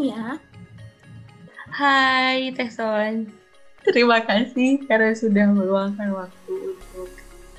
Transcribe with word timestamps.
Sonia. 0.00 0.40
Hai, 1.76 2.56
Teson. 2.56 3.28
Terima 3.84 4.24
kasih 4.24 4.80
karena 4.88 5.12
sudah 5.12 5.52
meluangkan 5.52 6.16
waktu 6.16 6.72
untuk 6.72 7.12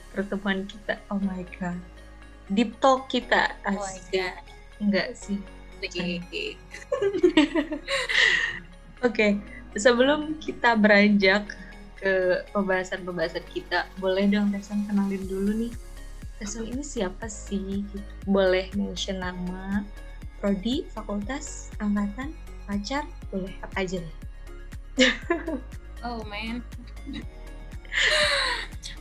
pertemuan 0.09 0.65
kita. 0.65 0.97
Oh 1.13 1.21
my 1.21 1.45
god. 1.61 1.77
Deep 2.49 2.73
talk 2.81 3.05
kita. 3.13 3.53
Oh 3.69 3.77
my 3.77 3.99
god. 4.09 4.41
Enggak 4.81 5.13
sih. 5.13 5.38
Oke. 5.85 6.57
Oke, 9.05 9.27
sebelum 9.77 10.41
kita 10.41 10.73
beranjak 10.73 11.45
ke 12.02 12.41
pembahasan-pembahasan 12.58 13.45
kita, 13.53 13.85
boleh 14.02 14.25
dong 14.25 14.49
Teson 14.49 14.81
kenalin 14.89 15.30
dulu 15.30 15.69
nih. 15.69 15.73
Teson 16.41 16.66
ini 16.66 16.81
siapa 16.81 17.30
sih? 17.30 17.85
Boleh 18.25 18.66
mention 18.73 19.21
nama, 19.21 19.85
prodi, 20.41 20.90
fakultas, 20.90 21.70
angkatan, 21.77 22.34
pacar, 22.66 23.05
boleh 23.30 23.54
apa 23.62 23.86
aja 23.86 24.02
nih. 24.02 24.18
oh 26.09 26.26
man. 26.26 26.66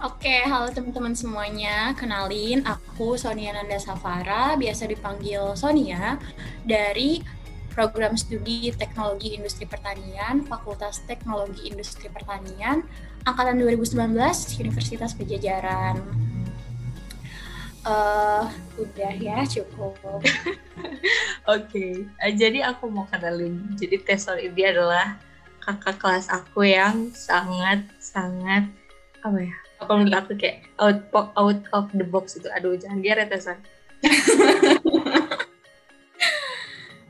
Oke, 0.01 0.45
halo 0.45 0.69
teman-teman 0.73 1.17
semuanya. 1.17 1.97
Kenalin, 1.97 2.61
aku 2.65 3.17
Sonia 3.17 3.57
Nanda 3.57 3.81
Safara, 3.81 4.57
biasa 4.57 4.85
dipanggil 4.85 5.57
Sonia, 5.57 6.21
dari 6.65 7.25
program 7.73 8.17
studi 8.17 8.73
Teknologi 8.77 9.37
Industri 9.37 9.65
Pertanian, 9.65 10.45
Fakultas 10.45 11.01
Teknologi 11.09 11.69
Industri 11.69 12.13
Pertanian, 12.13 12.85
Angkatan 13.25 13.61
2019, 13.61 14.61
Universitas 14.61 15.13
Pajajaran. 15.17 16.30
Uh, 17.81 18.45
udah 18.77 19.13
ya, 19.17 19.41
cukup. 19.49 19.97
Oke, 20.05 20.29
okay. 21.49 21.93
uh, 22.21 22.33
jadi 22.33 22.73
aku 22.73 22.93
mau 22.93 23.09
kenalin. 23.09 23.73
Jadi 23.81 23.97
Tesol 24.05 24.37
ini 24.45 24.69
adalah 24.69 25.17
kakak 25.61 26.01
kelas 26.01 26.27
aku 26.33 26.65
yang 26.65 27.13
sangat 27.13 27.85
sangat 28.01 28.65
apa 29.21 29.39
ya 29.39 29.57
apa 29.81 29.93
menurut 29.97 30.17
aku 30.17 30.33
kayak 30.37 30.65
out 30.81 31.05
out 31.13 31.61
of 31.77 31.87
the 31.93 32.05
box 32.05 32.37
itu 32.41 32.49
aduh 32.53 32.77
jangan 32.77 33.05
geret 33.05 33.29
ya 33.29 33.41
san 33.41 33.59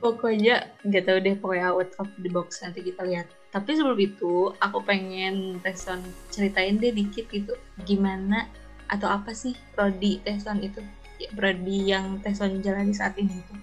pokoknya 0.03 0.71
nggak 0.83 1.05
tahu 1.07 1.19
deh 1.23 1.35
pokoknya 1.39 1.67
out 1.71 1.91
of 2.03 2.11
the 2.23 2.31
box 2.31 2.63
nanti 2.63 2.83
kita 2.83 3.07
lihat 3.07 3.27
tapi 3.51 3.75
sebelum 3.75 3.99
itu 3.99 4.55
aku 4.59 4.79
pengen 4.83 5.59
Teson 5.63 6.03
ceritain 6.31 6.79
deh 6.79 6.95
dikit 6.95 7.31
gitu 7.31 7.55
gimana 7.87 8.51
atau 8.91 9.07
apa 9.07 9.31
sih 9.31 9.55
prodi 9.73 10.19
Teson 10.27 10.59
itu? 10.61 10.83
Ya, 11.23 11.31
prodi 11.33 11.95
yang 11.95 12.19
Teson 12.21 12.59
jalani 12.61 12.93
saat 12.93 13.15
ini 13.17 13.39
itu. 13.39 13.55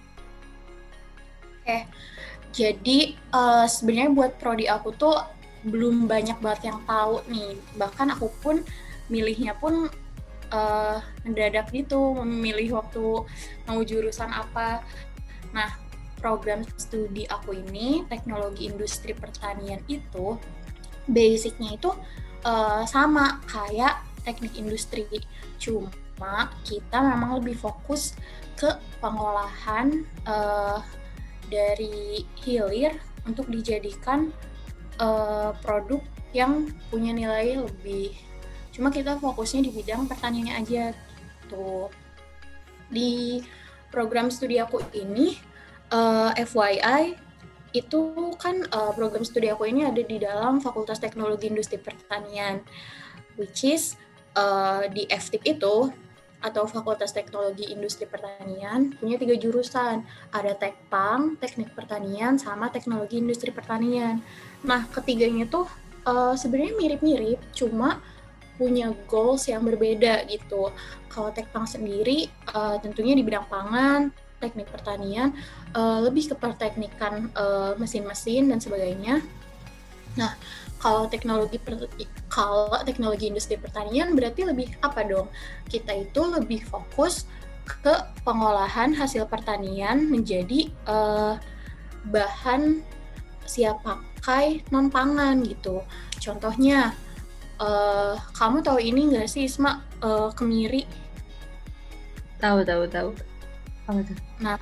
Oke 1.62 1.84
jadi 2.52 3.12
uh, 3.32 3.68
sebenarnya 3.68 4.10
buat 4.10 4.32
prodi 4.40 4.66
aku 4.66 4.96
tuh 4.96 5.16
belum 5.68 6.08
banyak 6.08 6.38
banget 6.40 6.72
yang 6.72 6.80
tahu 6.88 7.20
nih. 7.28 7.58
Bahkan 7.76 8.16
aku 8.16 8.32
pun 8.40 8.64
milihnya 9.12 9.52
pun 9.58 9.88
uh, 10.52 10.98
mendadak 11.24 11.68
gitu 11.70 12.16
memilih 12.24 12.80
waktu 12.80 13.04
mau 13.68 13.80
jurusan 13.84 14.32
apa. 14.32 14.80
Nah 15.52 15.76
program 16.18 16.64
studi 16.80 17.28
aku 17.30 17.54
ini 17.54 18.02
teknologi 18.10 18.66
industri 18.66 19.14
pertanian 19.14 19.78
itu 19.86 20.34
basicnya 21.06 21.78
itu 21.78 21.94
uh, 22.42 22.82
sama 22.88 23.38
kayak 23.46 24.07
teknik 24.28 24.60
industri. 24.60 25.08
Cuma 25.56 26.52
kita 26.68 27.00
memang 27.00 27.40
lebih 27.40 27.56
fokus 27.56 28.12
ke 28.60 28.68
pengolahan 29.00 30.04
uh, 30.28 30.84
dari 31.48 32.28
hilir 32.44 32.92
untuk 33.24 33.48
dijadikan 33.48 34.28
uh, 35.00 35.56
produk 35.64 36.04
yang 36.36 36.68
punya 36.92 37.16
nilai 37.16 37.64
lebih. 37.64 38.12
Cuma 38.76 38.92
kita 38.92 39.16
fokusnya 39.16 39.64
di 39.64 39.70
bidang 39.72 40.04
pertaniannya 40.04 40.54
aja 40.60 40.84
tuh 41.48 41.88
di 42.92 43.40
program 43.88 44.28
studi 44.28 44.60
aku 44.60 44.84
ini 44.92 45.36
uh, 45.92 46.32
eh, 46.36 46.44
FYI 46.44 47.16
itu 47.76 48.32
kan 48.40 48.64
uh, 48.72 48.92
program 48.96 49.24
studi 49.24 49.52
aku 49.52 49.68
ini 49.68 49.84
ada 49.84 50.00
di 50.00 50.16
dalam 50.20 50.60
Fakultas 50.60 51.00
Teknologi 51.00 51.52
Industri 51.52 51.76
Pertanian 51.76 52.64
which 53.36 53.64
is 53.64 53.96
uh, 54.36 54.84
di 54.90 55.06
FTIP 55.08 55.56
itu 55.60 55.92
atau 56.38 56.70
Fakultas 56.70 57.10
Teknologi 57.10 57.66
Industri 57.74 58.06
Pertanian 58.06 58.94
punya 58.94 59.18
tiga 59.18 59.34
jurusan 59.34 60.06
ada 60.30 60.54
Tekpang, 60.54 61.34
Teknik 61.42 61.74
Pertanian, 61.74 62.38
sama 62.38 62.70
Teknologi 62.70 63.18
Industri 63.18 63.50
Pertanian. 63.50 64.22
Nah 64.62 64.86
ketiganya 64.94 65.50
tuh 65.50 65.66
uh, 66.06 66.38
sebenarnya 66.38 66.78
mirip-mirip, 66.78 67.42
cuma 67.54 67.98
punya 68.54 68.90
goals 69.06 69.46
yang 69.50 69.66
berbeda 69.66 70.26
gitu. 70.30 70.70
Kalau 71.10 71.30
Tekpang 71.34 71.66
sendiri 71.66 72.30
uh, 72.54 72.78
tentunya 72.78 73.18
di 73.18 73.26
bidang 73.26 73.46
pangan, 73.50 74.14
teknik 74.38 74.70
pertanian, 74.70 75.34
uh, 75.74 75.98
lebih 76.06 76.30
ke 76.30 76.34
perteknikan 76.38 77.34
mesin-mesin 77.74 78.46
dan 78.54 78.62
sebagainya. 78.62 79.18
Nah, 80.14 80.34
kalau 80.78 81.10
teknologi 81.10 81.58
kalau 82.30 82.70
teknologi 82.86 83.26
industri 83.30 83.58
pertanian 83.58 84.14
berarti 84.14 84.46
lebih 84.46 84.70
apa 84.80 85.02
dong? 85.02 85.26
Kita 85.66 85.90
itu 85.94 86.22
lebih 86.22 86.62
fokus 86.66 87.26
ke 87.66 87.92
pengolahan 88.24 88.96
hasil 88.96 89.28
pertanian 89.28 90.08
menjadi 90.08 90.72
uh, 90.88 91.36
bahan 92.08 92.80
siap 93.44 93.82
pakai 93.84 94.64
non 94.70 94.88
pangan 94.88 95.42
gitu. 95.44 95.84
Contohnya 96.22 96.94
uh, 97.60 98.16
kamu 98.38 98.64
tahu 98.64 98.78
ini 98.80 99.12
nggak 99.12 99.28
sih 99.28 99.44
Isma 99.44 99.84
uh, 100.00 100.30
kemiri? 100.32 100.86
Tahu 102.38 102.62
tahu 102.62 102.82
tahu. 102.86 103.10
Apa 103.90 104.00
tuh? 104.06 104.18
Nah 104.40 104.58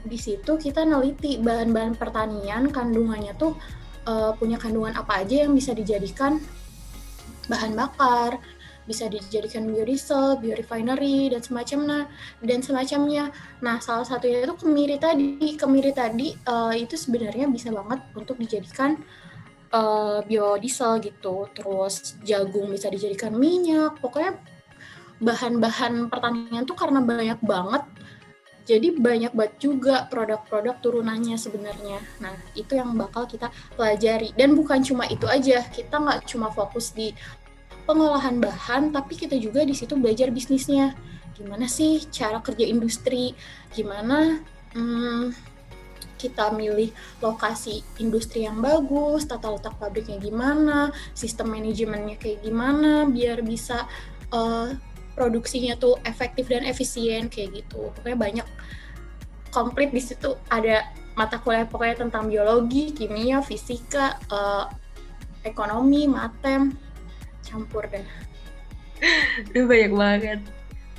di 0.00 0.16
situ 0.16 0.56
kita 0.56 0.82
neliti 0.88 1.36
bahan-bahan 1.36 1.92
pertanian 1.92 2.72
kandungannya 2.72 3.36
tuh 3.36 3.52
uh, 4.06 4.32
punya 4.36 4.56
kandungan 4.56 4.96
apa 4.96 5.24
aja 5.24 5.44
yang 5.48 5.52
bisa 5.52 5.74
dijadikan 5.76 6.40
bahan 7.50 7.74
bakar, 7.74 8.38
bisa 8.90 9.06
dijadikan 9.06 9.70
biodiesel, 9.70 10.42
biorefinery 10.42 11.30
dan 11.30 11.40
semacamnya 11.42 12.10
dan 12.42 12.58
semacamnya. 12.58 13.24
Nah, 13.62 13.78
salah 13.78 14.02
satunya 14.02 14.42
itu 14.42 14.54
kemiri 14.58 14.98
tadi. 14.98 15.54
Kemiri 15.54 15.94
tadi 15.94 16.34
uh, 16.46 16.74
itu 16.74 16.98
sebenarnya 16.98 17.46
bisa 17.46 17.70
banget 17.70 18.02
untuk 18.18 18.34
dijadikan 18.38 18.98
uh, 19.70 20.22
biodiesel 20.26 20.98
gitu. 21.06 21.46
Terus 21.54 22.18
jagung 22.26 22.70
bisa 22.74 22.90
dijadikan 22.90 23.34
minyak. 23.34 24.02
Pokoknya 24.02 24.34
bahan-bahan 25.22 26.08
pertanian 26.10 26.66
tuh 26.66 26.74
karena 26.74 26.98
banyak 26.98 27.38
banget. 27.46 27.86
Jadi 28.70 28.94
banyak 28.94 29.34
banget 29.34 29.54
juga 29.58 30.06
produk-produk 30.06 30.78
turunannya 30.78 31.34
sebenarnya. 31.34 31.98
Nah, 32.22 32.38
itu 32.54 32.78
yang 32.78 32.94
bakal 32.94 33.26
kita 33.26 33.50
pelajari. 33.74 34.30
Dan 34.38 34.54
bukan 34.54 34.78
cuma 34.86 35.10
itu 35.10 35.26
aja, 35.26 35.66
kita 35.74 35.98
nggak 35.98 36.30
cuma 36.30 36.54
fokus 36.54 36.94
di 36.94 37.10
pengolahan 37.90 38.38
bahan, 38.38 38.94
tapi 38.94 39.18
kita 39.18 39.34
juga 39.42 39.66
di 39.66 39.74
situ 39.74 39.98
belajar 39.98 40.30
bisnisnya. 40.30 40.94
Gimana 41.34 41.66
sih 41.66 42.06
cara 42.14 42.38
kerja 42.38 42.62
industri? 42.62 43.34
Gimana 43.74 44.38
hmm, 44.78 45.34
kita 46.20 46.54
milih 46.54 46.94
lokasi 47.18 47.82
industri 47.98 48.46
yang 48.46 48.62
bagus, 48.62 49.26
tata 49.26 49.50
letak 49.50 49.74
pabriknya 49.82 50.22
gimana, 50.22 50.94
sistem 51.16 51.50
manajemennya 51.58 52.20
kayak 52.20 52.44
gimana, 52.44 53.08
biar 53.08 53.42
bisa 53.42 53.88
uh, 54.30 54.70
produksinya 55.14 55.76
tuh 55.76 55.98
efektif 56.06 56.46
dan 56.48 56.64
efisien 56.66 57.26
kayak 57.26 57.64
gitu. 57.64 57.90
Pokoknya 57.94 58.18
banyak 58.18 58.48
komplit 59.50 59.90
di 59.90 60.02
situ 60.02 60.38
ada 60.46 60.86
mata 61.18 61.42
kuliah 61.42 61.66
pokoknya 61.66 62.06
tentang 62.06 62.30
biologi, 62.30 62.94
kimia, 62.94 63.42
fisika, 63.42 64.16
uh, 64.30 64.70
ekonomi, 65.42 66.06
matem, 66.06 66.72
campur 67.42 67.84
deh. 67.90 68.06
Udah 69.52 69.64
banyak 69.66 69.92
banget. 69.92 70.40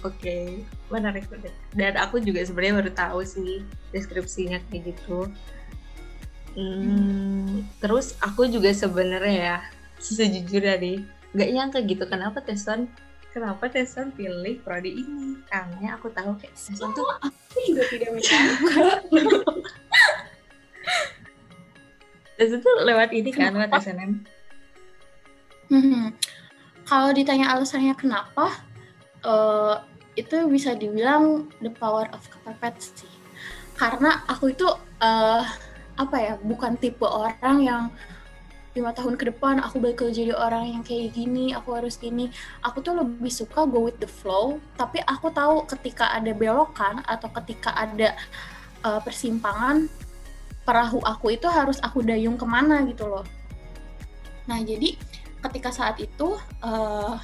Oke, 0.02 0.18
okay. 0.18 0.46
menarik 0.90 1.30
banget. 1.30 1.54
Dan 1.78 1.94
aku 1.96 2.18
juga 2.18 2.42
sebenarnya 2.42 2.74
baru 2.81 2.92
tahu 2.92 3.19
sih 3.22 3.62
deskripsinya 3.94 4.58
kayak 4.69 4.94
gitu. 4.94 5.30
Hmm, 6.58 6.84
hmm. 6.84 7.56
Terus 7.80 8.18
aku 8.19 8.50
juga 8.50 8.74
sebenarnya 8.74 9.38
ya 9.38 9.58
sejujurnya 10.02 10.81
nih 10.81 10.98
nggak 11.31 11.50
nyangka 11.54 11.80
gitu 11.88 12.04
kenapa 12.10 12.44
Teson 12.44 12.90
kenapa 13.31 13.72
Teson 13.72 14.12
pilih 14.13 14.60
prodi 14.63 15.01
ini? 15.01 15.39
Karena 15.48 15.95
aku 15.95 16.12
tahu 16.12 16.36
kayak 16.39 16.56
Teson 16.56 16.92
tuh 16.92 17.07
aku 17.19 17.57
juga 17.68 17.83
tidak 17.89 18.10
menyangka. 18.13 18.86
Teson 22.38 22.60
tuh 22.60 22.75
lewat 22.86 23.10
ini 23.16 23.30
kan 23.31 23.56
lewat 23.56 23.72
SNM 23.81 24.42
hmm. 25.72 26.12
kalau 26.83 27.16
ditanya 27.16 27.56
alasannya 27.56 27.95
kenapa 27.95 28.51
uh, 29.24 29.80
itu 30.19 30.44
bisa 30.51 30.75
dibilang 30.75 31.48
the 31.63 31.72
power 31.72 32.04
of 32.12 32.19
kepepet 32.27 32.75
sih. 32.84 33.13
Karena 33.80 34.27
aku 34.27 34.51
itu 34.51 34.68
uh, 35.00 35.44
apa 35.95 36.18
ya 36.19 36.34
bukan 36.44 36.75
tipe 36.77 37.07
orang 37.07 37.57
yang 37.63 37.84
lima 38.71 38.95
tahun 38.95 39.19
ke 39.19 39.35
depan 39.35 39.59
aku 39.59 39.83
bakal 39.83 40.07
jadi 40.07 40.31
orang 40.31 40.79
yang 40.79 40.83
kayak 40.83 41.12
gini 41.12 41.51
aku 41.51 41.75
harus 41.75 42.00
gini 42.00 42.31
aku 42.63 42.79
tuh 42.79 42.95
lebih 42.95 43.27
suka 43.27 43.68
go 43.68 43.83
with 43.83 44.00
the 44.00 44.07
flow 44.07 44.63
tapi 44.79 45.03
aku 45.03 45.27
tahu 45.27 45.68
ketika 45.68 46.07
ada 46.15 46.31
belokan 46.31 47.03
atau 47.03 47.27
ketika 47.35 47.75
ada 47.75 48.15
uh, 48.88 49.03
persimpangan 49.03 49.91
perahu 50.62 51.01
aku 51.01 51.33
itu 51.33 51.50
harus 51.50 51.81
aku 51.81 52.06
dayung 52.06 52.38
ke 52.38 52.45
mana 52.45 52.85
gitu 52.85 53.09
loh. 53.09 53.25
Nah 54.45 54.62
jadi 54.62 54.94
ketika 55.50 55.74
saat 55.74 55.97
itu 55.97 56.38
uh, 56.62 57.17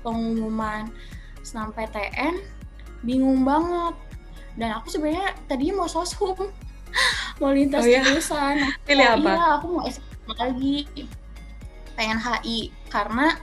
pengumuman 0.00 0.88
senam 1.44 1.70
PTN 1.74 2.40
bingung 3.04 3.44
banget. 3.44 3.94
Dan 4.52 4.68
aku 4.76 4.92
sebenarnya 4.92 5.32
tadinya 5.48 5.84
mau 5.84 5.88
soshum 5.88 6.36
mau 7.40 7.52
lintas 7.52 7.84
oh, 7.84 7.88
iya? 7.88 8.04
jurusan. 8.04 8.56
Pilih 8.84 9.06
apa? 9.20 9.30
iya 9.32 9.46
aku 9.56 9.66
mau 9.80 9.84
lagi 10.26 10.88
pengen 11.98 12.18
HI 12.18 12.72
karena 12.88 13.36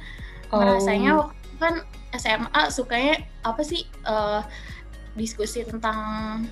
oh. 0.50 0.60
merasanya 0.60 1.12
waktu 1.16 1.54
kan 1.60 1.76
SMA 2.16 2.62
sukanya 2.72 3.22
apa 3.46 3.62
sih 3.62 3.86
uh, 4.08 4.42
diskusi 5.14 5.62
tentang 5.68 6.48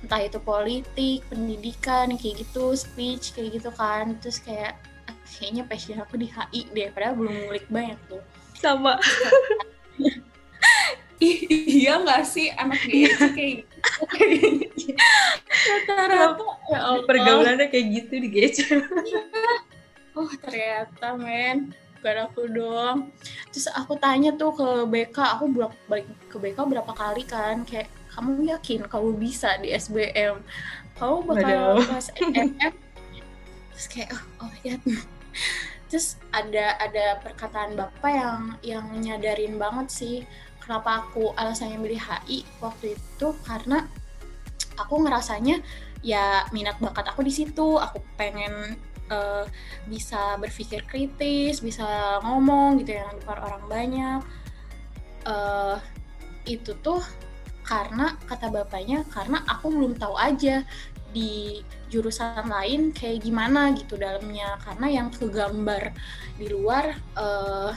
entah 0.00 0.20
itu 0.24 0.40
politik, 0.40 1.20
pendidikan 1.28 2.16
kayak 2.16 2.40
gitu, 2.40 2.72
speech 2.72 3.36
kayak 3.36 3.60
gitu 3.60 3.70
kan. 3.76 4.16
Terus 4.24 4.40
kayak 4.40 4.80
ah, 5.06 5.16
kayaknya 5.28 5.62
passion 5.68 6.00
aku 6.00 6.16
di 6.16 6.32
HI 6.32 6.72
deh, 6.72 6.88
padahal 6.90 7.14
belum 7.20 7.34
ngulik 7.46 7.66
banyak 7.68 8.00
tuh. 8.08 8.22
Sama. 8.56 8.96
iya 11.20 12.00
nggak 12.00 12.22
sih? 12.26 12.48
Anak 12.56 12.80
dia 12.90 13.14
kayak 13.14 13.68
gitu. 13.68 14.92
Rata-rata 15.50 16.44
ya 16.72 16.80
pergaulannya 17.04 17.66
kayak 17.68 17.86
gitu 17.92 18.14
di 18.20 18.28
GC 18.32 18.56
oh 20.18 20.30
ternyata 20.42 21.16
men. 21.16 21.72
Bukan 22.00 22.16
aku 22.24 22.48
doang. 22.48 23.12
Terus 23.52 23.68
aku 23.76 23.92
tanya 24.00 24.32
tuh 24.32 24.56
ke 24.56 24.68
BK 24.88 25.16
aku 25.36 25.44
bolak 25.52 25.76
balik 25.84 26.08
ke 26.32 26.40
BK 26.40 26.56
berapa 26.64 26.92
kali 26.96 27.28
kan? 27.28 27.60
Kayak 27.68 27.92
kamu 28.10 28.50
yakin 28.56 28.80
kamu 28.90 29.10
bisa 29.16 29.56
di 29.62 29.70
SBM 29.70 30.42
kamu 30.98 31.16
bakal 31.24 31.80
pas 31.86 32.06
MM 32.20 32.74
terus 33.72 33.86
kayak 33.88 34.10
oh, 34.12 34.44
oh 34.44 34.52
ya 34.60 34.76
terus 35.88 36.20
ada 36.34 36.76
ada 36.76 37.18
perkataan 37.24 37.78
bapak 37.78 38.12
yang 38.12 38.42
yang 38.60 38.86
nyadarin 39.00 39.56
banget 39.56 39.88
sih 39.88 40.16
kenapa 40.70 41.02
aku 41.02 41.34
alasannya 41.34 41.82
milih 41.82 41.98
HI 41.98 42.46
waktu 42.62 42.94
itu 42.94 43.34
karena 43.42 43.90
aku 44.78 45.02
ngerasanya 45.02 45.58
ya 45.98 46.46
minat 46.54 46.78
bakat 46.78 47.10
aku 47.10 47.26
di 47.26 47.34
situ. 47.34 47.74
Aku 47.74 47.98
pengen 48.14 48.78
uh, 49.10 49.42
bisa 49.90 50.38
berpikir 50.38 50.86
kritis 50.86 51.58
bisa 51.58 52.22
ngomong 52.22 52.78
gitu 52.86 53.02
ya 53.02 53.10
depan 53.18 53.42
orang 53.42 53.64
banyak. 53.66 54.20
Uh, 55.26 55.82
itu 56.46 56.70
tuh 56.78 57.02
karena 57.66 58.14
kata 58.30 58.54
bapaknya 58.54 59.02
karena 59.10 59.42
aku 59.50 59.74
belum 59.74 59.98
tahu 59.98 60.14
aja 60.14 60.62
di 61.10 61.66
jurusan 61.90 62.46
lain 62.46 62.94
kayak 62.94 63.26
gimana 63.26 63.74
gitu 63.74 63.98
dalamnya. 63.98 64.54
Karena 64.62 64.86
yang 64.86 65.10
kegambar 65.10 65.90
di 66.38 66.46
luar 66.46 66.94
uh, 67.18 67.74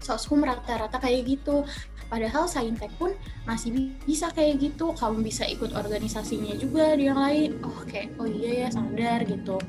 soshum 0.00 0.42
rata-rata 0.42 0.98
kayak 0.98 1.28
gitu. 1.28 1.62
Padahal 2.10 2.50
saintek 2.50 2.90
pun 2.98 3.14
masih 3.46 3.94
bisa 4.02 4.34
kayak 4.34 4.58
gitu. 4.58 4.90
Kamu 4.98 5.22
bisa 5.22 5.46
ikut 5.46 5.70
organisasinya 5.70 6.58
juga 6.58 6.98
di 6.98 7.06
yang 7.06 7.20
lain. 7.20 7.62
Oh 7.62 7.86
kayak 7.86 8.18
oh 8.18 8.26
iya 8.26 8.66
ya 8.66 8.68
sadar 8.74 9.22
gitu. 9.22 9.62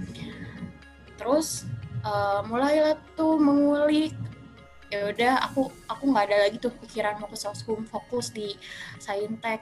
Terus 1.22 1.70
uh, 2.02 2.42
mulailah 2.50 2.98
tuh 3.14 3.38
mengulik. 3.38 4.18
Ya 4.92 5.08
udah 5.08 5.48
aku 5.48 5.72
aku 5.88 6.04
nggak 6.10 6.26
ada 6.28 6.38
lagi 6.50 6.58
tuh 6.60 6.74
pikiran 6.82 7.22
mau 7.22 7.30
ke 7.30 7.38
soshum 7.38 7.86
fokus 7.86 8.34
di 8.34 8.58
saintek. 8.98 9.62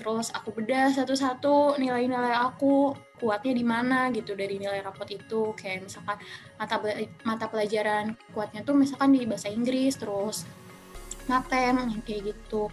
Terus 0.00 0.32
aku 0.32 0.56
bedah 0.56 0.92
satu-satu 0.92 1.76
nilai-nilai 1.80 2.32
aku 2.32 2.92
kuatnya 3.16 3.52
di 3.56 3.64
mana 3.64 4.08
gitu 4.12 4.32
dari 4.32 4.56
nilai 4.56 4.80
rapot 4.80 5.08
itu. 5.12 5.52
Kayak 5.52 5.84
misalkan 5.84 6.16
mata 6.56 6.80
mata 7.24 7.46
pelajaran 7.52 8.16
kuatnya 8.32 8.64
tuh 8.64 8.72
misalkan 8.72 9.12
di 9.12 9.28
bahasa 9.28 9.52
Inggris 9.52 9.96
terus 10.00 10.48
yang 11.28 12.02
kayak 12.06 12.32
gitu. 12.32 12.70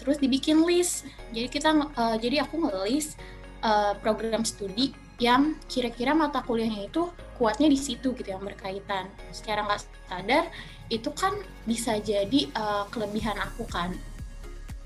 Terus 0.00 0.16
dibikin 0.16 0.64
list. 0.64 1.04
Jadi 1.34 1.48
kita 1.50 1.76
uh, 1.76 2.16
jadi 2.16 2.46
aku 2.46 2.56
ngelis 2.64 3.18
uh, 3.60 3.92
program 4.00 4.46
studi 4.46 4.96
yang 5.20 5.60
kira-kira 5.68 6.16
mata 6.16 6.40
kuliahnya 6.40 6.88
itu 6.88 7.12
kuatnya 7.36 7.68
di 7.68 7.76
situ 7.76 8.16
gitu 8.16 8.28
yang 8.32 8.40
berkaitan. 8.40 9.12
Secara 9.28 9.68
nggak 9.68 9.80
sadar 10.08 10.48
itu 10.88 11.12
kan 11.12 11.36
bisa 11.68 12.00
jadi 12.00 12.48
uh, 12.56 12.88
kelebihan 12.88 13.36
aku 13.36 13.68
kan. 13.68 13.92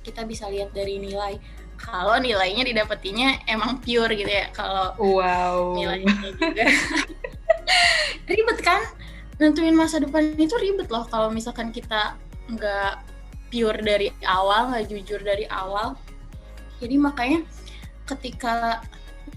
Kita 0.02 0.26
bisa 0.26 0.50
lihat 0.50 0.74
dari 0.74 0.98
nilai. 0.98 1.38
Kalau 1.78 2.18
nilainya 2.18 2.66
didapetinya 2.66 3.44
emang 3.50 3.82
pure 3.82 4.14
gitu 4.14 4.30
ya 4.30 4.46
kalau 4.54 4.94
wow. 4.94 5.74
nilainya 5.74 6.30
juga 6.38 6.64
ribet 8.30 8.58
kan? 8.60 8.82
Nentuin 9.40 9.74
masa 9.74 9.98
depan 9.98 10.34
itu 10.38 10.54
ribet 10.58 10.88
loh 10.88 11.06
kalau 11.10 11.28
misalkan 11.30 11.74
kita 11.74 12.14
nggak 12.50 13.02
pure 13.50 13.80
dari 13.82 14.10
awal 14.26 14.70
nggak 14.70 14.86
jujur 14.90 15.20
dari 15.22 15.46
awal. 15.50 15.98
Jadi 16.78 16.96
makanya 16.98 17.40
ketika 18.04 18.84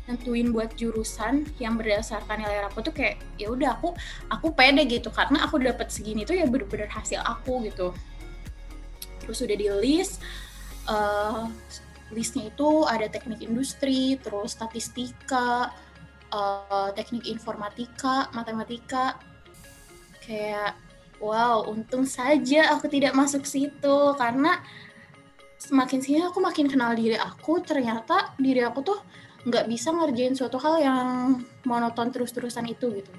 nentuin 0.08 0.52
buat 0.56 0.76
jurusan 0.76 1.48
yang 1.60 1.76
berdasarkan 1.76 2.44
nilai 2.44 2.64
rapot 2.68 2.84
tuh 2.84 2.96
kayak 2.96 3.20
ya 3.40 3.52
udah 3.52 3.76
aku 3.80 3.96
aku 4.32 4.54
pede 4.54 4.84
gitu. 4.88 5.10
Karena 5.10 5.44
aku 5.46 5.62
dapat 5.62 5.90
segini 5.90 6.24
tuh 6.28 6.38
ya 6.38 6.46
bener-bener 6.46 6.90
hasil 6.92 7.22
aku 7.24 7.66
gitu. 7.68 7.92
Terus 9.24 9.38
udah 9.44 9.58
di 9.60 9.68
list 9.84 10.24
uh, 10.88 11.46
listnya 12.12 12.48
itu 12.48 12.88
ada 12.88 13.12
teknik 13.12 13.44
industri, 13.44 14.16
terus 14.24 14.56
statistika, 14.56 15.76
uh, 16.32 16.90
teknik 16.94 17.28
informatika, 17.28 18.32
matematika. 18.34 19.20
Kayak 20.24 20.76
wow, 21.24 21.66
untung 21.66 22.04
saja 22.04 22.74
aku 22.76 22.92
tidak 22.92 23.16
masuk 23.16 23.48
situ 23.48 23.98
karena 24.20 24.60
semakin 25.58 26.00
sini 26.04 26.20
aku 26.22 26.38
makin 26.38 26.70
kenal 26.70 26.94
diri 26.94 27.18
aku, 27.18 27.64
ternyata 27.64 28.36
diri 28.38 28.62
aku 28.62 28.80
tuh 28.86 29.00
nggak 29.48 29.66
bisa 29.72 29.96
ngerjain 29.96 30.36
suatu 30.36 30.60
hal 30.60 30.76
yang 30.84 31.08
monoton 31.64 32.12
terus-terusan 32.12 32.68
itu 32.68 32.92
gitu. 33.02 33.14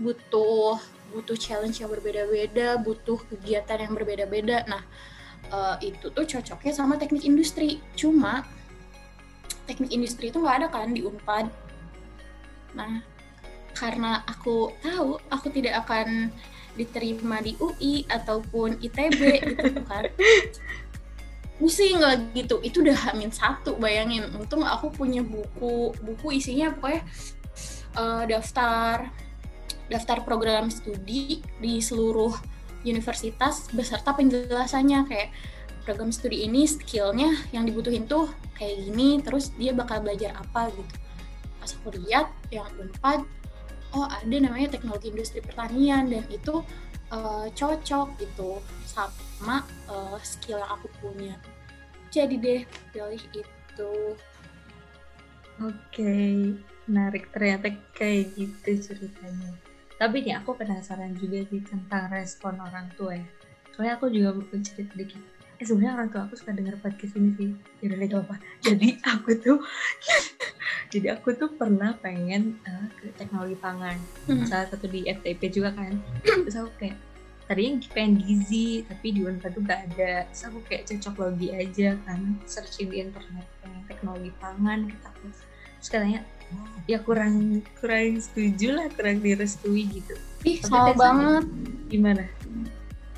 Butuh 0.00 0.80
butuh 1.12 1.36
challenge 1.36 1.84
yang 1.84 1.92
berbeda-beda, 1.92 2.80
butuh 2.80 3.20
kegiatan 3.28 3.84
yang 3.84 3.92
berbeda-beda. 3.92 4.64
Nah, 4.64 4.82
uh, 5.52 5.76
itu 5.84 6.08
tuh 6.08 6.24
cocoknya 6.24 6.72
sama 6.72 6.96
teknik 6.96 7.28
industri. 7.28 7.78
Cuma 7.92 8.48
teknik 9.68 9.92
industri 9.92 10.32
itu 10.32 10.40
nggak 10.40 10.56
ada 10.64 10.66
kan 10.72 10.90
di 10.90 11.04
Unpad. 11.04 11.46
Nah, 12.72 13.00
karena 13.76 14.22
aku 14.28 14.72
tahu 14.80 15.18
aku 15.32 15.46
tidak 15.52 15.84
akan 15.86 16.32
diterima 16.72 17.44
di 17.44 17.52
UI 17.60 18.08
ataupun 18.08 18.80
ITB 18.80 19.20
gitu 19.44 19.80
kan. 19.84 20.08
Pusing 21.60 22.00
lah 22.00 22.16
gitu. 22.32 22.58
Itu 22.64 22.82
udah 22.82 23.12
hamin 23.12 23.30
satu 23.30 23.76
bayangin. 23.76 24.26
Untung 24.34 24.64
aku 24.64 24.88
punya 24.88 25.20
buku, 25.20 25.92
buku 26.00 26.40
isinya 26.40 26.72
pokoknya 26.74 27.02
uh, 27.96 28.24
daftar 28.24 29.12
daftar 29.92 30.24
program 30.24 30.72
studi 30.72 31.44
di 31.60 31.78
seluruh 31.84 32.32
universitas 32.82 33.68
beserta 33.70 34.16
penjelasannya 34.16 35.04
kayak 35.06 35.28
program 35.84 36.10
studi 36.14 36.46
ini 36.46 36.64
skillnya 36.64 37.34
yang 37.50 37.66
dibutuhin 37.66 38.08
tuh 38.08 38.30
kayak 38.56 38.88
gini 38.88 39.20
terus 39.20 39.52
dia 39.58 39.74
bakal 39.74 40.00
belajar 40.00 40.32
apa 40.38 40.70
gitu 40.72 40.94
pas 41.62 41.70
aku 41.78 41.94
lihat 42.02 42.26
yang 42.50 42.66
unpad 42.74 43.22
oh 43.94 44.10
ada 44.10 44.36
namanya 44.42 44.74
teknologi 44.74 45.14
industri 45.14 45.38
pertanian 45.38 46.10
dan 46.10 46.26
itu 46.26 46.66
uh, 47.14 47.46
cocok 47.54 48.18
gitu 48.18 48.58
sama 48.88 49.62
uh, 49.86 50.18
skill 50.26 50.58
yang 50.58 50.72
aku 50.74 50.90
punya. 50.98 51.36
Jadi 52.10 52.34
deh 52.40 52.60
pilih 52.90 53.22
itu. 53.30 53.92
Oke 55.62 55.70
okay. 55.92 56.34
menarik. 56.90 57.30
Ternyata 57.30 57.70
kayak 57.94 58.34
gitu 58.34 58.90
ceritanya. 58.90 59.54
Tapi 60.00 60.26
nih 60.26 60.34
aku 60.42 60.58
penasaran 60.58 61.14
juga 61.14 61.46
sih 61.46 61.62
tentang 61.62 62.10
respon 62.10 62.58
orang 62.58 62.90
tua 62.98 63.14
ya. 63.14 63.28
Soalnya 63.72 63.96
aku 63.96 64.10
juga 64.10 64.34
mau 64.36 64.44
cerita 64.60 64.92
dikit 64.98 65.22
eh 65.62 65.66
sebenarnya 65.70 65.94
orang 65.94 66.08
tua 66.10 66.26
aku 66.26 66.34
suka 66.34 66.50
denger 66.58 66.74
podcast 66.82 67.14
ini 67.14 67.30
sih. 67.38 67.50
Ya 67.78 67.94
udah 67.94 68.26
apa 68.26 68.34
jadi 68.66 68.98
aku 69.06 69.30
tuh 69.38 69.62
jadi 70.92 71.14
aku 71.14 71.38
tuh 71.38 71.54
pernah 71.54 71.94
pengen 72.02 72.58
uh, 72.66 72.90
ke 72.98 73.14
teknologi 73.14 73.54
pangan. 73.62 73.94
Hmm. 74.26 74.42
salah 74.42 74.66
satu 74.66 74.90
di 74.90 75.06
FTP 75.06 75.54
juga 75.54 75.70
kan. 75.70 75.94
Terus 76.42 76.58
aku 76.58 76.74
kayak 76.82 76.98
tadinya 77.46 77.78
pengen 77.94 78.18
gizi 78.26 78.82
tapi 78.90 79.14
di 79.14 79.22
Unpad 79.22 79.54
tuh 79.54 79.62
gak 79.62 79.80
ada. 79.94 80.26
Terus 80.34 80.42
aku 80.50 80.58
kayak 80.66 80.82
cocok 80.90 81.14
logi 81.22 81.48
aja 81.54 81.94
kan 82.02 82.20
searching 82.42 82.90
di 82.90 82.98
internet 82.98 83.46
yang 83.62 83.78
teknologi 83.86 84.34
pangan 84.42 84.90
kata 84.90 85.08
aku 85.14 85.30
terus 85.82 85.90
katanya 85.90 86.20
ya 86.86 87.02
kurang 87.02 87.58
kurang 87.82 88.18
setuju 88.18 88.74
lah 88.74 88.86
kurang 88.98 89.22
direstui 89.22 89.86
gitu. 89.86 90.18
Ih 90.42 90.58
sama 90.58 90.90
banget. 90.98 91.46
gimana 91.86 92.26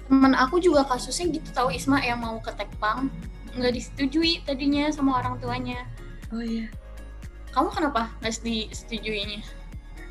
temen 0.09 0.33
aku 0.37 0.61
juga 0.61 0.85
kasusnya 0.85 1.33
gitu 1.33 1.49
tahu 1.57 1.73
Isma 1.73 2.01
yang 2.05 2.21
mau 2.21 2.37
ke 2.41 2.53
Tekpang 2.53 3.09
nggak 3.55 3.75
disetujui 3.75 4.43
tadinya 4.43 4.91
sama 4.91 5.23
orang 5.23 5.39
tuanya. 5.39 5.87
Oh 6.35 6.43
iya. 6.43 6.67
Kamu 7.55 7.71
kenapa 7.71 8.11
nggak 8.19 8.43
disetujuinya? 8.43 9.41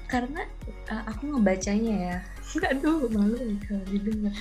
Karena 0.08 0.48
uh, 0.88 1.04
aku 1.12 1.36
ngebacanya 1.36 1.94
ya. 1.94 2.18
Aduh 2.72 3.12
malu 3.12 3.36
nih 3.36 3.60
kalau 3.68 3.86
didengar 3.92 4.34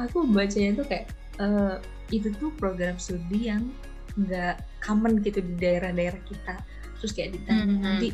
aku 0.00 0.24
bacanya 0.32 0.80
tuh 0.80 0.86
kayak 0.88 1.06
uh, 1.36 1.76
itu 2.08 2.32
tuh 2.40 2.48
program 2.56 2.96
studi 2.96 3.52
yang 3.52 3.68
nggak 4.16 4.64
common 4.80 5.20
gitu 5.20 5.44
di 5.44 5.54
daerah-daerah 5.60 6.20
kita. 6.24 6.56
Terus 7.00 7.12
kayak 7.16 7.30
ditanya 7.36 7.64
Hmm, 7.64 7.80
nanti 7.80 8.08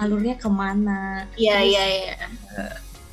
alurnya 0.00 0.36
ke 0.36 0.48
mana. 0.48 1.24
Iya 1.36 1.56
iya 1.60 1.84
iya. 1.88 2.14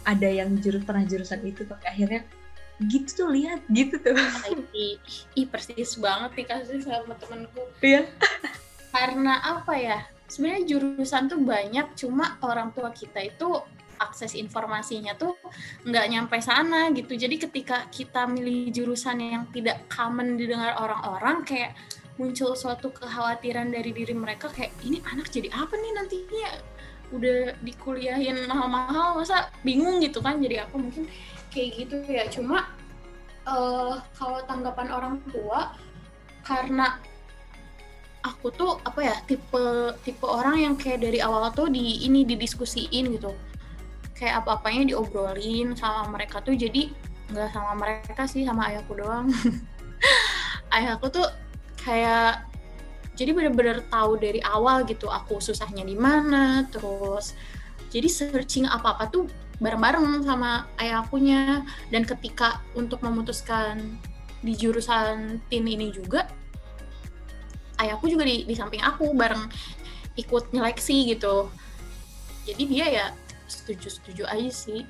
Ada 0.04 0.30
yang 0.30 0.56
jurus 0.60 0.84
pernah 0.84 1.04
jurusan 1.08 1.42
itu 1.44 1.64
tapi 1.68 1.86
akhirnya 1.88 2.22
gitu 2.90 3.24
tuh 3.24 3.30
lihat 3.32 3.62
gitu 3.72 3.96
tuh. 4.02 4.16
Ih 5.40 5.48
persis 5.48 5.96
banget 6.00 6.32
nih 6.38 6.46
kasusnya 6.48 7.04
sama 7.04 7.16
temenku. 7.20 7.64
Iya. 7.80 8.10
Karena 8.92 9.40
apa 9.42 9.74
ya? 9.78 10.00
Sebenarnya 10.28 10.64
jurusan 10.66 11.30
tuh 11.30 11.42
banyak, 11.46 11.94
cuma 11.94 12.42
orang 12.42 12.74
tua 12.74 12.90
kita 12.90 13.22
itu 13.22 13.62
akses 14.02 14.34
informasinya 14.34 15.14
tuh 15.14 15.38
nggak 15.86 16.06
nyampe 16.10 16.38
sana 16.42 16.90
gitu. 16.92 17.14
Jadi 17.14 17.38
ketika 17.38 17.86
kita 17.94 18.26
milih 18.26 18.74
jurusan 18.74 19.22
yang 19.22 19.46
tidak 19.54 19.86
common 19.88 20.36
didengar 20.36 20.74
orang-orang, 20.82 21.46
kayak 21.46 21.78
muncul 22.18 22.54
suatu 22.54 22.94
kekhawatiran 22.94 23.74
dari 23.74 23.90
diri 23.90 24.14
mereka 24.14 24.46
kayak 24.54 24.74
ini 24.86 25.02
anak 25.10 25.34
jadi 25.34 25.50
apa 25.50 25.74
nih 25.74 25.92
nantinya 25.98 26.52
udah 27.14 27.54
dikuliahin 27.62 28.50
mahal-mahal 28.50 29.22
masa 29.22 29.54
bingung 29.62 30.02
gitu 30.02 30.20
kan? 30.20 30.42
Jadi 30.42 30.60
aku 30.66 30.82
mungkin 30.82 31.06
kayak 31.54 31.70
gitu 31.78 31.96
ya. 32.10 32.26
Cuma 32.28 32.68
eh 33.44 33.96
kalau 34.18 34.40
tanggapan 34.50 34.88
orang 34.90 35.16
tua 35.30 35.76
karena 36.44 36.98
aku 38.24 38.52
tuh 38.56 38.80
apa 38.88 39.00
ya 39.04 39.16
tipe 39.28 39.64
tipe 40.08 40.24
orang 40.24 40.56
yang 40.60 40.76
kayak 40.80 41.04
dari 41.04 41.20
awal 41.20 41.52
tuh 41.52 41.70
di 41.70 42.08
ini 42.08 42.26
didiskusiin 42.26 43.14
gitu. 43.16 43.32
Kayak 44.18 44.44
apa-apanya 44.44 44.96
diobrolin 44.96 45.76
sama 45.76 46.08
mereka 46.10 46.40
tuh 46.40 46.56
jadi 46.56 46.90
nggak 47.32 47.50
sama 47.52 47.74
mereka 47.76 48.24
sih 48.26 48.44
sama 48.48 48.72
ayahku 48.72 48.96
doang. 48.96 49.28
Ayahku 50.76 51.06
tuh 51.14 51.28
kayak 51.86 52.53
jadi 53.14 53.32
bener-bener 53.34 53.86
tahu 53.90 54.18
dari 54.18 54.42
awal 54.42 54.86
gitu 54.86 55.10
aku 55.10 55.38
susahnya 55.38 55.86
di 55.86 55.94
mana 55.94 56.66
terus 56.70 57.38
jadi 57.94 58.10
searching 58.10 58.66
apa-apa 58.66 59.10
tuh 59.14 59.30
bareng-bareng 59.62 60.26
sama 60.26 60.66
ayahkunya 60.82 61.62
dan 61.94 62.04
ketika 62.04 62.60
untuk 62.74 63.06
memutuskan 63.06 64.02
di 64.42 64.58
jurusan 64.58 65.40
tin 65.48 65.64
ini 65.70 65.94
juga 65.94 66.26
ayahku 67.84 68.08
juga 68.08 68.24
di, 68.24 68.48
di 68.48 68.56
samping 68.56 68.82
aku 68.84 69.12
bareng 69.12 69.50
ikut 70.16 70.54
nyeleksi 70.54 71.16
gitu. 71.16 71.50
Jadi 72.48 72.64
dia 72.70 72.86
ya 72.90 73.06
setuju-setuju 73.50 74.24
aja 74.28 74.52
sih. 74.52 74.82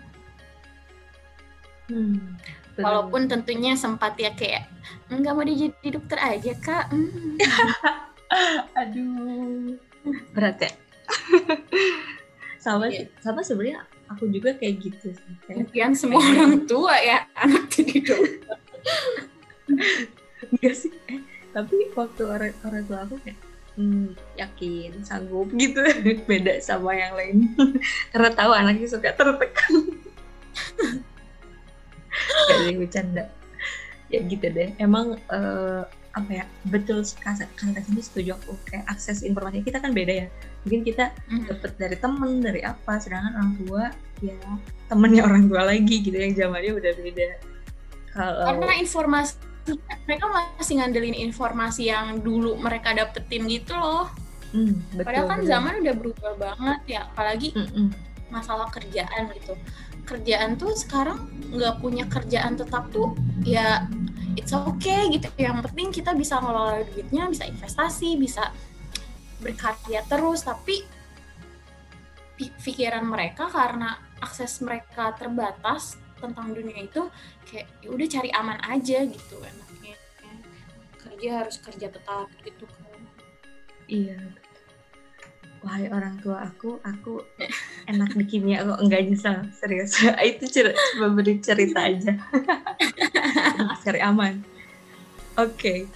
Hmm, 1.91 2.39
walaupun 2.79 3.27
tentunya 3.27 3.75
sempat 3.75 4.15
ya 4.15 4.31
kayak 4.33 4.71
nggak 5.11 5.33
mau 5.35 5.43
jadi 5.43 5.87
dokter 5.91 6.19
aja 6.19 6.53
kak. 6.59 6.85
Hmm. 6.89 7.37
aduh. 8.79 9.77
Berat 10.33 10.57
ya? 10.59 10.71
Sama 12.63 12.87
Iya. 12.87 13.11
sama 13.19 13.43
sebenarnya 13.43 13.83
aku 14.07 14.31
juga 14.31 14.55
kayak 14.55 14.79
gitu 14.79 15.11
sih. 15.11 15.33
Kayak 15.43 15.67
Impian 15.67 15.91
semua 15.91 16.23
orang 16.23 16.63
tua 16.63 16.95
ya 16.95 17.27
anak 17.35 17.67
jadi 17.67 17.99
dokter. 17.99 18.55
Enggak 20.47 20.75
sih. 20.81 20.91
Eh, 21.11 21.19
tapi 21.51 21.91
waktu 21.91 22.23
orang 22.23 22.55
orang 22.63 22.83
tua 22.87 22.99
aku 23.03 23.19
kayak 23.19 23.35
hmm, 23.75 24.15
yakin 24.39 24.95
sanggup 25.03 25.51
gitu. 25.59 25.83
Beda 26.23 26.55
sama 26.63 26.95
yang 26.95 27.11
lain. 27.19 27.51
Karena 28.15 28.31
tahu 28.31 28.55
anaknya 28.55 28.87
suka 28.87 29.11
tertekan. 29.11 29.99
Gak 32.47 32.55
ada 32.55 32.63
yang 32.63 32.79
bercanda. 32.79 33.23
Ya 34.07 34.23
gitu 34.23 34.45
deh. 34.47 34.71
Emang 34.79 35.19
eh, 35.19 35.83
apa 36.13 36.29
ya 36.29 36.45
betul 36.69 37.01
kata 37.01 37.49
ini 37.89 38.01
setuju 38.05 38.37
aku 38.37 38.53
kayak 38.69 38.85
akses 38.85 39.25
informasi 39.25 39.65
kita 39.65 39.81
kan 39.81 39.97
beda 39.97 40.13
ya 40.13 40.27
mungkin 40.61 40.85
kita 40.85 41.09
Hmm. 41.25 41.49
dapat 41.49 41.71
dari 41.81 41.97
temen 41.97 42.31
dari 42.37 42.61
apa 42.61 43.01
sedangkan 43.01 43.33
orang 43.33 43.53
tua 43.65 43.83
ya 44.21 44.37
temennya 44.87 45.21
orang 45.29 45.49
tua 45.49 45.61
lagi 45.65 46.05
gitu 46.05 46.13
yang 46.13 46.37
zamannya 46.37 46.77
udah 46.77 46.91
beda 47.01 47.27
kalau 48.13 48.45
karena 48.45 48.73
informasi 48.77 49.33
mereka 50.05 50.25
masih 50.29 50.73
ngandelin 50.83 51.17
informasi 51.17 51.89
yang 51.89 52.19
dulu 52.21 52.59
mereka 52.61 52.93
dapetin 52.93 53.49
gitu 53.49 53.73
loh 53.73 54.11
hmm, 54.53 54.93
betul, 54.93 55.05
padahal 55.09 55.25
kan 55.25 55.39
betul. 55.41 55.49
zaman 55.49 55.73
udah 55.81 55.95
berubah 55.97 56.33
banget 56.37 56.79
ya 56.85 56.99
apalagi 57.09 57.49
Mm-mm. 57.57 57.89
masalah 58.29 58.69
kerjaan 58.69 59.33
gitu 59.33 59.57
kerjaan 60.03 60.59
tuh 60.59 60.75
sekarang 60.75 61.25
nggak 61.49 61.79
punya 61.79 62.05
kerjaan 62.11 62.59
tetap 62.59 62.91
tuh 62.91 63.15
ya 63.47 63.87
it's 64.39 64.53
okay 64.53 65.09
gitu 65.13 65.27
yang 65.37 65.61
penting 65.61 65.93
kita 65.93 66.11
bisa 66.13 66.39
ngelola 66.41 66.81
duitnya 66.87 67.29
bisa 67.29 67.45
investasi 67.45 68.17
bisa 68.17 68.49
berkarya 69.39 70.01
terus 70.07 70.47
tapi 70.47 70.85
pi- 72.33 72.55
pikiran 72.63 73.03
mereka 73.05 73.51
karena 73.51 73.99
akses 74.23 74.63
mereka 74.63 75.11
terbatas 75.13 75.99
tentang 76.17 76.55
dunia 76.55 76.87
itu 76.87 77.11
kayak 77.51 77.67
ya 77.83 77.89
udah 77.91 78.07
cari 78.07 78.29
aman 78.31 78.59
aja 78.63 79.03
gitu 79.03 79.35
enaknya 79.43 79.95
kerja 80.95 81.29
harus 81.43 81.59
kerja 81.59 81.87
tetap 81.91 82.31
gitu 82.41 82.63
kan 82.65 82.81
Iya. 83.83 84.15
Wahai 85.63 85.87
orang 85.91 86.19
tua 86.19 86.43
aku, 86.43 86.79
aku 86.83 87.23
enak 87.87 88.15
di 88.15 88.25
kimia 88.27 88.63
kok 88.67 88.79
enggak 88.83 89.07
nyesel, 89.07 89.47
serius. 89.55 89.95
Itu 90.35 90.47
cer- 90.47 90.75
cuma 90.95 91.11
beri 91.15 91.39
cerita 91.39 91.87
aja. 91.87 92.15
Cari 93.83 93.99
aman. 94.01 94.41
Oke. 95.37 95.89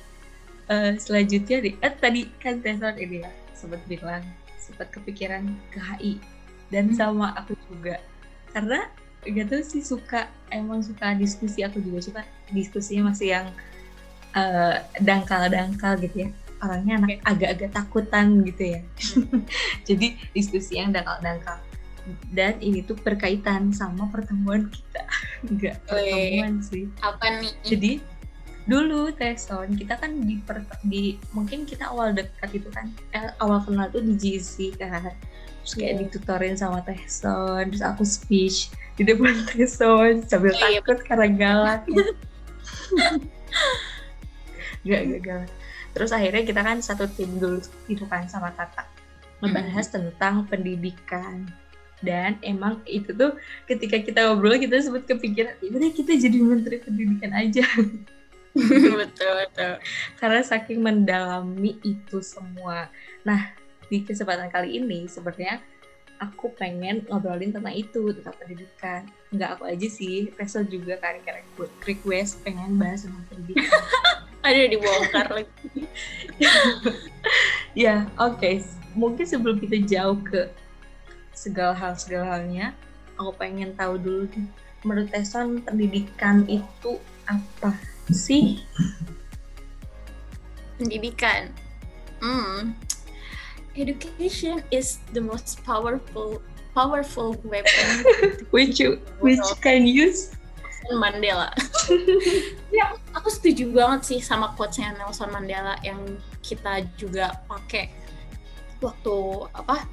Eh, 0.67 0.93
selanjutnya 0.99 1.63
nih, 1.63 1.73
eh, 1.79 1.93
tadi 1.95 2.21
kan 2.43 2.59
Tesor 2.59 2.99
ini 2.99 3.23
ya 3.23 3.31
sempat 3.55 3.81
bilang 3.87 4.21
sempat 4.59 4.91
kepikiran 4.91 5.47
ke 5.71 5.79
HI 5.79 6.13
dan 6.69 6.91
Hmm. 6.91 6.97
sama 6.97 7.31
aku 7.39 7.55
juga. 7.71 8.03
Karena 8.51 8.91
gak 9.23 9.47
tahu 9.47 9.63
sih 9.63 9.83
suka 9.83 10.27
emang 10.51 10.83
suka 10.83 11.15
diskusi 11.15 11.63
aku 11.63 11.79
juga 11.79 11.99
suka 12.03 12.21
diskusinya 12.51 13.11
masih 13.11 13.35
yang 13.39 13.47
eh, 14.35 14.77
dangkal-dangkal 15.01 15.97
gitu 16.03 16.27
ya. 16.27 16.29
Orangnya 16.57 16.93
anak 16.99 17.21
agak-agak 17.23 17.69
takutan 17.71 18.43
gitu 18.43 18.63
ya. 18.77 18.81
Jadi 19.87 20.19
diskusi 20.35 20.77
yang 20.81 20.91
dangkal-dangkal 20.91 21.66
dan 22.31 22.57
ini 22.59 22.81
tuh 22.81 22.95
berkaitan 22.95 23.71
sama 23.71 24.07
pertemuan 24.09 24.67
kita. 24.67 25.03
Enggak 25.49 25.75
pertemuan 25.85 26.59
sih. 26.61 26.85
Apa 27.01 27.41
nih? 27.41 27.51
Jadi 27.63 27.91
dulu 28.67 29.15
Teson 29.15 29.79
kita 29.79 29.95
kan 29.95 30.19
di, 30.19 30.43
di 30.83 31.03
mungkin 31.31 31.63
kita 31.63 31.87
awal 31.91 32.11
dekat 32.11 32.51
itu 32.51 32.67
kan. 32.71 32.91
Eh, 33.15 33.31
awal 33.39 33.63
kenal 33.63 33.87
tuh 33.89 34.03
di 34.03 34.13
GC 34.15 34.75
kan. 34.75 35.07
Terus 35.63 35.73
kayak 35.75 35.93
Iya. 35.93 35.99
ditutorin 36.07 36.55
sama 36.55 36.79
Teson 36.83 37.71
terus 37.71 37.83
aku 37.83 38.03
speech 38.07 38.71
di 38.95 39.03
depan 39.03 39.35
Teson 39.51 40.23
sambil 40.27 40.51
Oh, 40.51 40.67
iya. 40.67 40.79
takut 40.79 40.99
karena 41.03 41.27
galak. 41.31 41.81
Gak 44.87 45.01
gak 45.11 45.21
galak. 45.23 45.51
Terus 45.91 46.11
akhirnya 46.13 46.43
kita 46.45 46.61
kan 46.61 46.77
satu 46.79 47.09
tim 47.09 47.41
dulu 47.41 47.59
gitu 47.89 48.05
kan 48.07 48.23
sama 48.29 48.53
Tata. 48.53 48.85
Ngebahas 49.41 49.87
tentang 49.91 50.45
pendidikan 50.47 51.45
dan 52.05 52.37
emang 52.45 52.81
itu 52.85 53.09
tuh 53.13 53.33
ketika 53.65 53.97
kita 53.97 54.19
ngobrol 54.29 54.57
kita 54.61 54.77
sempat 54.77 55.09
kepikiran 55.09 55.57
ya 55.61 55.69
udah 55.73 55.91
kita 55.93 56.13
jadi 56.13 56.37
menteri 56.37 56.77
pendidikan 56.77 57.33
aja 57.33 57.65
betul 59.01 59.31
betul 59.37 59.73
karena 60.17 60.41
saking 60.41 60.81
mendalami 60.81 61.77
itu 61.85 62.17
semua. 62.25 62.89
Nah, 63.21 63.53
di 63.87 64.03
kesempatan 64.03 64.49
kali 64.49 64.81
ini 64.81 65.05
sebenarnya 65.05 65.61
aku 66.17 66.49
pengen 66.57 67.05
ngobrolin 67.05 67.53
tentang 67.53 67.75
itu, 67.77 68.09
tentang 68.17 68.35
pendidikan. 68.41 69.01
Enggak 69.29 69.57
aku 69.57 69.63
aja 69.69 69.87
sih, 69.87 70.33
Reso 70.35 70.65
juga 70.65 70.97
kan 70.97 71.21
request 71.85 72.41
pengen 72.41 72.81
bahas 72.81 73.05
tentang 73.05 73.25
pendidikan. 73.29 73.69
ada 74.47 74.63
dibongkar 74.63 75.27
lagi 75.33 75.83
ya, 77.83 78.07
oke. 78.15 78.63
Mungkin 78.97 79.25
sebelum 79.27 79.59
kita 79.61 79.83
jauh 79.85 80.17
ke 80.23 80.49
segala 81.47 81.71
hal 81.71 81.95
segala 81.95 82.35
halnya, 82.35 82.75
aku 83.15 83.31
pengen 83.39 83.71
tahu 83.79 83.95
dulu 83.95 84.27
nih. 84.35 84.47
Menurut 84.83 85.09
Teson 85.09 85.63
pendidikan 85.63 86.43
itu 86.51 86.99
apa 87.23 87.71
sih? 88.11 88.59
Pendidikan. 90.75 91.55
Hmm. 92.19 92.75
Education 93.79 94.59
is 94.73 94.99
the 95.15 95.21
most 95.23 95.63
powerful 95.63 96.43
powerful 96.73 97.33
weapon 97.41 98.05
which 98.53 98.77
you 98.77 99.01
which 99.21 99.41
can 99.65 99.85
use 99.85 100.33
Mandela. 100.93 101.51
ya, 102.77 102.95
aku 103.11 103.27
setuju 103.27 103.75
banget 103.75 104.01
sih 104.07 104.19
sama 104.23 104.55
quotes-nya 104.55 104.95
Nelson 104.95 105.27
Mandela 105.35 105.75
yang 105.83 105.99
kita 106.39 106.87
juga 106.95 107.43
pakai 107.49 107.91
waktu 108.79 109.17
apa? 109.51 109.83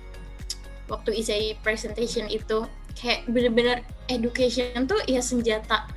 Waktu 0.90 1.16
isai 1.16 1.56
presentation 1.64 2.28
itu 2.28 2.68
kayak 2.94 3.26
bener-bener 3.26 3.82
education 4.06 4.86
tuh 4.86 5.00
ya 5.08 5.24
senjata 5.24 5.88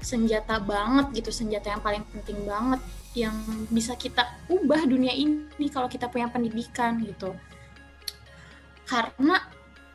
senjata 0.00 0.62
banget 0.62 1.22
gitu, 1.22 1.30
senjata 1.34 1.74
yang 1.74 1.82
paling 1.82 2.04
penting 2.14 2.38
banget 2.46 2.80
yang 3.16 3.34
bisa 3.72 3.96
kita 3.96 4.28
ubah 4.46 4.84
dunia 4.86 5.10
ini 5.10 5.66
kalau 5.72 5.88
kita 5.90 6.06
punya 6.06 6.28
pendidikan 6.30 7.00
gitu. 7.02 7.34
Karena 8.86 9.42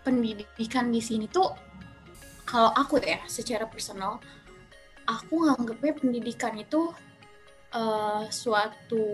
pendidikan 0.03 0.91
di 0.91 0.99
sini 0.99 1.29
tuh 1.29 1.53
kalau 2.43 2.73
aku 2.75 2.99
ya 2.99 3.21
secara 3.29 3.63
personal 3.69 4.19
aku 5.07 5.47
nganggepnya 5.47 5.93
pendidikan 5.95 6.57
itu 6.57 6.91
uh, 7.71 8.25
suatu 8.27 9.05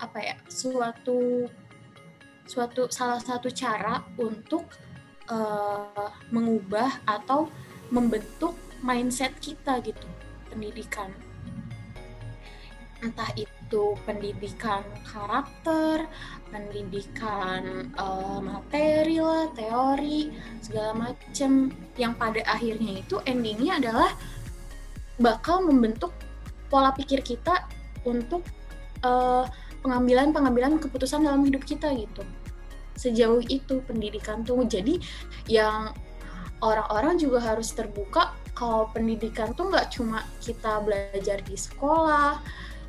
apa 0.00 0.18
ya 0.18 0.36
suatu 0.48 1.46
suatu 2.50 2.90
salah 2.90 3.22
satu 3.22 3.46
cara 3.54 4.02
untuk 4.18 4.66
uh, 5.30 6.10
mengubah 6.34 6.90
atau 7.06 7.46
membentuk 7.94 8.58
mindset 8.82 9.30
kita 9.38 9.78
gitu 9.86 10.10
pendidikan 10.50 11.14
entah 13.00 13.32
itu 13.32 13.96
pendidikan 14.04 14.84
karakter, 15.08 16.04
pendidikan 16.52 17.88
uh, 17.96 18.38
materi 18.44 19.16
lah, 19.16 19.48
teori, 19.56 20.28
segala 20.60 21.08
macam 21.08 21.72
yang 21.96 22.12
pada 22.12 22.44
akhirnya 22.44 23.00
itu 23.00 23.16
endingnya 23.24 23.80
adalah 23.80 24.12
bakal 25.16 25.64
membentuk 25.64 26.12
pola 26.68 26.92
pikir 26.92 27.24
kita 27.24 27.64
untuk 28.04 28.44
uh, 29.00 29.48
pengambilan-pengambilan 29.80 30.76
keputusan 30.80 31.24
dalam 31.24 31.44
hidup 31.48 31.64
kita 31.64 31.88
gitu. 31.96 32.20
Sejauh 33.00 33.40
itu 33.48 33.80
pendidikan 33.88 34.44
tuh. 34.44 34.60
Jadi 34.68 35.00
yang 35.48 35.96
orang-orang 36.60 37.16
juga 37.16 37.40
harus 37.40 37.72
terbuka 37.72 38.36
kalau 38.52 38.92
pendidikan 38.92 39.56
tuh 39.56 39.72
nggak 39.72 39.88
cuma 39.96 40.20
kita 40.44 40.84
belajar 40.84 41.40
di 41.40 41.56
sekolah, 41.56 42.36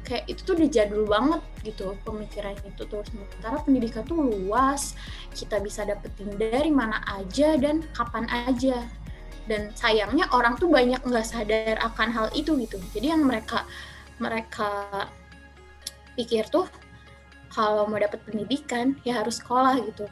kayak 0.04 0.28
itu 0.28 0.44
tuh 0.44 0.60
udah 0.60 0.68
jadul 0.68 1.08
banget 1.08 1.40
gitu 1.64 1.96
pemikiran 2.04 2.60
itu 2.68 2.84
tuh. 2.84 3.00
Sementara 3.08 3.64
pendidikan 3.64 4.04
tuh 4.04 4.20
luas 4.20 5.00
kita 5.32 5.64
bisa 5.64 5.88
dapetin 5.88 6.36
dari 6.36 6.68
mana 6.68 7.00
aja 7.08 7.56
dan 7.56 7.80
kapan 7.96 8.28
aja. 8.28 8.84
Dan 9.48 9.72
sayangnya 9.74 10.28
orang 10.36 10.60
tuh 10.60 10.68
banyak 10.68 11.02
nggak 11.02 11.26
sadar 11.26 11.80
akan 11.80 12.12
hal 12.12 12.28
itu 12.36 12.60
gitu. 12.60 12.76
Jadi 12.92 13.16
yang 13.16 13.24
mereka 13.24 13.64
mereka 14.20 14.86
pikir 16.20 16.46
tuh 16.52 16.68
kalau 17.52 17.84
mau 17.86 18.00
dapat 18.00 18.24
pendidikan 18.24 18.96
ya 19.04 19.22
harus 19.22 19.44
sekolah 19.44 19.84
gitu. 19.84 20.08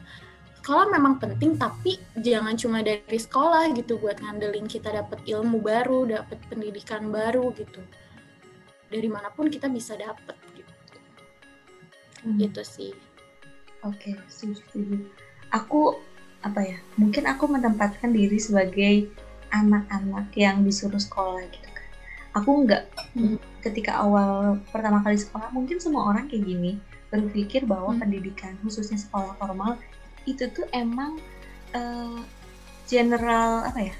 Sekolah 0.60 0.92
memang 0.92 1.16
penting 1.16 1.56
tapi 1.56 1.96
jangan 2.20 2.52
cuma 2.54 2.84
dari 2.84 3.16
sekolah 3.16 3.72
gitu 3.72 3.96
buat 3.96 4.20
ngandelin 4.20 4.68
kita 4.68 4.92
dapat 4.92 5.24
ilmu 5.24 5.64
baru 5.64 6.20
dapat 6.20 6.36
pendidikan 6.52 7.08
baru 7.08 7.48
gitu. 7.56 7.80
Dari 8.92 9.08
mana 9.08 9.32
pun 9.32 9.48
kita 9.48 9.72
bisa 9.72 9.96
dapat 9.96 10.36
gitu. 10.52 10.74
Hmm. 12.20 12.36
itu 12.36 12.60
sih. 12.60 12.92
Oke 13.80 14.12
okay, 14.12 14.14
setuju. 14.28 15.08
Aku 15.56 15.96
apa 16.44 16.60
ya 16.60 16.78
mungkin 17.00 17.24
aku 17.24 17.48
menempatkan 17.48 18.12
diri 18.12 18.36
sebagai 18.36 19.08
anak-anak 19.48 20.28
yang 20.36 20.60
disuruh 20.60 21.00
sekolah 21.00 21.40
gitu 21.48 21.68
kan. 21.72 21.88
Aku 22.36 22.68
nggak 22.68 22.84
hmm. 23.16 23.40
ketika 23.64 24.04
awal 24.04 24.60
pertama 24.68 25.00
kali 25.00 25.16
sekolah 25.16 25.48
mungkin 25.56 25.80
semua 25.80 26.12
orang 26.12 26.28
kayak 26.28 26.44
gini 26.44 26.89
berpikir 27.10 27.66
bahwa 27.66 27.94
hmm. 27.94 28.00
pendidikan 28.02 28.54
khususnya 28.62 28.98
sekolah 28.98 29.34
formal 29.36 29.76
itu 30.24 30.46
tuh 30.54 30.66
emang 30.70 31.18
uh, 31.74 32.22
general 32.86 33.66
apa 33.66 33.90
ya 33.90 33.94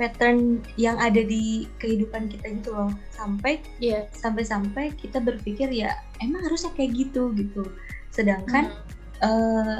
pattern 0.00 0.64
yang 0.80 0.96
ada 0.96 1.20
di 1.20 1.68
kehidupan 1.76 2.32
kita 2.32 2.48
gitu 2.58 2.72
loh 2.72 2.90
sampai 3.12 3.60
yeah. 3.78 4.08
sampai-sampai 4.16 4.96
kita 4.96 5.20
berpikir 5.20 5.68
ya 5.68 6.00
emang 6.24 6.40
harusnya 6.42 6.72
kayak 6.72 6.96
gitu 6.96 7.30
gitu 7.36 7.68
sedangkan 8.08 8.72
hmm. 8.72 9.24
uh, 9.24 9.76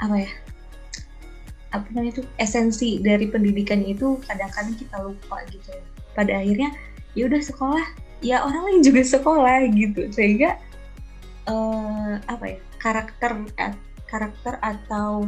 apa 0.00 0.16
ya 0.26 0.30
apa 1.70 1.86
namanya 1.94 2.18
itu 2.18 2.22
esensi 2.42 2.98
dari 2.98 3.30
pendidikan 3.30 3.82
itu 3.86 4.18
kadang-kadang 4.26 4.74
kita 4.74 4.96
lupa 5.02 5.42
gitu 5.54 5.70
pada 6.18 6.42
akhirnya 6.42 6.74
ya 7.14 7.30
udah 7.30 7.42
sekolah 7.42 7.86
ya 8.20 8.42
orang 8.42 8.62
lain 8.66 8.80
juga 8.82 9.02
sekolah 9.06 9.70
gitu 9.70 10.10
sehingga 10.10 10.58
uh, 11.50 12.14
apa 12.30 12.44
ya 12.46 12.58
karakter 12.78 13.30
karakter 14.06 14.54
atau 14.62 15.26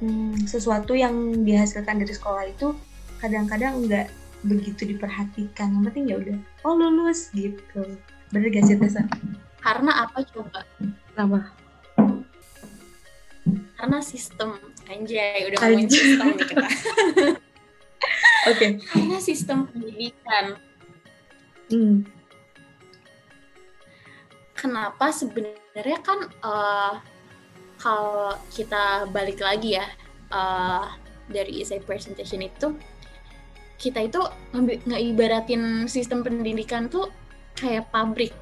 hmm, 0.00 0.48
sesuatu 0.48 0.96
yang 0.96 1.44
dihasilkan 1.44 2.00
dari 2.00 2.12
sekolah 2.12 2.48
itu 2.48 2.72
kadang-kadang 3.20 3.84
nggak 3.84 4.08
begitu 4.44 4.84
diperhatikan 4.84 5.72
yang 5.72 5.84
penting 5.88 6.04
ya 6.08 6.16
udah 6.20 6.38
oh 6.64 6.74
lulus 6.76 7.32
gitu 7.32 7.96
bener 8.30 8.50
gak 8.52 8.64
sih 8.68 8.76
Tessa? 8.76 9.02
karena 9.62 10.06
apa 10.06 10.22
coba? 10.28 10.60
apa? 11.16 11.40
karena 13.76 13.98
sistem 14.02 14.58
anjay 14.88 15.46
udah 15.48 15.58
ngomongin 15.62 15.88
sistem 15.90 16.26
nih 16.32 16.46
kita 16.46 16.66
oke 16.66 18.56
okay. 18.56 18.70
karena 18.92 19.18
sistem 19.18 19.58
pendidikan 19.70 20.44
hmm. 21.72 22.15
Kenapa 24.56 25.12
sebenarnya 25.12 25.98
kan 26.02 26.18
uh, 26.42 26.98
kalau 27.76 28.34
kita 28.50 29.04
balik 29.12 29.38
lagi 29.44 29.76
ya 29.76 29.86
uh, 30.32 30.96
dari 31.28 31.60
essay 31.60 31.78
presentation 31.78 32.40
itu 32.40 32.72
kita 33.76 34.08
itu 34.08 34.20
nggak 34.56 35.02
ibaratin 35.12 35.84
sistem 35.84 36.24
pendidikan 36.24 36.88
tuh 36.88 37.12
kayak 37.52 37.88
pabrik. 37.92 38.32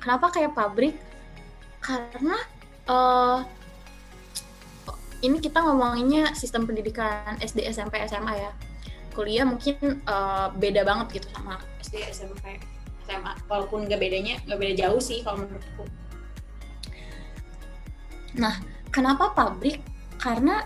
Kenapa 0.00 0.32
kayak 0.32 0.56
pabrik? 0.56 0.96
Karena 1.84 2.36
uh, 2.88 3.44
ini 5.20 5.38
kita 5.38 5.60
ngomonginnya 5.60 6.32
sistem 6.32 6.64
pendidikan 6.64 7.36
SD, 7.44 7.68
SMP, 7.68 8.00
SMA 8.08 8.34
ya. 8.40 8.52
Kuliah 9.12 9.44
mungkin 9.44 10.00
uh, 10.08 10.48
beda 10.56 10.88
banget 10.88 11.20
gitu 11.20 11.28
sama 11.36 11.60
SD, 11.84 12.00
SMP, 12.08 12.56
SMA. 13.06 13.32
Walaupun 13.46 13.86
nggak 13.88 14.00
bedanya, 14.00 14.38
nggak 14.46 14.58
beda 14.58 14.74
jauh 14.86 15.00
sih 15.02 15.20
kalau 15.26 15.44
menurutku. 15.44 15.84
Nah, 18.38 18.56
kenapa 18.88 19.34
pabrik? 19.36 19.82
Karena 20.16 20.64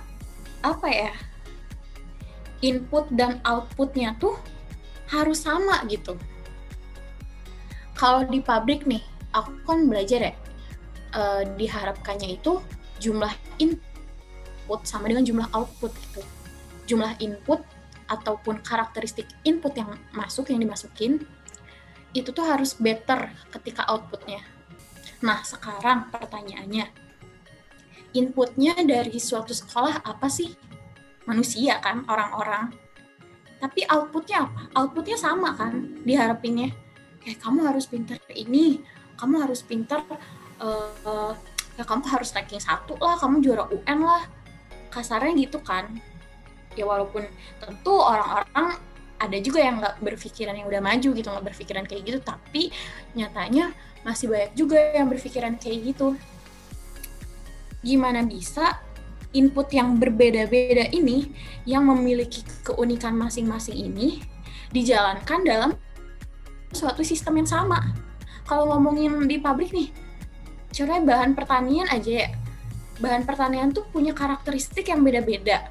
apa 0.63 0.89
ya? 0.89 1.13
input 2.65 3.05
dan 3.13 3.39
outputnya 3.45 4.17
tuh 4.17 4.37
harus 5.13 5.45
sama 5.45 5.85
gitu. 5.87 6.17
Kalau 7.97 8.25
di 8.29 8.41
pabrik 8.45 8.85
nih, 8.85 9.01
aku 9.33 9.53
kan 9.65 9.89
belajar 9.89 10.33
ya, 10.33 10.35
uh, 11.17 11.43
diharapkannya 11.57 12.37
itu 12.37 12.61
jumlah 13.01 13.33
input 13.61 14.81
sama 14.85 15.09
dengan 15.09 15.25
jumlah 15.25 15.49
output 15.53 15.93
gitu. 15.93 16.21
Jumlah 16.87 17.17
input 17.21 17.65
ataupun 18.07 18.63
karakteristik 18.63 19.27
input 19.43 19.73
yang 19.75 19.97
masuk, 20.13 20.53
yang 20.53 20.61
dimasukin, 20.63 21.25
itu 22.17 22.33
tuh 22.33 22.45
harus 22.49 22.77
better 22.77 23.29
ketika 23.53 23.85
outputnya. 23.93 24.41
Nah, 25.21 25.45
sekarang 25.45 26.09
pertanyaannya, 26.13 26.89
inputnya 28.17 28.77
dari 28.85 29.17
suatu 29.21 29.53
sekolah 29.53 30.05
apa 30.05 30.29
sih? 30.29 30.53
manusia 31.27 31.83
kan 31.83 32.07
orang-orang. 32.07 32.73
Tapi 33.59 33.85
outputnya 33.91 34.47
apa? 34.47 34.63
Outputnya 34.79 35.19
sama 35.19 35.53
kan 35.59 36.01
diharapinnya. 36.07 36.71
Kayak 37.21 37.43
kamu 37.43 37.61
harus 37.67 37.85
pinter 37.91 38.17
ini 38.31 38.81
kamu 39.19 39.49
harus 39.49 39.65
pinter 39.65 39.99
uh, 40.63 41.33
ya 41.75 41.85
kamu 41.89 42.05
harus 42.07 42.31
ranking 42.37 42.63
satu 42.63 42.95
lah 43.03 43.19
kamu 43.19 43.43
juara 43.43 43.67
UN 43.69 44.01
lah. 44.07 44.23
Kasarnya 44.89 45.35
gitu 45.37 45.59
kan. 45.61 45.91
Ya 46.79 46.87
walaupun 46.87 47.27
tentu 47.59 47.95
orang-orang 47.99 48.79
ada 49.17 49.39
juga 49.41 49.65
yang 49.65 49.81
nggak 49.81 49.97
berpikiran 50.05 50.55
yang 50.57 50.69
udah 50.69 50.83
maju 50.85 51.09
gitu 51.17 51.27
nggak 51.29 51.47
berpikiran 51.53 51.85
kayak 51.89 52.03
gitu 52.05 52.19
tapi 52.21 52.69
nyatanya 53.17 53.73
masih 54.05 54.29
banyak 54.29 54.53
juga 54.55 54.79
yang 54.93 55.09
berpikiran 55.09 55.57
kayak 55.57 55.95
gitu 55.95 56.17
gimana 57.81 58.27
bisa 58.27 58.81
input 59.37 59.69
yang 59.73 60.01
berbeda-beda 60.01 60.89
ini 60.91 61.29
yang 61.69 61.85
memiliki 61.85 62.41
keunikan 62.65 63.13
masing-masing 63.13 63.77
ini 63.77 64.25
dijalankan 64.73 65.41
dalam 65.45 65.71
suatu 66.73 67.05
sistem 67.05 67.45
yang 67.45 67.49
sama. 67.49 67.81
Kalau 68.47 68.71
ngomongin 68.71 69.27
di 69.27 69.41
pabrik 69.43 69.71
nih, 69.75 69.91
contohnya 70.71 71.03
bahan 71.03 71.33
pertanian 71.35 71.87
aja 71.91 72.27
ya. 72.27 72.29
Bahan 72.97 73.29
pertanian 73.29 73.77
tuh 73.77 73.85
punya 73.93 74.17
karakteristik 74.17 74.89
yang 74.89 75.05
beda-beda. 75.05 75.69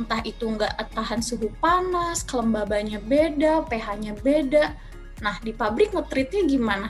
Entah 0.00 0.24
itu 0.24 0.48
nggak 0.48 0.96
tahan 0.96 1.20
suhu 1.20 1.52
panas, 1.60 2.24
kelembabannya 2.24 3.00
beda, 3.02 3.66
pH-nya 3.68 4.16
beda. 4.20 4.72
Nah, 5.20 5.36
di 5.44 5.52
pabrik 5.52 5.92
ngetritnya 5.92 6.48
gimana? 6.48 6.88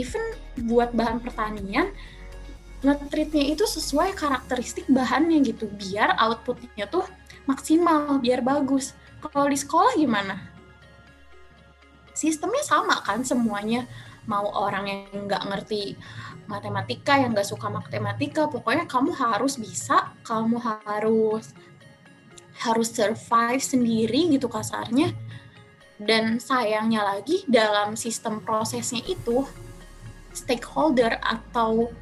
Even 0.00 0.22
buat 0.64 0.96
bahan 0.96 1.20
pertanian, 1.20 1.92
ngetritnya 2.82 3.54
itu 3.54 3.62
sesuai 3.62 4.18
karakteristik 4.18 4.90
bahannya 4.90 5.38
gitu 5.46 5.70
biar 5.70 6.18
outputnya 6.18 6.90
tuh 6.90 7.06
maksimal 7.46 8.18
biar 8.18 8.42
bagus 8.42 8.94
kalau 9.22 9.46
di 9.46 9.54
sekolah 9.54 9.94
gimana 9.94 10.34
sistemnya 12.10 12.66
sama 12.66 12.98
kan 13.06 13.22
semuanya 13.22 13.86
mau 14.26 14.50
orang 14.50 14.90
yang 14.90 15.30
nggak 15.30 15.46
ngerti 15.46 15.94
matematika 16.50 17.18
yang 17.22 17.34
nggak 17.34 17.46
suka 17.46 17.70
matematika 17.70 18.50
pokoknya 18.50 18.90
kamu 18.90 19.14
harus 19.14 19.58
bisa 19.58 20.10
kamu 20.26 20.58
harus 20.58 21.54
harus 22.62 22.94
survive 22.94 23.62
sendiri 23.62 24.30
gitu 24.30 24.46
kasarnya 24.46 25.10
dan 26.02 26.42
sayangnya 26.42 27.02
lagi 27.02 27.46
dalam 27.46 27.94
sistem 27.94 28.42
prosesnya 28.42 29.02
itu 29.06 29.46
stakeholder 30.34 31.18
atau 31.22 31.92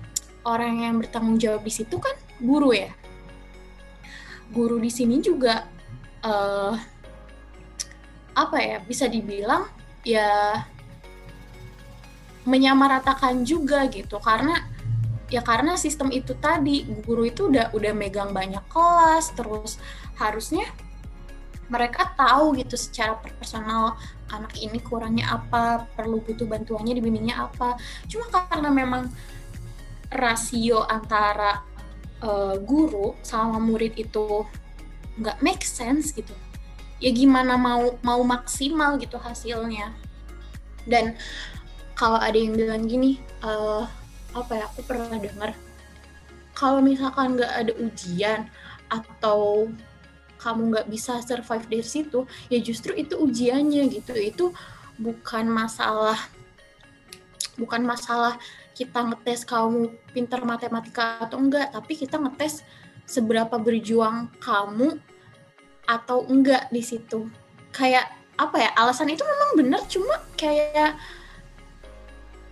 orang 0.45 0.89
yang 0.89 0.95
bertanggung 1.03 1.37
jawab 1.37 1.65
di 1.65 1.73
situ 1.73 2.01
kan 2.01 2.17
guru 2.41 2.73
ya. 2.73 2.93
Guru 4.51 4.81
di 4.81 4.89
sini 4.89 5.21
juga 5.21 5.69
uh, 6.25 6.75
apa 8.33 8.57
ya 8.63 8.79
bisa 8.81 9.05
dibilang 9.11 9.69
ya 10.07 10.65
menyamaratakan 12.49 13.45
juga 13.45 13.85
gitu 13.93 14.17
karena 14.17 14.65
ya 15.29 15.45
karena 15.45 15.77
sistem 15.77 16.09
itu 16.11 16.35
tadi 16.41 16.89
guru 17.05 17.29
itu 17.29 17.53
udah 17.53 17.71
udah 17.77 17.93
megang 17.93 18.33
banyak 18.33 18.65
kelas 18.73 19.37
terus 19.37 19.77
harusnya 20.21 20.69
mereka 21.71 22.13
tahu 22.19 22.59
gitu 22.59 22.75
secara 22.75 23.17
personal 23.17 23.95
anak 24.29 24.53
ini 24.59 24.83
kurangnya 24.83 25.39
apa 25.39 25.87
perlu 25.95 26.19
butuh 26.21 26.45
bantuannya 26.45 26.99
dibimbingnya 26.99 27.47
apa. 27.47 27.79
Cuma 28.11 28.27
karena 28.29 28.69
memang 28.75 29.07
rasio 30.11 30.83
antara 30.85 31.63
uh, 32.21 32.59
guru 32.59 33.15
sama 33.23 33.63
murid 33.63 33.95
itu 33.97 34.45
nggak 35.19 35.39
make 35.41 35.63
sense 35.63 36.11
gitu. 36.11 36.35
Ya 36.99 37.15
gimana 37.15 37.55
mau 37.55 37.97
mau 38.03 38.21
maksimal 38.27 38.99
gitu 38.99 39.17
hasilnya. 39.17 39.95
Dan 40.85 41.15
kalau 41.95 42.19
ada 42.19 42.35
yang 42.35 42.59
bilang 42.59 42.91
gini 42.91 43.23
uh, 43.47 43.87
apa 44.35 44.53
ya 44.59 44.65
aku 44.67 44.83
pernah 44.87 45.11
dengar 45.19 45.55
kalau 46.55 46.79
misalkan 46.85 47.41
nggak 47.41 47.51
ada 47.51 47.73
ujian 47.79 48.41
atau 48.91 49.71
kamu 50.41 50.73
nggak 50.73 50.89
bisa 50.89 51.21
survive 51.21 51.69
dari 51.69 51.85
situ 51.85 52.25
ya 52.49 52.57
justru 52.65 52.97
itu 52.97 53.21
ujiannya 53.21 53.93
gitu 53.93 54.17
itu 54.17 54.45
bukan 54.97 55.45
masalah 55.53 56.17
bukan 57.61 57.85
masalah 57.85 58.41
kita 58.81 59.13
ngetes 59.13 59.45
kamu 59.45 59.93
pinter 60.17 60.41
matematika 60.41 61.21
atau 61.21 61.37
enggak, 61.37 61.69
tapi 61.69 62.01
kita 62.01 62.17
ngetes 62.17 62.65
seberapa 63.05 63.61
berjuang 63.61 64.33
kamu 64.41 64.97
atau 65.85 66.25
enggak 66.25 66.73
di 66.73 66.81
situ. 66.81 67.29
Kayak 67.77 68.09
apa 68.41 68.57
ya? 68.57 68.71
Alasan 68.81 69.13
itu 69.13 69.21
memang 69.21 69.51
benar, 69.61 69.85
cuma 69.85 70.17
kayak 70.41 70.97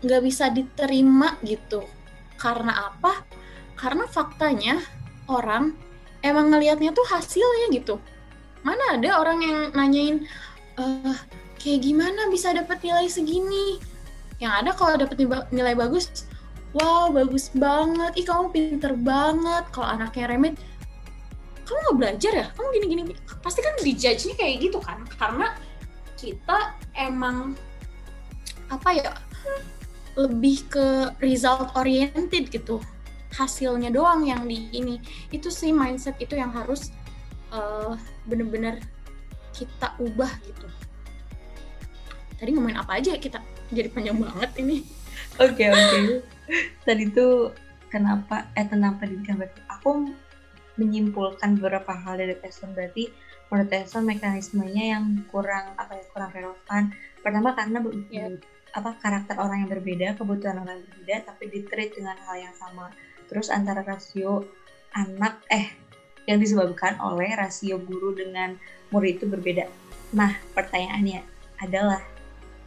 nggak 0.05 0.21
bisa 0.21 0.53
diterima 0.53 1.41
gitu. 1.49 1.81
Karena 2.37 2.93
apa? 2.93 3.25
Karena 3.73 4.05
faktanya 4.05 4.85
orang 5.33 5.73
emang 6.23 6.51
ngelihatnya 6.51 6.91
tuh 6.95 7.07
hasilnya 7.07 7.73
gitu. 7.75 8.01
Mana 8.67 8.99
ada 8.99 9.23
orang 9.23 9.39
yang 9.43 9.59
nanyain, 9.73 10.17
e, 10.77 10.85
kayak 11.59 11.81
gimana 11.87 12.27
bisa 12.29 12.51
dapat 12.53 12.83
nilai 12.83 13.07
segini? 13.07 13.79
yang 14.39 14.55
ada 14.55 14.71
kalau 14.71 14.95
dapet 14.95 15.19
nilai 15.51 15.75
bagus 15.75 16.27
wow 16.75 17.11
bagus 17.11 17.51
banget. 17.55 18.15
Ih 18.15 18.27
kamu 18.27 18.55
pinter 18.55 18.93
banget. 18.95 19.65
Kalau 19.75 19.89
anaknya 19.91 20.31
remit 20.31 20.55
kamu 21.67 21.79
nggak 21.85 21.97
belajar 21.99 22.33
ya? 22.33 22.47
Kamu 22.55 22.67
gini 22.73 22.87
gini 22.89 23.03
pasti 23.45 23.61
kan 23.61 23.75
dijudge 23.83 24.31
nya 24.31 24.35
kayak 24.39 24.57
gitu 24.63 24.79
kan. 24.79 25.03
Karena 25.19 25.59
kita 26.19 26.75
emang 26.95 27.59
apa 28.69 28.89
ya 28.95 29.13
lebih 30.19 30.67
ke 30.67 31.15
result 31.23 31.71
oriented 31.79 32.51
gitu 32.51 32.83
hasilnya 33.35 33.93
doang 33.93 34.25
yang 34.25 34.45
di 34.49 34.69
ini. 34.73 35.01
Itu 35.29 35.53
sih 35.53 35.73
mindset 35.75 36.17
itu 36.21 36.37
yang 36.37 36.53
harus 36.53 36.93
uh, 37.53 37.97
bener-bener 38.25 38.81
kita 39.53 39.93
ubah 39.99 40.31
gitu. 40.45 40.67
Tadi 42.39 42.51
ngomongin 42.55 42.79
apa 42.79 43.03
aja 43.03 43.19
kita 43.19 43.43
jadi 43.75 43.91
panjang 43.91 44.17
banget 44.23 44.51
ini. 44.63 44.87
Oke 45.43 45.67
okay, 45.67 45.69
oke. 45.71 45.89
Okay. 45.91 46.05
tadi 46.89 47.05
tuh 47.13 47.53
kenapa 47.93 48.49
eh 48.57 48.65
tentang 48.65 48.97
pendidikan 48.97 49.37
berarti 49.37 49.61
aku 49.69 50.09
menyimpulkan 50.79 51.59
beberapa 51.59 51.91
hal 51.91 52.23
dari 52.23 52.39
Tesson 52.39 52.73
berarti 52.73 53.11
menurut 53.51 53.69
Tesson 53.69 54.07
mekanismenya 54.07 54.97
yang 54.97 55.05
kurang 55.29 55.75
apa 55.77 55.99
ya 55.99 56.05
kurang 56.15 56.31
relevan. 56.33 56.95
Pertama 57.21 57.53
karena 57.59 57.79
yeah. 58.09 58.33
apa 58.77 58.95
karakter 59.01 59.37
orang 59.41 59.67
yang 59.67 59.71
berbeda 59.73 60.07
kebutuhan 60.15 60.61
orang 60.63 60.79
yang 60.79 60.87
berbeda 60.93 61.17
tapi 61.35 61.51
ditreat 61.51 61.91
dengan 61.97 62.17
hal 62.29 62.37
yang 62.37 62.55
sama 62.55 62.93
terus 63.29 63.53
antara 63.53 63.85
rasio 63.85 64.49
anak 64.97 65.45
eh 65.53 65.71
yang 66.29 66.41
disebabkan 66.41 66.97
oleh 67.01 67.33
rasio 67.37 67.81
guru 67.81 68.17
dengan 68.17 68.57
murid 68.91 69.21
itu 69.23 69.27
berbeda 69.29 69.69
nah 70.17 70.33
pertanyaannya 70.57 71.21
adalah 71.61 72.01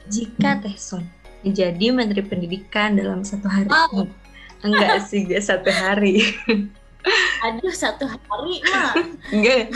jika 0.10 0.58
Tehson 0.62 1.06
menjadi 1.42 1.86
Menteri 1.94 2.22
Pendidikan 2.22 2.98
dalam 2.98 3.26
satu 3.26 3.50
hari. 3.50 3.70
Oh. 3.70 4.06
Enggak 4.66 5.10
sih, 5.10 5.26
gak 5.26 5.42
satu 5.42 5.74
hari. 5.74 6.22
Aduh, 7.50 7.74
satu 7.74 8.06
hari 8.06 8.62
mah. 8.70 8.94
Enggak. 9.34 9.74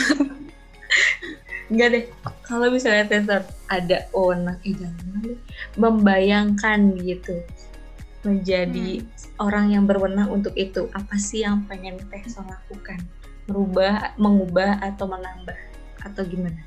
Enggak 1.73 1.87
deh. 1.89 2.03
Kalau 2.45 2.69
misalnya 2.69 3.09
Tesor 3.09 3.41
ada 3.65 4.05
wewenang, 4.13 4.61
eh 4.61 4.77
jangan 4.77 5.33
membayangkan 5.73 6.79
gitu 7.01 7.41
menjadi 8.25 9.05
hmm. 9.05 9.39
orang 9.39 9.71
yang 9.71 9.85
berwenang 9.85 10.33
untuk 10.33 10.51
itu. 10.57 10.89
Apa 10.91 11.15
sih 11.15 11.45
yang 11.45 11.63
pengen 11.69 12.01
Tesor 12.09 12.43
lakukan? 12.49 12.99
Merubah, 13.45 14.17
mengubah 14.17 14.81
atau 14.81 15.05
menambah 15.05 15.57
atau 16.01 16.25
gimana? 16.25 16.65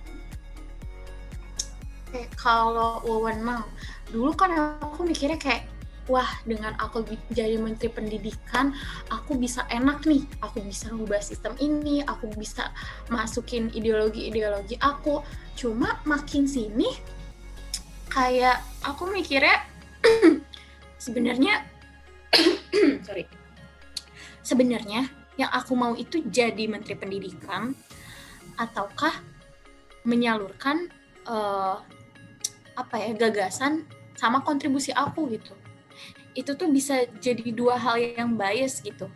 kayak 2.09 2.31
kalau 2.41 3.05
wewenang 3.05 3.65
dulu 4.09 4.33
kan 4.33 4.81
aku 4.81 5.05
mikirnya 5.05 5.37
kayak 5.37 5.69
wah 6.09 6.29
dengan 6.49 6.73
aku 6.81 7.05
jadi 7.29 7.61
menteri 7.61 7.93
pendidikan 7.93 8.73
aku 9.13 9.37
bisa 9.37 9.69
enak 9.69 10.09
nih 10.09 10.25
aku 10.41 10.65
bisa 10.65 10.89
ngubah 10.89 11.21
sistem 11.21 11.53
ini 11.61 12.01
aku 12.01 12.33
bisa 12.33 12.73
masukin 13.13 13.69
ideologi-ideologi 13.77 14.81
aku 14.81 15.21
cuma 15.53 16.01
makin 16.09 16.49
sini 16.49 16.89
kayak 18.09 18.65
aku 18.81 19.13
mikirnya 19.13 19.61
sebenarnya 20.99 21.65
sorry. 23.07 23.25
Sebenarnya 24.43 25.09
yang 25.39 25.51
aku 25.55 25.73
mau 25.79 25.95
itu 25.95 26.25
jadi 26.27 26.67
menteri 26.67 26.99
pendidikan 26.99 27.73
ataukah 28.59 29.23
menyalurkan 30.03 30.91
uh, 31.31 31.79
apa 32.75 32.95
ya 32.99 33.15
gagasan 33.15 33.87
sama 34.19 34.43
kontribusi 34.43 34.91
aku 34.91 35.31
gitu. 35.31 35.55
Itu 36.35 36.59
tuh 36.59 36.71
bisa 36.71 37.07
jadi 37.23 37.55
dua 37.55 37.79
hal 37.79 37.99
yang 37.99 38.35
bias 38.35 38.83
gitu. 38.83 39.07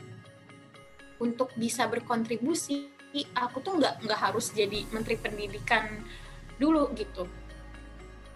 Untuk 1.19 1.55
bisa 1.59 1.87
berkontribusi 1.87 2.91
aku 3.37 3.61
tuh 3.61 3.77
nggak 3.77 4.09
nggak 4.09 4.21
harus 4.21 4.55
jadi 4.57 4.89
menteri 4.95 5.19
pendidikan 5.21 6.01
dulu 6.57 6.89
gitu. 6.97 7.29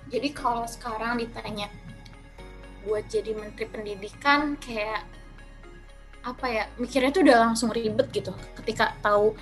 Jadi 0.07 0.29
kalau 0.31 0.67
sekarang 0.69 1.19
ditanya 1.19 1.67
buat 2.87 3.05
jadi 3.11 3.35
menteri 3.35 3.66
pendidikan 3.66 4.55
kayak 4.57 5.03
apa 6.27 6.46
ya 6.51 6.64
mikirnya 6.79 7.14
tuh 7.14 7.22
udah 7.22 7.38
langsung 7.51 7.70
ribet 7.70 8.11
gitu. 8.11 8.35
Ketika 8.59 8.94
tahu 9.03 9.35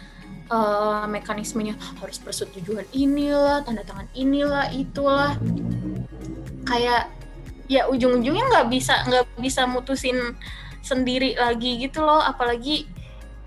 uh, 0.52 1.04
mekanismenya 1.08 1.76
harus 2.00 2.20
persetujuan 2.20 2.84
inilah 2.92 3.64
tanda 3.64 3.84
tangan 3.84 4.08
inilah 4.12 4.68
itulah. 4.72 5.36
Kayak 6.64 7.12
ya 7.68 7.88
ujung-ujungnya 7.88 8.44
nggak 8.52 8.68
bisa 8.68 9.00
nggak 9.08 9.24
bisa 9.40 9.64
mutusin 9.64 10.36
sendiri 10.84 11.36
lagi 11.40 11.80
gitu 11.80 12.04
loh. 12.04 12.20
Apalagi 12.20 12.84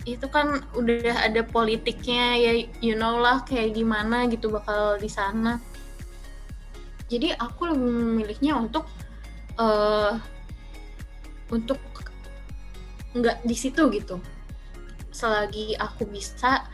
itu 0.08 0.26
kan 0.32 0.64
udah 0.74 1.28
ada 1.28 1.44
politiknya 1.44 2.40
ya 2.40 2.54
you 2.80 2.96
know 2.96 3.20
lah 3.20 3.44
kayak 3.46 3.78
gimana 3.78 4.26
gitu 4.34 4.50
bakal 4.50 4.98
di 4.98 5.10
sana. 5.12 5.62
Jadi 7.08 7.38
aku 7.38 7.70
lebih 7.70 7.88
memilihnya 7.88 8.58
untuk 8.58 8.90
uh, 9.58 10.16
untuk 11.52 11.82
nggak 13.18 13.44
di 13.44 13.56
situ 13.58 13.90
gitu. 13.92 14.22
Selagi 15.10 15.74
aku 15.76 16.06
bisa 16.06 16.66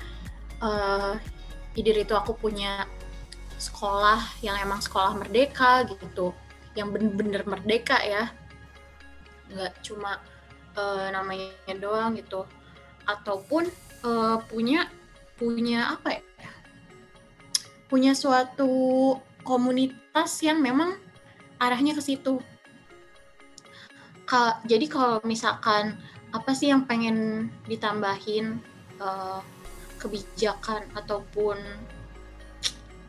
uh, 0.60 1.16
itu 1.74 2.14
aku 2.14 2.36
punya 2.38 2.86
sekolah 3.58 4.20
yang 4.44 4.60
emang 4.60 4.84
sekolah 4.84 5.16
merdeka 5.16 5.88
gitu. 5.88 6.36
Yang 6.76 6.88
bener-bener 7.00 7.44
merdeka 7.48 7.98
ya. 8.04 8.30
Nggak 9.50 9.74
cuma 9.82 10.20
uh, 10.76 11.08
namanya 11.10 11.74
doang 11.80 12.20
gitu. 12.20 12.44
Ataupun 13.08 13.72
uh, 14.04 14.38
punya 14.52 14.92
punya 15.40 15.96
apa 15.96 16.20
ya? 16.20 16.24
Punya 17.88 18.18
suatu 18.18 19.16
komunitas 19.46 20.42
yang 20.42 20.60
memang 20.60 20.98
arahnya 21.62 21.94
ke 21.96 22.04
situ 22.04 22.42
Ka 24.34 24.58
jadi 24.66 24.90
kalau 24.90 25.22
misalkan 25.22 25.94
apa 26.34 26.58
sih 26.58 26.74
yang 26.74 26.90
pengen 26.90 27.54
ditambahin 27.70 28.58
uh, 28.98 29.46
kebijakan 30.02 30.90
ataupun 30.98 31.54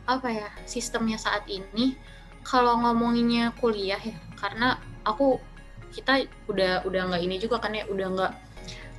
apa 0.05 0.27
ya 0.29 0.53
sistemnya 0.69 1.17
saat 1.17 1.49
ini? 1.49 1.97
Kalau 2.45 2.77
ngomonginnya 2.77 3.57
kuliah 3.57 3.97
ya 3.97 4.13
karena 4.37 4.77
aku 5.01 5.41
kita 5.97 6.29
udah 6.45 6.85
udah 6.85 7.01
nggak 7.09 7.23
ini 7.25 7.41
juga 7.41 7.57
kan 7.57 7.73
ya 7.73 7.89
udah 7.89 8.05
nggak 8.05 8.33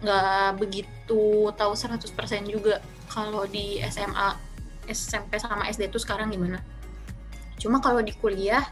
nggak 0.03 0.47
begitu 0.59 1.55
tahu 1.55 1.73
100% 1.79 2.11
juga 2.51 2.83
kalau 3.07 3.47
di 3.47 3.79
SMA 3.87 4.35
SMP 4.91 5.39
sama 5.39 5.71
SD 5.71 5.95
itu 5.95 6.03
sekarang 6.03 6.35
gimana. 6.35 6.59
Cuma 7.55 7.79
kalau 7.79 8.03
di 8.03 8.11
kuliah 8.19 8.67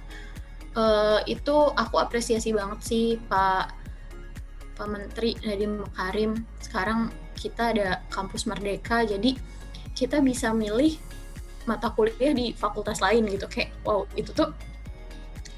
uh, 0.75 1.21
itu 1.27 1.57
aku 1.75 1.97
apresiasi 1.99 2.55
banget 2.55 2.81
sih 2.85 3.07
Pak 3.31 3.73
Pak 4.75 4.89
Menteri 4.91 5.39
Nadiem 5.43 5.83
Makarim. 5.83 6.33
Sekarang 6.59 7.11
kita 7.39 7.75
ada 7.75 8.03
kampus 8.11 8.47
merdeka 8.47 9.07
jadi 9.07 9.35
kita 9.95 10.19
bisa 10.23 10.51
milih 10.51 10.99
mata 11.65 11.89
kuliah 11.95 12.35
di 12.35 12.53
fakultas 12.53 12.99
lain 12.99 13.27
gitu. 13.31 13.47
Kayak 13.47 13.75
wow 13.87 14.07
itu 14.19 14.35
tuh 14.35 14.51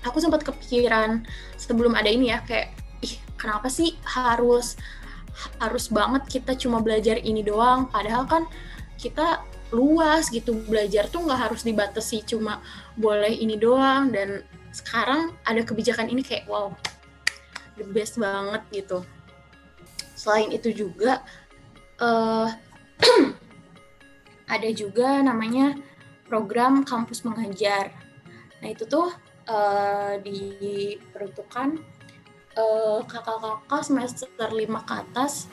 aku 0.05 0.21
sempat 0.23 0.45
kepikiran 0.47 1.25
sebelum 1.59 1.97
ada 1.97 2.13
ini 2.13 2.31
ya 2.31 2.45
kayak 2.45 2.77
ih 3.03 3.17
kenapa 3.41 3.67
sih 3.73 3.97
harus 4.05 4.79
harus 5.61 5.93
banget 5.93 6.25
kita 6.29 6.53
cuma 6.57 6.85
belajar 6.85 7.17
ini 7.21 7.41
doang? 7.41 7.89
Padahal 7.89 8.29
kan 8.29 8.45
kita 8.97 9.45
luas 9.75 10.31
gitu 10.31 10.55
belajar 10.71 11.11
tuh 11.11 11.27
nggak 11.27 11.51
harus 11.51 11.67
dibatasi 11.67 12.23
cuma 12.23 12.63
boleh 12.95 13.35
ini 13.35 13.59
doang 13.59 14.15
dan 14.15 14.47
sekarang 14.77 15.33
ada 15.49 15.65
kebijakan 15.65 16.13
ini 16.13 16.21
kayak 16.21 16.45
wow 16.45 16.69
the 17.81 17.85
best 17.89 18.21
banget 18.21 18.61
gitu. 18.73 19.01
Selain 20.13 20.53
itu 20.53 20.73
juga 20.73 21.25
uh, 22.01 22.49
ada 24.55 24.69
juga 24.77 25.25
namanya 25.25 25.77
program 26.29 26.85
kampus 26.85 27.25
mengajar. 27.25 27.93
Nah 28.61 28.69
itu 28.69 28.85
tuh 28.85 29.13
uh, 29.49 30.19
diperuntukkan 30.21 31.79
eh, 32.57 32.99
kakak-kakak 33.05 33.83
semester 33.85 34.49
5 34.49 34.89
ke 34.89 34.95
atas 34.97 35.47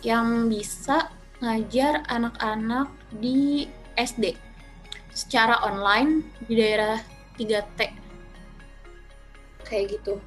yang 0.00 0.48
bisa 0.48 1.12
ngajar 1.44 2.00
anak-anak 2.08 2.88
di 3.12 3.68
SD 3.96 4.36
secara 5.12 5.60
online 5.68 6.24
di 6.48 6.56
daerah 6.56 6.96
3T 7.36 8.09
kayak 9.70 9.96
gitu. 10.00 10.18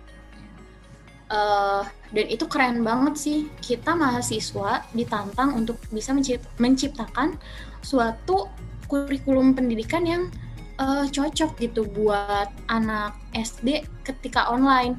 Uh, 1.28 1.84
dan 2.16 2.26
itu 2.32 2.48
keren 2.48 2.82
banget 2.88 3.16
sih. 3.20 3.40
Kita 3.60 3.94
mahasiswa 3.94 4.88
ditantang 4.96 5.60
untuk 5.60 5.76
bisa 5.92 6.16
menciptakan 6.56 7.36
suatu 7.84 8.48
kurikulum 8.88 9.52
pendidikan 9.58 10.08
yang 10.08 10.24
uh, 10.80 11.04
cocok 11.10 11.60
gitu 11.60 11.84
buat 11.84 12.48
anak 12.72 13.20
SD 13.36 13.84
ketika 14.08 14.48
online. 14.48 14.96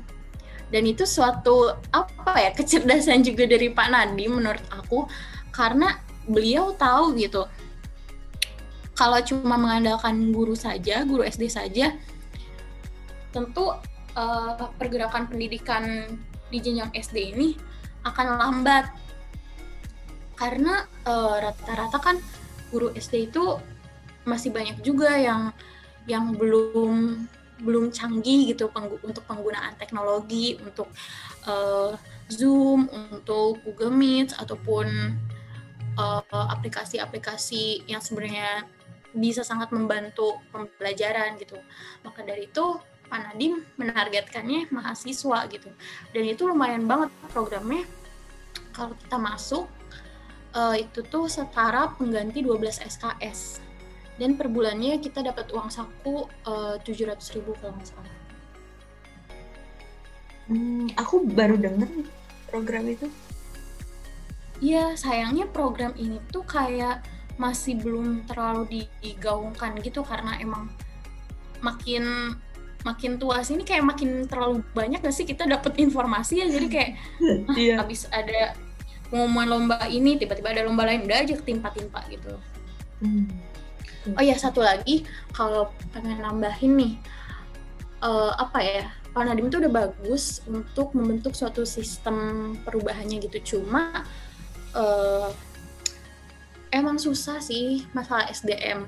Dan 0.69 0.85
itu 0.85 1.09
suatu 1.09 1.73
apa 1.95 2.35
ya 2.37 2.51
kecerdasan 2.53 3.25
juga 3.29 3.49
dari 3.49 3.73
Pak 3.73 3.89
Nadi 3.89 4.29
menurut 4.29 4.65
aku. 4.69 5.09
Karena 5.55 5.97
beliau 6.29 6.77
tahu 6.77 7.17
gitu 7.17 7.49
kalau 8.95 9.19
cuma 9.21 9.59
mengandalkan 9.59 10.31
guru 10.31 10.55
saja 10.55 11.03
guru 11.03 11.27
SD 11.27 11.51
saja 11.51 11.93
tentu 13.35 13.75
uh, 14.15 14.59
pergerakan 14.79 15.27
pendidikan 15.31 16.07
di 16.51 16.59
jenjang 16.63 16.91
SD 16.95 17.35
ini 17.35 17.59
akan 18.05 18.37
lambat 18.37 18.85
karena 20.35 20.85
eh, 21.07 21.37
rata-rata 21.41 21.97
uh, 21.97 22.03
kan 22.03 22.17
guru 22.69 22.91
SD 22.93 23.31
itu 23.33 23.57
masih 24.27 24.51
banyak 24.51 24.83
juga 24.83 25.15
yang 25.15 25.55
yang 26.11 26.35
belum 26.35 27.25
belum 27.65 27.95
canggih 27.95 28.51
gitu 28.51 28.67
penggu 28.69 28.99
untuk 29.07 29.25
penggunaan 29.25 29.79
teknologi 29.79 30.59
untuk 30.59 30.91
uh, 31.47 31.95
Zoom, 32.29 32.91
untuk 32.91 33.63
Google 33.63 33.95
Meet 33.95 34.35
ataupun 34.37 35.17
aplikasi-aplikasi 36.29 37.63
uh, 37.87 37.95
yang 37.95 38.03
sebenarnya 38.03 38.67
bisa 39.15 39.47
sangat 39.47 39.71
membantu 39.71 40.43
pembelajaran 40.51 41.39
gitu. 41.39 41.55
Maka 42.03 42.27
dari 42.27 42.51
itu 42.51 42.75
Pak 43.15 43.31
Nadiem 43.31 43.63
menargetkannya 43.79 44.75
mahasiswa 44.75 45.47
gitu. 45.47 45.71
Dan 46.11 46.27
itu 46.27 46.51
lumayan 46.51 46.83
banget 46.91 47.15
programnya 47.31 47.87
kalau 48.75 48.99
kita 48.99 49.15
masuk 49.23 49.71
uh, 50.59 50.75
itu 50.75 51.07
tuh 51.07 51.31
setara 51.31 51.95
pengganti 51.95 52.43
12 52.43 52.83
SKS 52.83 53.63
dan 54.19 54.35
per 54.35 54.51
bulannya 54.51 54.99
kita 54.99 55.23
dapat 55.27 55.51
uang 55.51 55.75
saku 55.75 56.27
eh, 56.47 56.79
tujuh 56.87 57.11
ratus 57.11 57.35
ribu 57.35 57.51
kalau 57.59 57.75
nggak 57.75 57.89
salah. 57.91 58.15
Hmm, 60.47 60.87
aku 60.95 61.27
baru 61.35 61.59
denger 61.59 61.91
program 62.47 62.87
itu. 62.87 63.11
Iya, 64.63 64.95
sayangnya 64.95 65.51
program 65.51 65.99
ini 65.99 66.23
tuh 66.31 66.47
kayak 66.47 67.03
masih 67.43 67.75
belum 67.83 68.23
terlalu 68.31 68.87
digaungkan 69.03 69.83
gitu 69.83 70.07
karena 70.07 70.39
emang 70.39 70.71
makin 71.59 72.39
makin 72.85 73.17
tua 73.17 73.41
sini 73.41 73.65
kayak 73.65 73.83
makin 73.83 74.29
terlalu 74.29 74.61
banyak 74.77 75.01
gak 75.01 75.17
sih 75.17 75.25
kita 75.25 75.49
dapat 75.49 75.73
informasi 75.81 76.45
ya 76.45 76.47
jadi 76.53 76.67
kayak 76.69 76.91
iya. 77.61 77.81
habis 77.81 78.05
ada 78.13 78.53
pengumuman 79.09 79.49
lomba 79.49 79.81
ini 79.89 80.21
tiba-tiba 80.21 80.53
ada 80.53 80.63
lomba 80.69 80.85
lain 80.85 81.09
udah 81.09 81.19
aja 81.25 81.35
ketimpa-timpa 81.41 82.05
gitu. 82.13 82.37
Hmm 83.01 83.55
oh 84.13 84.25
ya 84.25 84.37
satu 84.37 84.61
lagi 84.61 85.09
kalau 85.33 85.73
pengen 85.97 86.21
nambahin 86.21 86.73
nih 86.77 86.95
uh, 88.05 88.37
apa 88.37 88.59
ya 88.61 88.85
Pak 89.15 89.23
Nadiem 89.31 89.49
itu 89.49 89.59
udah 89.63 89.73
bagus 89.73 90.43
untuk 90.45 90.93
membentuk 90.93 91.33
suatu 91.33 91.65
sistem 91.65 92.53
perubahannya 92.67 93.23
gitu 93.25 93.57
cuma 93.57 94.05
uh, 94.77 95.33
emang 96.69 97.01
susah 97.01 97.41
sih 97.41 97.89
masalah 97.97 98.29
SDM 98.29 98.85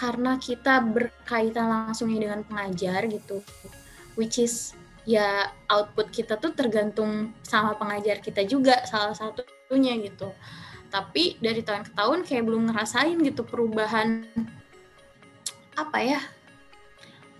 karena 0.00 0.40
kita 0.40 0.80
berkaitan 0.80 1.68
langsungnya 1.68 2.24
dengan 2.24 2.40
pengajar 2.48 3.04
gitu. 3.04 3.44
Which 4.16 4.40
is 4.40 4.72
ya 5.04 5.52
output 5.68 6.08
kita 6.08 6.40
tuh 6.40 6.56
tergantung 6.56 7.36
sama 7.44 7.76
pengajar 7.76 8.24
kita 8.24 8.48
juga 8.48 8.80
salah 8.88 9.12
satunya 9.12 10.00
gitu. 10.00 10.32
Tapi 10.88 11.36
dari 11.36 11.60
tahun 11.60 11.84
ke 11.84 11.92
tahun 11.92 12.18
kayak 12.24 12.44
belum 12.48 12.72
ngerasain 12.72 13.20
gitu 13.20 13.44
perubahan 13.44 14.24
apa 15.76 15.98
ya 16.00 16.20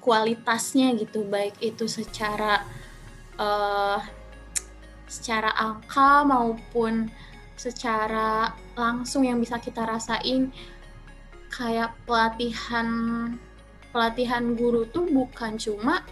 kualitasnya 0.05 0.93
gitu. 1.01 1.25
Baik 1.25 1.57
itu 1.65 1.89
secara 1.89 2.61
uh, 3.41 4.05
secara 5.09 5.57
angka 5.57 6.29
maupun 6.29 7.09
secara 7.57 8.53
langsung 8.77 9.25
yang 9.25 9.41
bisa 9.41 9.57
kita 9.57 9.85
rasain 9.85 10.53
kayak 11.51 11.93
pelatihan 12.07 12.89
pelatihan 13.91 14.55
guru 14.55 14.87
tuh 14.87 15.03
bukan 15.11 15.59
cuma 15.59 16.07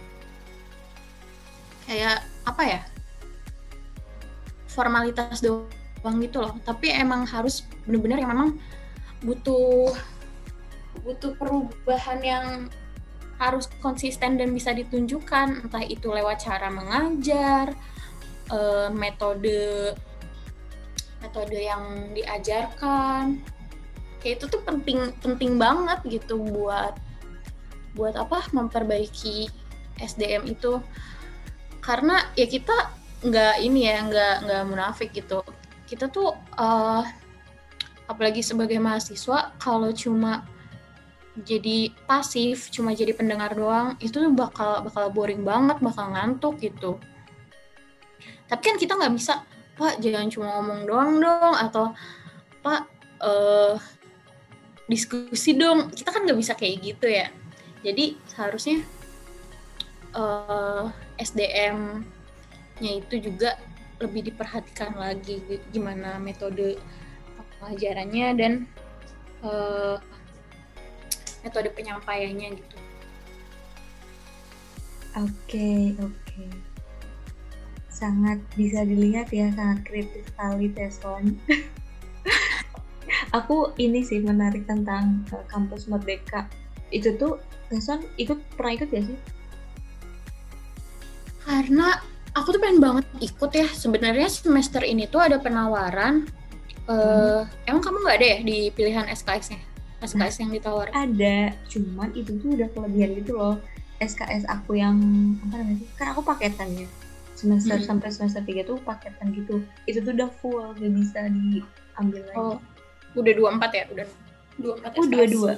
kayak 1.87 2.21
apa 2.43 2.63
ya 2.67 2.81
formalitas 4.69 5.41
doang 5.41 6.15
gitu 6.21 6.43
loh. 6.43 6.53
Tapi 6.61 6.93
emang 6.93 7.25
harus 7.25 7.65
bener-bener 7.83 8.21
yang 8.21 8.31
memang 8.31 8.49
butuh 9.25 9.91
butuh 11.01 11.33
perubahan 11.35 12.19
yang 12.21 12.45
harus 13.39 13.71
konsisten 13.79 14.35
dan 14.37 14.51
bisa 14.51 14.75
ditunjukkan. 14.75 15.65
Entah 15.65 15.83
itu 15.83 16.11
lewat 16.11 16.43
cara 16.45 16.67
mengajar 16.69 17.73
uh, 18.51 18.91
metode 18.91 19.95
metode 21.19 21.57
yang 21.59 22.15
diajarkan 22.15 23.43
kayak 24.19 24.43
itu 24.43 24.45
tuh 24.51 24.61
penting 24.63 25.15
penting 25.23 25.55
banget 25.55 25.99
gitu 26.07 26.39
buat 26.39 26.95
buat 27.95 28.15
apa 28.15 28.47
memperbaiki 28.53 29.49
SDM 29.99 30.47
itu. 30.47 30.79
Karena 31.79 32.21
ya 32.35 32.45
kita 32.47 32.95
nggak 33.19 33.55
ini 33.63 33.87
ya 33.87 34.03
nggak 34.05 34.35
nggak 34.45 34.63
munafik 34.67 35.09
gitu. 35.15 35.43
Kita 35.87 36.07
tuh 36.11 36.35
uh, 36.55 37.03
apalagi 38.07 38.45
sebagai 38.45 38.77
mahasiswa 38.77 39.55
kalau 39.57 39.89
cuma 39.95 40.45
jadi 41.39 41.95
pasif 42.03 42.67
cuma 42.67 42.91
jadi 42.91 43.15
pendengar 43.15 43.55
doang 43.55 43.95
itu 44.03 44.19
bakal 44.35 44.83
bakal 44.83 45.07
boring 45.13 45.47
banget 45.47 45.79
bakal 45.79 46.11
ngantuk 46.11 46.59
gitu. 46.59 46.99
Tapi 48.49 48.61
kan 48.65 48.75
kita 48.75 48.97
nggak 48.99 49.13
bisa 49.15 49.45
pak 49.79 50.03
jangan 50.03 50.27
cuma 50.27 50.59
ngomong 50.59 50.81
doang 50.83 51.11
dong 51.23 51.55
atau 51.55 51.85
pak 52.59 52.83
uh, 53.23 53.79
diskusi 54.89 55.53
dong 55.53 55.93
kita 55.93 56.09
kan 56.09 56.25
nggak 56.25 56.39
bisa 56.39 56.57
kayak 56.57 56.81
gitu 56.81 57.05
ya 57.05 57.29
jadi 57.85 58.17
seharusnya 58.27 58.83
uh, 60.17 60.89
eh, 60.89 61.23
SDM-nya 61.23 62.91
itu 62.99 63.15
juga 63.21 63.55
lebih 63.99 64.31
diperhatikan 64.31 64.95
lagi 64.95 65.43
gimana 65.71 66.17
metode 66.19 66.79
pengajarannya 67.59 68.27
dan 68.39 68.53
uh, 69.43 69.99
metode 71.43 71.69
penyampaiannya 71.75 72.55
gitu. 72.55 72.77
Oke 75.19 75.27
okay, 75.43 75.83
oke. 75.99 76.15
Okay. 76.23 76.51
Sangat 77.91 78.39
bisa 78.55 78.87
dilihat 78.87 79.27
ya 79.35 79.51
sangat 79.51 79.83
kritis 79.83 80.23
sekali 80.31 80.71
Teson. 80.71 81.35
aku 83.37 83.73
ini 83.81 84.01
sih 84.05 84.19
menarik 84.21 84.65
tentang 84.65 85.25
uh, 85.33 85.45
kampus 85.49 85.89
Merdeka. 85.89 86.45
Itu 86.89 87.15
tuh 87.17 87.37
Teson 87.69 88.01
ikut 88.17 88.37
pernah 88.57 88.73
ikut 88.81 88.89
gak 88.89 89.05
sih? 89.05 89.19
Karena 91.45 92.01
aku 92.33 92.57
tuh 92.57 92.61
pengen 92.61 92.81
banget 92.81 93.05
ikut 93.21 93.51
ya. 93.53 93.67
Sebenarnya 93.69 94.29
semester 94.29 94.81
ini 94.81 95.05
tuh 95.05 95.21
ada 95.21 95.37
penawaran 95.37 96.25
uh, 96.89 97.45
emang 97.69 97.81
kamu 97.85 97.97
nggak 98.01 98.17
ada 98.17 98.27
ya 98.27 98.39
di 98.41 98.57
pilihan 98.73 99.05
SKS-nya 99.13 99.61
SKS 99.99 100.15
nah, 100.15 100.41
yang 100.47 100.51
ditawar 100.55 100.87
ada 100.95 101.53
cuman 101.67 102.09
itu 102.15 102.31
tuh 102.39 102.55
udah 102.55 102.67
kelebihan 102.71 103.19
gitu 103.19 103.35
loh. 103.35 103.59
SKS 103.99 104.47
aku 104.47 104.79
yang 104.79 104.95
apa 105.43 105.59
namanya 105.59 105.83
kan 105.99 106.07
aku 106.15 106.23
paketan 106.23 106.71
ya. 106.71 106.87
Semester 107.35 107.79
hmm. 107.79 107.87
sampai 107.87 108.09
semester 108.11 108.43
3 108.43 108.63
tuh 108.63 108.79
paketan 108.83 109.35
gitu. 109.35 109.59
Itu 109.83 109.99
tuh 110.03 110.15
udah 110.15 110.31
full 110.39 110.71
gak 110.79 110.91
bisa 110.95 111.27
diambil 111.27 112.23
lagi. 112.31 112.39
Oh 112.39 112.57
udah 113.17 113.33
dua 113.33 113.49
empat 113.55 113.71
ya? 113.73 113.83
Udah 113.93 114.07
dua 114.59 114.73
empat 114.81 114.91
oh 114.99 115.05
dua 115.07 115.25
dua. 115.25 115.53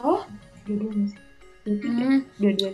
oh 0.00 0.22
dua 0.64 0.90
masih 0.94 1.18
hmm. 1.66 2.18
dua 2.38 2.52
dua. 2.56 2.72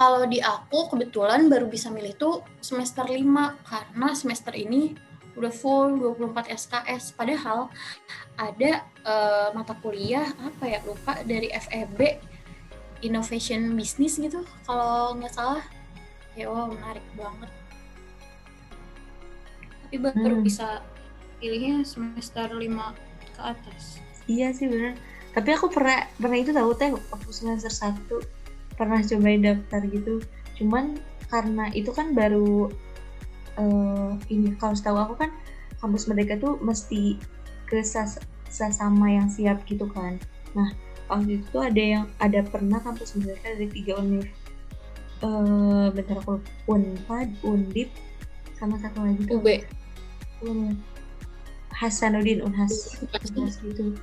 Kalau 0.00 0.24
di 0.24 0.40
aku 0.40 0.88
kebetulan 0.88 1.52
baru 1.52 1.68
bisa 1.68 1.92
milih 1.92 2.16
tuh 2.16 2.40
semester 2.64 3.04
lima 3.04 3.60
karena 3.68 4.16
semester 4.16 4.56
ini 4.56 4.96
udah 5.38 5.52
full 5.52 5.96
24 6.18 6.50
SKS 6.50 7.14
padahal 7.14 7.70
ada 8.34 8.82
uh, 9.06 9.48
mata 9.54 9.78
kuliah 9.78 10.26
apa 10.42 10.64
ya 10.66 10.78
lupa 10.82 11.22
dari 11.22 11.52
FEB 11.54 12.18
Innovation 13.00 13.72
Business 13.76 14.20
gitu 14.20 14.44
kalau 14.68 15.16
nggak 15.16 15.32
salah. 15.32 15.64
Ya 16.36 16.48
wow 16.48 16.68
menarik 16.68 17.04
banget. 17.16 17.50
Tapi 19.84 19.96
baru 20.00 20.36
hmm. 20.40 20.46
bisa 20.46 20.84
pilihnya 21.40 21.82
semester 21.82 22.52
5 22.52 22.60
ke 23.34 23.40
atas. 23.40 23.98
Iya 24.30 24.52
sih 24.54 24.70
benar 24.70 24.94
tapi 25.30 25.54
aku 25.54 25.70
pernah 25.70 26.10
pernah 26.18 26.38
itu 26.38 26.50
tahu 26.50 26.70
teh 26.74 26.90
waktu 26.90 27.30
semester 27.30 27.70
1 27.70 28.74
pernah 28.74 28.98
cobain 28.98 29.42
daftar 29.42 29.82
gitu. 29.86 30.18
Cuman 30.58 30.98
karena 31.30 31.70
itu 31.70 31.94
kan 31.94 32.10
baru 32.16 32.66
uh, 33.54 34.12
ini 34.26 34.58
kalau 34.58 34.74
setahu 34.74 34.98
aku 34.98 35.14
kan 35.22 35.30
kampus 35.78 36.10
mereka 36.10 36.34
tuh 36.42 36.58
mesti 36.58 37.14
ke 37.70 37.86
sas 37.86 38.18
sesama 38.50 39.06
yang 39.14 39.30
siap 39.30 39.62
gitu 39.70 39.86
kan. 39.94 40.18
Nah 40.58 40.74
waktu 41.06 41.38
itu 41.38 41.46
tuh 41.54 41.62
ada 41.62 41.82
yang 41.82 42.04
ada 42.18 42.42
pernah 42.42 42.82
kampus 42.82 43.14
mereka 43.14 43.54
dari 43.54 43.70
tiga 43.70 44.02
univ 44.02 44.26
uh, 45.22 45.90
bentar 45.94 46.18
aku 46.18 46.42
unpad 46.66 47.30
undip 47.46 47.90
sama 48.58 48.78
satu 48.82 49.02
lagi 49.02 49.22
tuh 49.26 49.42
UB 49.42 49.46
Hasanuddin 51.80 52.44
Unhas 52.44 53.00
Unhas 53.08 53.56
gitu. 53.64 53.96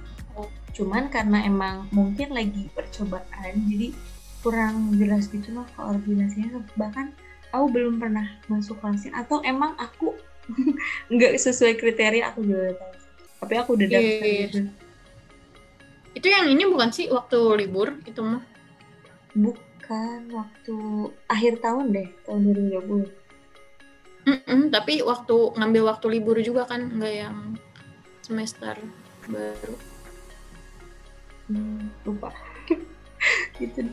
Cuman 0.73 1.13
karena 1.13 1.45
emang 1.45 1.85
mungkin 1.93 2.33
lagi 2.33 2.73
percobaan 2.73 3.53
jadi 3.69 3.93
kurang 4.41 4.97
jelas 4.97 5.29
gitu 5.29 5.53
loh 5.53 5.65
koordinasinya. 5.77 6.57
Bahkan 6.73 7.13
aku 7.53 7.65
belum 7.69 8.01
pernah 8.01 8.25
masuk 8.49 8.81
klasin 8.81 9.13
atau 9.13 9.45
emang 9.45 9.77
aku 9.77 10.17
nggak 11.13 11.37
sesuai 11.37 11.77
kriteria 11.77 12.33
aku 12.33 12.41
juga 12.49 12.73
tahu. 12.81 12.93
Tapi 13.45 13.53
aku 13.61 13.69
udah 13.77 13.87
daftar 13.93 14.09
yeah, 14.09 14.25
yeah. 14.25 14.41
gitu. 14.49 14.59
Itu 16.17 16.27
yang 16.33 16.49
ini 16.49 16.65
bukan 16.65 16.89
sih 16.89 17.13
waktu 17.13 17.37
libur 17.61 17.93
itu 18.09 18.25
mah? 18.25 18.41
Bukan 19.37 20.33
waktu 20.33 20.77
akhir 21.29 21.61
tahun 21.61 21.93
deh 21.93 22.09
tahun 22.25 22.41
2020 22.73 23.27
Mm 24.27 24.43
-mm, 24.43 24.61
tapi 24.75 24.99
waktu 25.07 25.55
ngambil 25.55 25.87
waktu 25.87 26.19
libur 26.19 26.35
juga 26.43 26.67
kan 26.67 26.83
nggak 26.83 27.13
yang 27.15 27.55
semester 28.27 28.75
baru. 29.31 29.75
Hmm, 31.47 31.87
lupa. 32.03 32.35
Gitu 33.57 33.87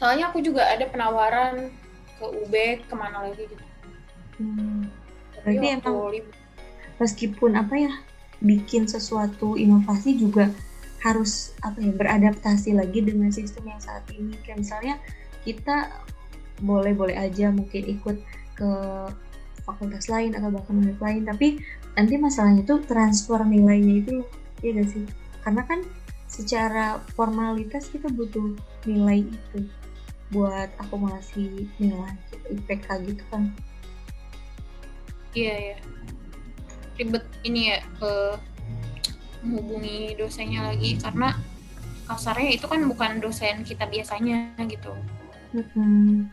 soalnya 0.00 0.32
aku 0.32 0.40
juga 0.40 0.64
ada 0.64 0.88
penawaran 0.88 1.68
ke 2.16 2.24
UB 2.24 2.54
ke 2.88 2.94
mana 2.96 3.28
lagi 3.28 3.44
gitu. 3.44 3.64
Hmm. 4.40 4.88
berarti 5.36 5.66
emang 5.76 5.96
meskipun 6.96 7.52
apa 7.60 7.74
ya 7.76 7.92
bikin 8.40 8.88
sesuatu 8.88 9.60
inovasi 9.60 10.16
juga 10.16 10.48
harus 11.04 11.52
apa 11.60 11.76
ya 11.84 11.92
beradaptasi 11.92 12.72
lagi 12.72 13.04
dengan 13.04 13.28
sistem 13.28 13.68
yang 13.68 13.80
saat 13.80 14.04
ini. 14.16 14.32
Kayak 14.40 14.64
misalnya 14.64 14.94
kita 15.44 15.92
boleh-boleh 16.64 17.16
aja 17.20 17.52
mungkin 17.52 17.84
ikut 17.84 18.16
ke 18.56 18.70
fakultas 19.64 20.08
lain 20.08 20.32
atau 20.32 20.48
bahkan 20.48 20.80
unit 20.80 20.96
lain 21.00 21.28
tapi 21.28 21.60
nanti 22.00 22.16
masalahnya 22.16 22.64
itu 22.64 22.80
transfer 22.88 23.44
nilainya 23.44 23.94
itu 24.00 24.24
ya 24.64 24.72
gak 24.72 24.88
sih? 24.88 25.04
Karena 25.44 25.62
kan 25.68 25.84
secara 26.32 27.04
formalitas 27.12 27.92
kita 27.92 28.08
butuh 28.08 28.56
nilai 28.88 29.28
itu 29.28 29.68
buat 30.32 30.72
akumulasi 30.80 31.68
nilai 31.76 32.16
IPK 32.48 32.86
gitu 33.04 33.22
kan. 33.28 33.52
Iya 35.36 35.54
ya 35.60 35.76
ribet 36.96 37.24
ini 37.44 37.76
ya 37.76 37.84
uh, 38.00 38.40
menghubungi 39.44 40.16
dosennya 40.16 40.72
lagi. 40.72 40.96
Karena 40.96 41.36
kasarnya 42.08 42.56
itu 42.56 42.64
kan 42.64 42.80
bukan 42.88 43.20
dosen 43.20 43.60
kita 43.60 43.84
biasanya 43.84 44.56
gitu. 44.64 44.96
Hmm, 45.52 46.32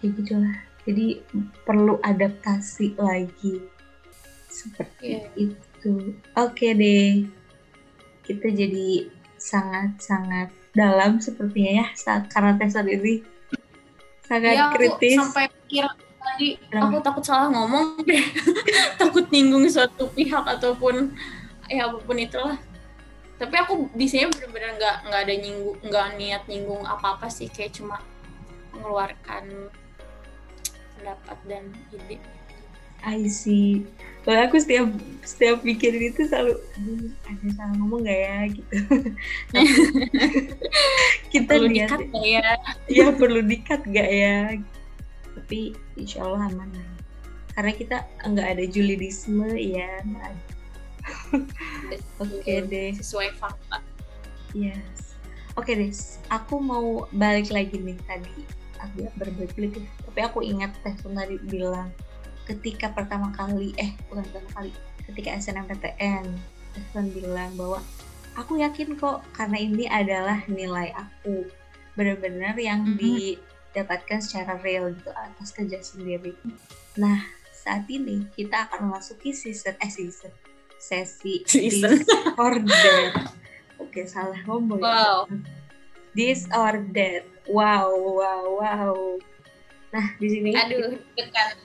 kayak 0.00 0.24
gitulah. 0.24 0.56
Jadi 0.88 1.20
perlu 1.68 2.00
adaptasi 2.00 2.96
lagi 2.96 3.75
seperti 4.56 5.20
yeah. 5.20 5.28
itu. 5.36 6.16
Oke 6.32 6.64
okay 6.64 6.70
deh. 6.72 7.10
Kita 8.24 8.48
jadi 8.48 9.12
sangat-sangat 9.36 10.48
dalam 10.72 11.20
sepertinya 11.20 11.84
ya 11.84 11.86
saat 11.96 12.28
karena 12.32 12.56
tes 12.56 12.76
ini 12.76 13.24
sangat 14.26 14.58
ya, 14.58 14.74
kritis. 14.74 15.16
sampai 15.16 15.46
pikir 15.48 15.86
tadi 16.26 16.48
aku 16.74 16.98
takut 17.04 17.24
salah 17.24 17.48
ngomong 17.52 18.02
deh. 18.02 18.24
Takut 19.00 19.24
nyinggung 19.30 19.62
suatu 19.70 20.10
pihak 20.10 20.42
ataupun 20.42 21.14
ya 21.70 21.86
apa 21.86 22.02
pun 22.02 22.18
itulah. 22.18 22.58
Tapi 23.36 23.54
aku 23.54 23.92
di 23.94 24.08
sini 24.08 24.26
benar-benar 24.32 24.70
nggak 24.80 24.96
nggak 25.06 25.20
ada 25.28 25.34
nyinggung 25.38 25.78
nggak 25.86 26.06
niat 26.18 26.42
nyinggung 26.50 26.82
apa 26.82 27.14
apa 27.14 27.30
sih. 27.30 27.46
Kayak 27.46 27.78
cuma 27.78 28.02
mengeluarkan 28.74 29.70
pendapat 30.98 31.38
dan 31.46 31.64
ide. 31.94 32.18
I 33.06 33.30
see. 33.30 33.86
Kalau 34.26 34.40
aku 34.42 34.58
setiap 34.58 34.90
setiap 35.22 35.62
pikirin 35.62 36.10
itu 36.10 36.26
selalu 36.26 36.58
ada 37.22 37.46
salah 37.54 37.74
ngomong 37.78 38.02
gak 38.02 38.18
ya 38.18 38.38
gitu. 38.50 38.76
kita 41.32 41.52
perlu 41.54 41.70
lihat 41.70 41.94
dikat 41.94 42.02
gak 42.10 42.26
ya? 42.26 42.48
Iya 42.90 43.06
perlu 43.14 43.40
dikat 43.46 43.80
gak 43.86 44.10
ya? 44.10 44.38
Tapi 45.38 45.78
insya 45.94 46.26
Allah 46.26 46.50
aman 46.50 46.66
lah. 46.74 46.90
Karena 47.54 47.72
kita 47.72 47.98
nggak 48.26 48.48
ada 48.58 48.64
julidisme 48.66 49.46
ya. 49.54 50.02
Oke 52.18 52.42
okay 52.42 52.58
deh. 52.66 52.90
Sesuai 52.98 53.30
fakta. 53.38 53.78
Yes. 54.58 55.14
Oke 55.54 55.70
okay 55.70 55.74
deh. 55.86 55.90
Aku 56.34 56.58
mau 56.58 57.06
balik 57.14 57.54
lagi 57.54 57.78
nih 57.78 57.94
tadi 58.10 58.42
agak 58.76 59.12
berbelit 59.16 59.72
tapi 60.04 60.20
aku 60.20 60.44
ingat 60.44 60.72
teh 60.84 60.92
tadi 61.00 61.36
bilang 61.48 61.88
ketika 62.46 62.94
pertama 62.94 63.34
kali 63.34 63.74
eh 63.76 63.92
bukan 64.06 64.22
pertama 64.30 64.48
kali 64.54 64.72
ketika 65.10 65.34
SNMPTN 65.38 66.26
Teson 66.76 67.06
bilang 67.10 67.52
bahwa 67.58 67.82
aku 68.38 68.60
yakin 68.60 68.94
kok 68.94 69.24
karena 69.34 69.58
ini 69.58 69.84
adalah 69.90 70.38
nilai 70.46 70.94
aku 70.94 71.48
benar-benar 71.96 72.54
yang 72.60 72.84
mm-hmm. 72.84 73.00
didapatkan 73.00 74.20
secara 74.20 74.60
real 74.60 74.92
gitu 74.92 75.10
atas 75.10 75.50
kerja 75.50 75.80
sendiri 75.80 76.36
nah 76.94 77.24
saat 77.50 77.88
ini 77.90 78.28
kita 78.36 78.70
akan 78.70 78.92
memasuki 78.92 79.34
season 79.34 79.74
eh 79.82 79.90
season 79.90 80.30
sesi 80.76 81.42
season 81.48 82.04
order 82.36 83.10
oke 83.82 84.00
salah 84.06 84.38
ngomong 84.44 84.78
ya. 84.78 84.86
wow. 84.86 85.18
disorder 86.12 87.24
wow 87.48 87.90
wow 87.90 88.44
wow 88.60 88.96
nah 89.90 90.06
di 90.20 90.28
sini 90.28 90.52
aduh 90.52 90.94
dekat 91.16 91.56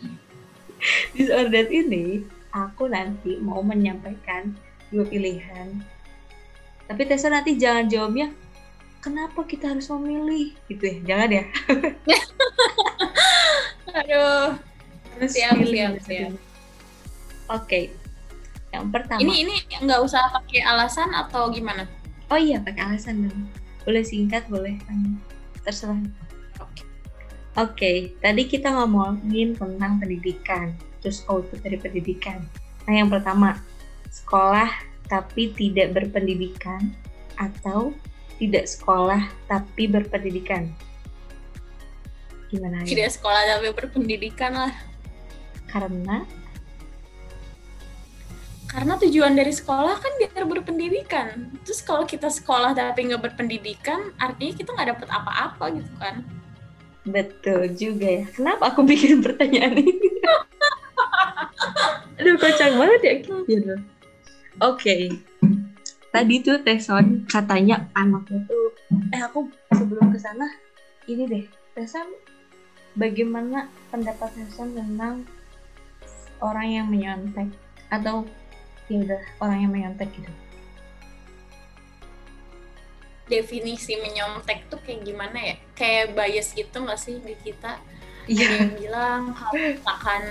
disorder 1.15 1.65
ini 1.69 2.25
aku 2.51 2.91
nanti 2.91 3.39
mau 3.39 3.63
menyampaikan 3.63 4.53
dua 4.91 5.07
pilihan. 5.07 5.79
Tapi 6.91 7.01
Tessa 7.07 7.31
nanti 7.31 7.55
jangan 7.55 7.87
jawabnya 7.87 8.35
kenapa 8.99 9.47
kita 9.47 9.71
harus 9.71 9.87
memilih? 9.87 10.51
Gitu 10.67 10.83
ya 10.83 10.95
jangan 11.07 11.29
ya. 11.31 11.43
Aduh. 14.01 14.47
Terus 15.15 15.31
siap 15.31 15.55
siap 15.63 15.93
siap. 16.03 16.31
Oke 16.31 16.39
okay. 17.51 17.83
yang 18.71 18.87
pertama. 18.91 19.19
Ini 19.19 19.33
ini 19.47 19.55
nggak 19.83 20.01
usah 20.03 20.31
pakai 20.31 20.63
alasan 20.63 21.11
atau 21.11 21.51
gimana? 21.51 21.87
Oh 22.31 22.39
iya 22.39 22.59
pakai 22.63 22.95
alasan 22.95 23.27
dong. 23.27 23.47
Boleh 23.83 24.03
singkat 24.03 24.47
boleh 24.47 24.79
terserah 25.63 25.99
okay. 27.57 28.15
tadi 28.23 28.47
kita 28.47 28.71
ngomongin 28.71 29.55
tentang 29.59 29.99
pendidikan 29.99 30.71
terus 31.01 31.25
output 31.27 31.59
dari 31.65 31.75
pendidikan. 31.75 32.45
Nah 32.87 32.93
yang 32.93 33.09
pertama 33.09 33.59
sekolah 34.07 34.69
tapi 35.09 35.51
tidak 35.57 35.91
berpendidikan 35.91 36.93
atau 37.35 37.91
tidak 38.39 38.69
sekolah 38.69 39.27
tapi 39.49 39.89
berpendidikan? 39.89 40.71
Gimana 42.47 42.83
ya? 42.83 42.87
tidak 42.87 43.09
sekolah 43.19 43.41
tapi 43.57 43.67
berpendidikan 43.75 44.51
lah. 44.55 44.73
Karena? 45.67 46.23
Karena 48.71 48.95
tujuan 48.95 49.35
dari 49.35 49.51
sekolah 49.51 49.99
kan 49.99 50.13
biar 50.15 50.47
berpendidikan. 50.47 51.51
Terus 51.67 51.83
kalau 51.83 52.07
kita 52.07 52.31
sekolah 52.31 52.71
tapi 52.71 53.11
nggak 53.11 53.19
berpendidikan 53.19 54.15
artinya 54.15 54.53
kita 54.55 54.69
nggak 54.71 54.89
dapet 54.95 55.09
apa-apa 55.11 55.65
gitu 55.75 55.91
kan 55.99 56.23
betul 57.07 57.61
juga 57.73 58.07
ya. 58.07 58.25
Kenapa 58.29 58.73
aku 58.73 58.85
bikin 58.85 59.25
pertanyaan 59.25 59.77
ini? 59.77 59.91
Aduh 62.21 62.37
kocak 62.37 62.69
banget 62.77 63.01
ya. 63.01 63.13
Gitu 63.25 63.73
oke. 64.61 64.77
Okay 64.77 65.09
tadi 66.11 66.43
tuh 66.43 66.59
Teson 66.61 67.23
katanya 67.25 67.87
anaknya 67.95 68.43
tuh 68.45 68.75
eh 69.15 69.21
aku 69.23 69.47
sebelum 69.71 70.11
ke 70.11 70.19
sana 70.19 70.45
ini 71.07 71.23
deh. 71.25 71.43
Teson 71.71 72.03
bagaimana 72.99 73.71
pendapat 73.89 74.35
Teson 74.35 74.75
tentang 74.75 75.23
orang 76.43 76.67
yang 76.67 76.87
menyontek? 76.91 77.47
Atau 77.87 78.27
ya 78.91 78.99
udah 79.07 79.21
orang 79.39 79.57
yang 79.63 79.71
menyontek 79.71 80.11
gitu 80.11 80.31
definisi 83.31 83.95
menyontek 84.03 84.67
tuh 84.67 84.83
kayak 84.83 85.07
gimana 85.07 85.39
ya? 85.39 85.55
Kayak 85.71 86.19
bias 86.19 86.51
gitu 86.51 86.83
nggak 86.83 86.99
sih 86.99 87.23
di 87.23 87.35
kita? 87.39 87.79
Yeah. 88.29 88.63
yang 88.63 88.77
bilang 88.77 89.21
akan 89.81 90.21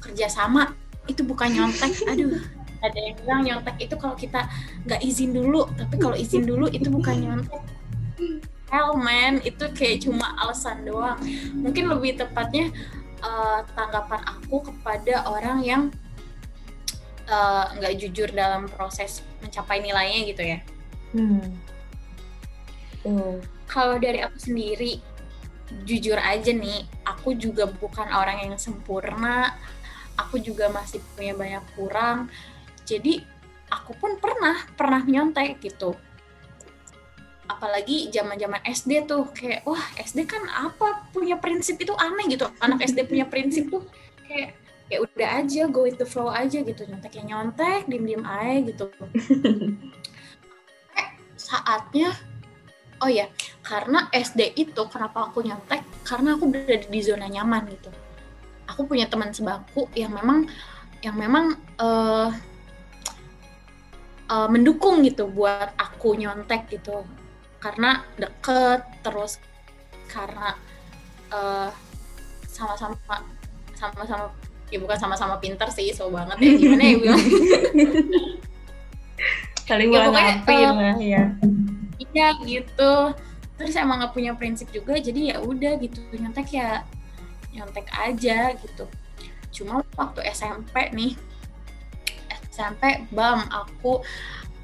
kerjasama 0.00 0.72
itu 1.10 1.26
bukan 1.26 1.50
nyontek. 1.52 1.92
Aduh 2.08 2.62
ada 2.82 2.98
yang 2.98 3.16
bilang 3.22 3.40
nyontek 3.46 3.76
itu 3.78 3.94
kalau 3.94 4.18
kita 4.18 4.50
nggak 4.84 5.00
izin 5.06 5.30
dulu 5.30 5.70
tapi 5.78 5.94
kalau 6.02 6.18
izin 6.18 6.42
dulu 6.42 6.66
itu 6.66 6.90
bukan 6.90 7.16
nyontek. 7.22 7.62
Hell 8.72 8.96
man 8.98 9.38
itu 9.44 9.64
kayak 9.76 10.02
cuma 10.02 10.34
alasan 10.42 10.82
doang. 10.82 11.20
Mungkin 11.54 11.92
lebih 11.92 12.18
tepatnya 12.18 12.72
uh, 13.22 13.62
tanggapan 13.76 14.20
aku 14.24 14.64
kepada 14.72 15.28
orang 15.28 15.60
yang 15.62 15.82
eh, 17.28 17.64
nggak 17.78 17.92
uh, 17.94 17.98
jujur 18.00 18.28
dalam 18.32 18.66
proses 18.66 19.22
mencapai 19.44 19.78
nilainya 19.84 20.20
gitu 20.26 20.42
ya. 20.42 20.58
Hmm. 21.12 21.52
Hmm. 23.02 23.42
kalau 23.66 23.98
dari 23.98 24.22
aku 24.22 24.38
sendiri 24.38 25.02
jujur 25.88 26.18
aja 26.20 26.52
nih 26.52 26.84
aku 27.08 27.32
juga 27.36 27.68
bukan 27.68 28.08
orang 28.12 28.44
yang 28.48 28.56
sempurna. 28.60 29.56
Aku 30.20 30.36
juga 30.36 30.68
masih 30.68 31.00
punya 31.16 31.32
banyak 31.32 31.64
kurang. 31.72 32.28
Jadi 32.84 33.24
aku 33.72 33.96
pun 33.96 34.20
pernah 34.20 34.60
pernah 34.76 35.00
nyontek 35.00 35.64
gitu. 35.64 35.96
Apalagi 37.48 38.12
zaman-zaman 38.12 38.60
SD 38.64 39.08
tuh 39.08 39.32
kayak 39.32 39.64
wah 39.64 39.80
SD 39.96 40.28
kan 40.28 40.44
apa? 40.52 41.08
Punya 41.10 41.40
prinsip 41.40 41.80
itu 41.80 41.96
aneh 41.96 42.28
gitu. 42.28 42.44
Anak 42.60 42.84
SD 42.84 43.08
punya 43.08 43.24
prinsip 43.24 43.72
tuh 43.72 43.88
kayak 44.28 44.60
ya 44.92 45.00
udah 45.00 45.28
aja 45.40 45.64
go 45.72 45.88
with 45.88 45.96
the 45.96 46.04
flow 46.04 46.28
aja 46.28 46.60
gitu. 46.60 46.84
Nyontek 46.84 47.16
ya 47.16 47.24
nyontek 47.24 47.88
diem 47.88 48.04
diem 48.04 48.24
aja 48.24 48.58
gitu. 48.68 48.86
Eh, 50.92 51.08
saatnya 51.40 52.12
oh 53.02 53.10
ya 53.10 53.26
karena 53.66 54.06
SD 54.14 54.54
itu 54.54 54.82
kenapa 54.86 55.28
aku 55.30 55.42
nyontek? 55.42 55.82
Karena 56.06 56.38
aku 56.38 56.46
berada 56.46 56.86
di 56.86 57.00
zona 57.02 57.26
nyaman 57.26 57.66
gitu. 57.74 57.90
Aku 58.70 58.86
punya 58.86 59.10
teman 59.10 59.34
sebangku 59.34 59.90
yang 59.98 60.14
memang 60.14 60.46
yang 61.02 61.18
memang 61.18 61.58
uh, 61.82 62.30
uh, 64.30 64.48
mendukung 64.48 65.02
gitu 65.02 65.26
buat 65.26 65.74
aku 65.74 66.14
nyontek 66.14 66.70
gitu. 66.70 67.02
Karena 67.58 68.06
deket 68.14 68.86
terus 69.02 69.42
karena 70.06 70.54
uh, 71.34 71.70
sama-sama 72.46 72.96
sama-sama 73.74 74.30
ya 74.70 74.78
bukan 74.78 74.98
sama-sama 74.98 75.36
pinter 75.42 75.66
sih 75.74 75.90
so 75.90 76.06
banget 76.06 76.38
ya. 76.38 76.50
Gimana 76.54 76.82
ya 76.86 76.94
bilang 77.02 77.22
kali 79.62 79.88
ya, 79.88 80.10
pokoknya, 80.10 80.34
uh, 80.42 80.98
ya 80.98 81.22
iya 82.12 82.36
gitu. 82.44 82.92
Terus 83.56 83.74
emang 83.76 84.00
nggak 84.00 84.14
punya 84.16 84.32
prinsip 84.36 84.68
juga 84.72 84.96
jadi 84.96 85.34
ya 85.34 85.36
udah 85.40 85.76
gitu 85.80 86.00
nyontek 86.16 86.48
ya 86.56 86.84
nyontek 87.52 87.88
aja 87.92 88.56
gitu. 88.56 88.84
Cuma 89.52 89.84
waktu 89.96 90.20
SMP 90.32 90.92
nih 90.96 91.12
sampai 92.52 93.08
bam 93.08 93.48
aku 93.48 94.04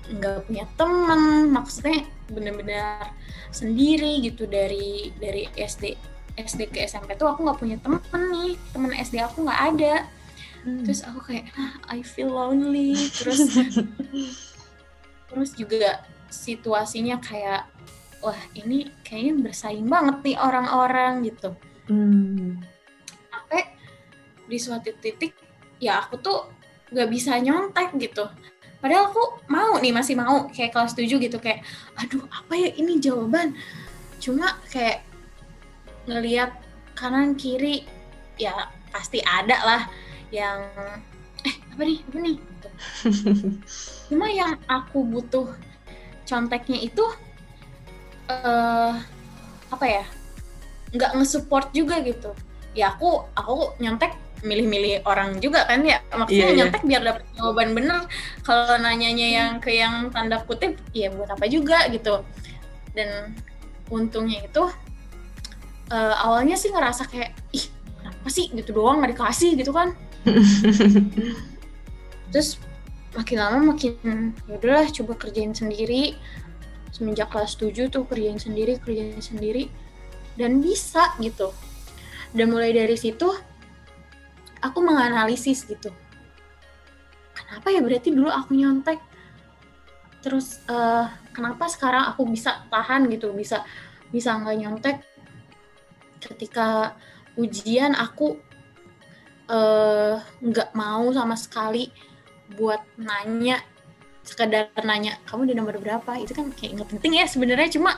nggak 0.08 0.44
punya 0.48 0.64
temen 0.76 1.52
maksudnya 1.52 2.04
bener-bener 2.28 3.12
sendiri 3.52 4.20
gitu 4.24 4.44
dari 4.44 5.12
dari 5.16 5.48
SD 5.56 5.96
SD 6.38 6.70
ke 6.70 6.84
SMP 6.86 7.18
tuh 7.18 7.28
aku 7.28 7.44
nggak 7.44 7.58
punya 7.60 7.76
temen 7.80 8.00
nih 8.12 8.54
temen 8.70 8.92
SD 8.94 9.18
aku 9.24 9.42
nggak 9.42 9.62
ada. 9.74 9.94
Hmm. 10.58 10.82
terus 10.82 11.06
aku 11.06 11.22
kayak 11.22 11.50
ah, 11.54 11.78
I 11.90 12.02
feel 12.02 12.34
lonely. 12.34 12.94
Terus 13.14 13.46
terus 15.28 15.50
juga 15.58 16.02
situasinya 16.28 17.18
kayak 17.20 17.68
wah 18.20 18.38
ini 18.54 18.90
kayaknya 19.06 19.50
bersaing 19.50 19.86
banget 19.86 20.16
nih 20.24 20.36
orang-orang 20.38 21.22
gitu 21.26 21.54
hmm. 21.88 22.58
sampai 23.30 23.62
di 24.48 24.58
suatu 24.58 24.90
titik 24.98 25.34
ya 25.78 26.02
aku 26.02 26.18
tuh 26.18 26.38
nggak 26.90 27.08
bisa 27.12 27.38
nyontek 27.38 27.94
gitu 28.00 28.26
padahal 28.78 29.10
aku 29.10 29.24
mau 29.50 29.78
nih 29.78 29.94
masih 29.94 30.14
mau 30.14 30.46
kayak 30.50 30.74
kelas 30.74 30.94
7 30.94 31.18
gitu 31.18 31.38
kayak 31.38 31.62
aduh 31.98 32.22
apa 32.30 32.54
ya 32.54 32.70
ini 32.78 32.98
jawaban 33.02 33.54
cuma 34.18 34.58
kayak 34.70 35.02
ngelihat 36.06 36.54
kanan 36.98 37.34
kiri 37.38 37.86
ya 38.38 38.70
pasti 38.90 39.22
ada 39.22 39.58
lah 39.62 39.82
yang 40.34 40.58
eh 41.46 41.54
apa 41.74 41.82
nih 41.84 41.98
apa 42.02 42.18
nih 42.18 42.36
gitu. 42.38 42.68
cuma 44.10 44.26
yang 44.30 44.58
aku 44.66 45.04
butuh 45.04 45.52
conteknya 46.28 46.78
itu 46.84 47.04
uh, 48.28 48.92
apa 49.72 49.86
ya 49.88 50.04
nggak 50.92 51.16
ngesupport 51.16 51.72
juga 51.72 52.04
gitu. 52.04 52.36
Ya 52.76 52.92
aku 52.92 53.24
aku 53.32 53.72
nyontek 53.80 54.12
milih-milih 54.44 55.02
orang 55.08 55.40
juga 55.42 55.66
kan 55.66 55.82
ya. 55.82 55.98
Maksudnya 56.12 56.38
yeah, 56.38 56.52
iya. 56.52 56.58
nyontek 56.62 56.82
yeah. 56.84 56.88
biar 56.88 57.02
dapat 57.02 57.24
jawaban 57.34 57.68
bener. 57.74 58.00
Kalau 58.44 58.76
nanyanya 58.78 59.28
yang 59.28 59.50
ke 59.58 59.74
yang 59.74 60.12
tanda 60.12 60.44
kutip 60.44 60.78
ya 60.92 61.10
buat 61.10 61.32
apa 61.32 61.48
juga 61.50 61.88
gitu. 61.90 62.22
Dan 62.92 63.34
untungnya 63.88 64.44
itu 64.44 64.62
uh, 65.90 66.14
awalnya 66.22 66.54
sih 66.54 66.70
ngerasa 66.70 67.08
kayak 67.08 67.32
ih 67.56 67.66
kenapa 67.98 68.28
sih? 68.28 68.46
gitu 68.52 68.70
doang 68.76 69.02
nggak 69.02 69.16
dikasih 69.16 69.58
gitu 69.58 69.72
kan. 69.74 69.96
Terus 72.32 72.60
makin 73.16 73.38
lama 73.40 73.58
makin 73.72 73.96
ya 74.44 74.54
udahlah 74.58 74.88
coba 74.92 75.12
kerjain 75.16 75.56
sendiri. 75.56 76.18
Semenjak 76.88 77.28
kelas 77.30 77.54
7 77.60 77.92
tuh 77.92 78.08
kerjain 78.08 78.40
sendiri 78.40 78.80
kerjain 78.80 79.20
sendiri 79.20 79.68
dan 80.36 80.60
bisa 80.60 81.14
gitu. 81.20 81.52
Dan 82.32 82.52
mulai 82.52 82.76
dari 82.76 82.96
situ 82.96 83.28
aku 84.60 84.78
menganalisis 84.84 85.64
gitu. 85.64 85.92
Kenapa 87.32 87.72
ya 87.72 87.80
berarti 87.80 88.12
dulu 88.12 88.28
aku 88.28 88.52
nyontek? 88.56 89.00
Terus 90.20 90.60
uh, 90.68 91.06
kenapa 91.32 91.70
sekarang 91.70 92.10
aku 92.12 92.26
bisa 92.28 92.66
tahan 92.68 93.08
gitu 93.08 93.32
bisa 93.32 93.64
bisa 94.12 94.36
nggak 94.36 94.56
nyontek? 94.58 94.96
Ketika 96.18 96.98
ujian 97.38 97.94
aku 97.94 98.34
eh, 99.46 100.14
nggak 100.18 100.70
uh, 100.70 100.76
mau 100.76 101.06
sama 101.14 101.38
sekali 101.38 101.86
buat 102.56 102.80
nanya 102.96 103.60
sekedar 104.24 104.68
nanya 104.84 105.16
kamu 105.28 105.50
di 105.50 105.54
nomor 105.56 105.76
berapa? 105.80 106.20
Itu 106.20 106.36
kan 106.36 106.52
kayak 106.52 106.80
nggak 106.80 106.88
penting 106.96 107.20
ya 107.20 107.24
sebenarnya 107.24 107.68
cuma 107.72 107.96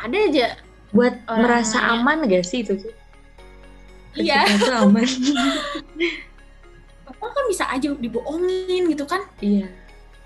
ada 0.00 0.16
aja 0.16 0.56
buat 0.90 1.14
merasa 1.28 1.78
nanya. 1.80 1.92
aman 2.00 2.18
gak 2.28 2.44
sih 2.44 2.64
itu? 2.64 2.74
Iya. 4.18 4.42
Aman. 4.82 5.06
Apa 7.10 7.24
kan 7.30 7.44
bisa 7.46 7.64
aja 7.70 7.94
dibohongin 7.94 8.90
gitu 8.90 9.04
kan? 9.06 9.22
Iya. 9.38 9.70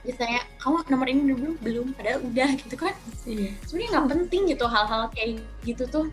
Biasanya 0.05 0.41
kamu 0.61 0.85
nomor 0.89 1.07
ini 1.09 1.21
belum 1.33 1.53
belum 1.61 1.87
padahal 1.97 2.21
udah 2.25 2.49
gitu 2.61 2.77
kan? 2.77 2.95
Iya. 3.29 3.53
Sebenarnya 3.69 3.91
nggak 3.93 4.09
penting 4.17 4.43
gitu 4.53 4.65
hal-hal 4.69 5.09
kayak 5.13 5.41
gitu 5.65 5.85
tuh. 5.89 6.07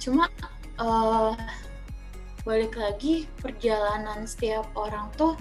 Cuma 0.00 0.28
uh, 0.80 1.36
balik 2.42 2.76
lagi 2.80 3.28
perjalanan 3.40 4.24
setiap 4.24 4.68
orang 4.72 5.12
tuh 5.16 5.36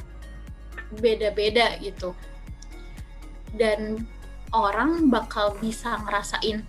beda-beda 1.00 1.80
gitu. 1.80 2.12
Dan 3.56 4.06
orang 4.54 5.10
bakal 5.10 5.56
bisa 5.58 5.98
ngerasain 6.06 6.66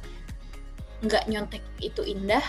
nggak 1.00 1.24
nyontek 1.32 1.64
itu 1.80 2.04
indah 2.04 2.44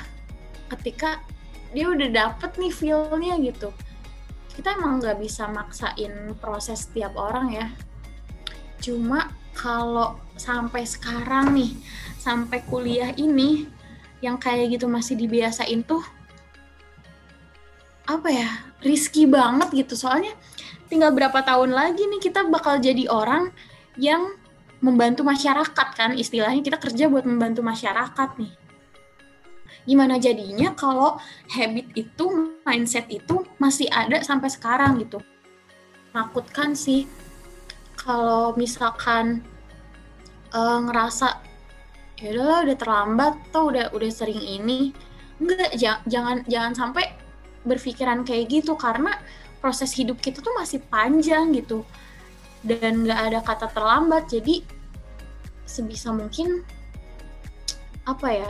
ketika 0.68 1.24
dia 1.72 1.88
udah 1.88 2.10
dapet 2.12 2.52
nih 2.60 2.72
feelnya 2.72 3.36
gitu. 3.40 3.72
Kita 4.52 4.76
emang 4.76 5.00
nggak 5.00 5.24
bisa 5.24 5.48
maksain 5.48 6.36
proses 6.38 6.88
setiap 6.88 7.16
orang 7.16 7.56
ya. 7.56 7.68
Cuma 8.84 9.32
kalau 9.56 10.20
sampai 10.36 10.84
sekarang 10.84 11.56
nih 11.56 11.72
sampai 12.20 12.60
kuliah 12.68 13.16
ini 13.16 13.68
yang 14.22 14.38
kayak 14.38 14.78
gitu 14.78 14.86
masih 14.86 15.18
dibiasain 15.18 15.82
tuh 15.88 16.04
apa 18.08 18.30
ya 18.30 18.50
risky 18.82 19.30
banget 19.30 19.86
gitu. 19.86 19.94
Soalnya 19.94 20.34
tinggal 20.90 21.14
berapa 21.14 21.42
tahun 21.46 21.72
lagi 21.72 22.06
nih 22.10 22.22
kita 22.22 22.48
bakal 22.50 22.82
jadi 22.82 23.08
orang 23.08 23.54
yang 24.00 24.36
membantu 24.82 25.22
masyarakat 25.22 25.88
kan. 25.94 26.18
Istilahnya 26.18 26.66
kita 26.66 26.82
kerja 26.82 27.08
buat 27.08 27.24
membantu 27.24 27.62
masyarakat 27.62 28.30
nih. 28.42 28.54
Gimana 29.82 30.22
jadinya 30.22 30.78
kalau 30.78 31.18
habit 31.50 31.90
itu 31.98 32.26
mindset 32.62 33.10
itu 33.10 33.42
masih 33.58 33.90
ada 33.90 34.22
sampai 34.22 34.50
sekarang 34.50 35.02
gitu? 35.02 35.18
Menakutkan 36.14 36.78
sih 36.78 37.10
kalau 37.98 38.54
misalkan 38.58 39.42
uh, 40.54 40.80
ngerasa 40.86 41.42
ya 42.22 42.62
udah 42.62 42.78
terlambat 42.78 43.34
atau 43.50 43.74
udah 43.74 43.90
udah 43.94 44.12
sering 44.14 44.42
ini. 44.42 44.94
Enggak 45.42 45.74
jangan 46.06 46.46
jangan 46.46 46.74
sampai 46.78 47.21
berpikiran 47.66 48.26
kayak 48.26 48.62
gitu 48.62 48.74
karena 48.74 49.18
proses 49.62 49.94
hidup 49.94 50.18
kita 50.18 50.42
tuh 50.42 50.54
masih 50.58 50.82
panjang 50.90 51.54
gitu. 51.54 51.86
Dan 52.62 53.06
nggak 53.06 53.20
ada 53.32 53.40
kata 53.42 53.68
terlambat 53.74 54.30
jadi 54.30 54.66
sebisa 55.66 56.14
mungkin 56.14 56.62
apa 58.06 58.28
ya 58.34 58.50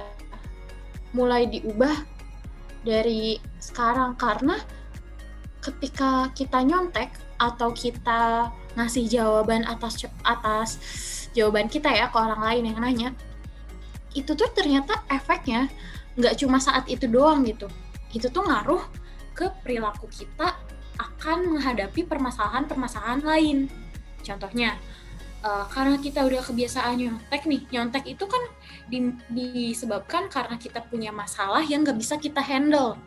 mulai 1.11 1.47
diubah 1.47 1.95
dari 2.87 3.39
sekarang. 3.59 4.15
Karena 4.15 4.55
ketika 5.59 6.31
kita 6.33 6.63
nyontek 6.63 7.11
atau 7.37 7.71
kita 7.71 8.49
ngasih 8.79 9.11
jawaban 9.11 9.67
atas 9.67 10.07
atas 10.23 10.69
jawaban 11.35 11.67
kita 11.67 11.91
ya 11.91 12.07
ke 12.07 12.17
orang 12.17 12.39
lain 12.39 12.63
yang 12.71 12.79
nanya 12.79 13.09
itu 14.15 14.31
tuh 14.35 14.47
ternyata 14.51 15.03
efeknya 15.07 15.71
nggak 16.19 16.35
cuma 16.39 16.59
saat 16.59 16.87
itu 16.91 17.07
doang 17.07 17.47
gitu. 17.47 17.71
Itu 18.11 18.27
tuh 18.27 18.43
ngaruh 18.43 18.83
ke 19.41 19.49
perilaku 19.65 20.05
kita 20.05 20.53
akan 21.01 21.57
menghadapi 21.57 22.05
permasalahan-permasalahan 22.05 23.25
lain. 23.25 23.57
Contohnya, 24.21 24.77
uh, 25.41 25.65
karena 25.65 25.97
kita 25.97 26.21
udah 26.21 26.45
kebiasaan 26.45 27.01
nyontek 27.01 27.49
nih, 27.49 27.65
nyontek 27.73 28.05
itu 28.05 28.29
kan 28.29 28.43
di, 28.85 29.09
disebabkan 29.33 30.29
karena 30.29 30.61
kita 30.61 30.85
punya 30.85 31.09
masalah 31.09 31.65
yang 31.65 31.81
nggak 31.81 31.97
bisa 31.97 32.21
kita 32.21 32.37
handle. 32.37 33.01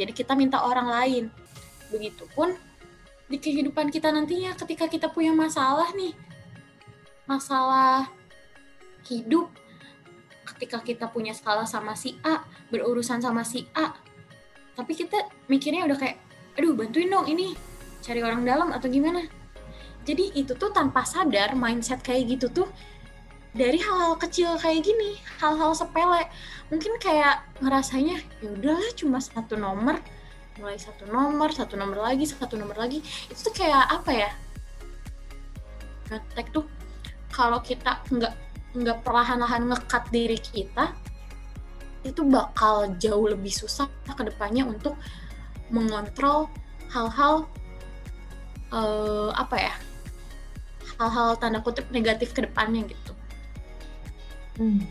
Jadi 0.00 0.16
kita 0.16 0.32
minta 0.32 0.64
orang 0.64 0.88
lain. 0.88 1.24
Begitupun 1.92 2.56
di 3.28 3.36
kehidupan 3.36 3.92
kita 3.92 4.08
nantinya 4.08 4.56
ketika 4.56 4.88
kita 4.88 5.12
punya 5.12 5.36
masalah 5.36 5.92
nih, 5.92 6.16
masalah 7.28 8.08
hidup, 9.04 9.52
ketika 10.48 10.80
kita 10.80 11.12
punya 11.12 11.36
salah 11.36 11.68
sama 11.68 11.92
si 11.92 12.16
A, 12.24 12.40
berurusan 12.72 13.20
sama 13.20 13.44
si 13.44 13.68
A, 13.76 13.92
tapi 14.74 14.92
kita 14.94 15.30
mikirnya 15.46 15.86
udah 15.86 15.98
kayak 15.98 16.18
aduh 16.58 16.74
bantuin 16.74 17.10
dong 17.10 17.26
ini 17.26 17.54
cari 18.02 18.20
orang 18.22 18.42
dalam 18.46 18.70
atau 18.70 18.86
gimana? 18.90 19.26
Jadi 20.04 20.36
itu 20.36 20.52
tuh 20.54 20.68
tanpa 20.70 21.02
sadar 21.08 21.56
mindset 21.56 22.04
kayak 22.04 22.36
gitu 22.36 22.46
tuh 22.52 22.68
dari 23.54 23.80
hal-hal 23.80 24.18
kecil 24.18 24.58
kayak 24.58 24.82
gini 24.82 25.16
hal-hal 25.38 25.70
sepele 25.72 26.26
mungkin 26.74 26.98
kayak 26.98 27.46
ngerasanya 27.62 28.18
ya 28.42 28.48
udahlah 28.50 28.90
cuma 28.98 29.22
satu 29.22 29.54
nomor 29.54 30.02
mulai 30.58 30.74
satu 30.74 31.06
nomor 31.06 31.54
satu 31.54 31.78
nomor 31.78 32.02
lagi 32.02 32.26
satu 32.28 32.58
nomor 32.58 32.76
lagi. 32.76 33.00
Itu 33.30 33.50
tuh 33.50 33.54
kayak 33.54 33.84
apa 33.90 34.10
ya? 34.12 34.30
Ngetek 36.10 36.46
tuh 36.52 36.66
kalau 37.32 37.58
kita 37.64 38.02
nggak 38.10 38.34
nggak 38.74 38.98
perlahan-lahan 39.06 39.70
ngekat 39.70 40.04
diri 40.10 40.38
kita 40.38 40.94
itu 42.04 42.20
bakal 42.28 42.92
jauh 43.00 43.26
lebih 43.26 43.50
susah 43.50 43.88
ke 44.04 44.22
depannya 44.22 44.68
untuk 44.68 44.94
mengontrol 45.72 46.52
hal-hal 46.92 47.48
uh, 48.70 49.32
apa 49.34 49.56
ya 49.56 49.74
hal-hal 51.00 51.34
tanda 51.40 51.58
kutip 51.64 51.88
negatif 51.90 52.36
ke 52.36 52.44
depannya 52.44 52.86
gitu. 52.86 53.12
Hmm, 54.60 54.86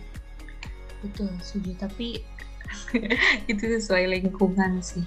betul, 0.99 1.31
setuju. 1.39 1.87
Tapi 1.87 2.19
itu 3.51 3.63
sesuai 3.63 4.09
lingkungan 4.11 4.83
sih. 4.83 5.05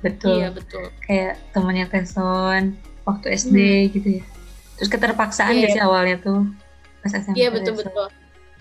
Betul. 0.00 0.40
Iya 0.40 0.48
betul. 0.54 0.88
Kayak 1.04 1.42
temannya 1.52 1.86
Teson 1.90 2.78
waktu 3.04 3.26
SD 3.34 3.58
hmm. 3.58 3.88
gitu 3.98 4.08
ya. 4.22 4.24
Terus 4.78 4.88
keterpaksaan 4.94 5.58
yeah. 5.58 5.74
sih 5.74 5.82
awalnya 5.82 6.16
tuh 6.22 6.46
pas 7.02 7.12
SMP. 7.12 7.36
Iya 7.42 7.50
betul 7.50 7.74
betul. 7.76 8.06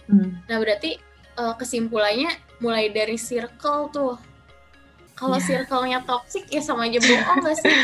Hmm. 0.09 0.41
Nah 0.49 0.57
berarti 0.57 0.97
uh, 1.37 1.53
kesimpulannya 1.55 2.33
mulai 2.57 2.89
dari 2.89 3.17
circle 3.17 3.89
tuh 3.93 4.15
kalau 5.17 5.41
yeah. 5.41 5.47
circle-nya 5.49 5.99
toxic 6.05 6.45
ya 6.53 6.61
sama 6.61 6.85
aja 6.85 7.01
bohong 7.01 7.41
gak 7.41 7.57
sih? 7.57 7.73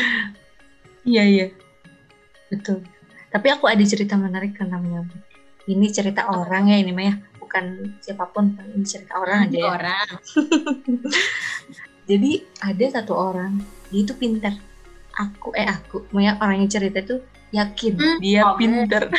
Iya 1.04 1.20
iya. 1.28 1.46
Betul. 2.48 2.80
Tapi 3.28 3.46
aku 3.52 3.68
ada 3.68 3.84
cerita 3.84 4.16
menarik 4.16 4.56
kan 4.56 4.72
namanya. 4.72 5.04
Ini 5.68 5.92
cerita 5.92 6.24
orang 6.32 6.72
ya 6.72 6.80
ini 6.80 6.96
Maya, 6.96 7.20
bukan 7.36 7.92
siapa 8.00 8.24
pun, 8.32 8.56
ini 8.72 8.88
cerita 8.88 9.20
orang 9.20 9.44
aja 9.44 9.52
ya. 9.52 9.68
Orang. 9.68 10.08
Jadi 12.08 12.40
ada 12.56 12.84
satu 12.88 13.20
orang, 13.20 13.60
dia 13.92 14.00
itu 14.00 14.16
pintar. 14.16 14.56
Aku 15.12 15.52
eh 15.52 15.68
aku, 15.68 16.08
Maya 16.16 16.40
orang 16.40 16.64
yang 16.64 16.72
cerita 16.72 17.04
itu 17.04 17.20
yakin 17.52 18.00
hmm, 18.00 18.18
dia 18.24 18.48
oh, 18.48 18.56
pintar. 18.56 19.12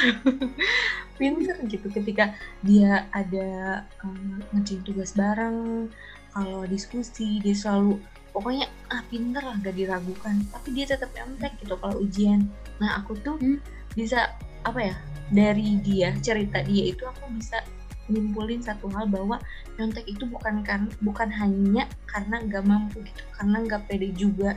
pintar 1.15 1.57
gitu 1.67 1.87
ketika 1.91 2.35
dia 2.61 3.07
ada 3.15 3.81
um, 4.03 4.43
ngerjain 4.51 4.83
tugas 4.83 5.15
bareng 5.15 5.87
kalau 6.35 6.67
diskusi 6.67 7.39
dia 7.39 7.55
selalu 7.55 7.95
pokoknya 8.35 8.67
ah 8.91 8.99
pinter 9.07 9.39
lah 9.39 9.55
gak 9.63 9.79
diragukan. 9.79 10.35
Tapi 10.51 10.67
dia 10.75 10.85
tetap 10.91 11.07
nyontek 11.15 11.55
gitu 11.63 11.79
kalau 11.79 12.03
ujian. 12.03 12.51
Nah 12.83 12.99
aku 12.99 13.15
tuh 13.23 13.39
hmm. 13.39 13.63
bisa 13.95 14.35
apa 14.67 14.91
ya 14.91 14.95
dari 15.31 15.79
dia 15.79 16.11
cerita 16.19 16.59
dia 16.67 16.91
itu 16.91 17.07
aku 17.07 17.31
bisa 17.39 17.63
nyimpulin 18.11 18.61
satu 18.61 18.85
hal 18.93 19.09
bahwa 19.09 19.41
nyontek 19.79 20.05
itu 20.05 20.27
bukan 20.29 20.61
kan 20.61 20.85
bukan 21.01 21.29
hanya 21.33 21.89
karena 22.05 22.37
nggak 22.45 22.63
mampu 22.65 23.01
gitu 23.01 23.23
karena 23.33 23.57
nggak 23.65 23.81
pede 23.89 24.09
juga 24.13 24.53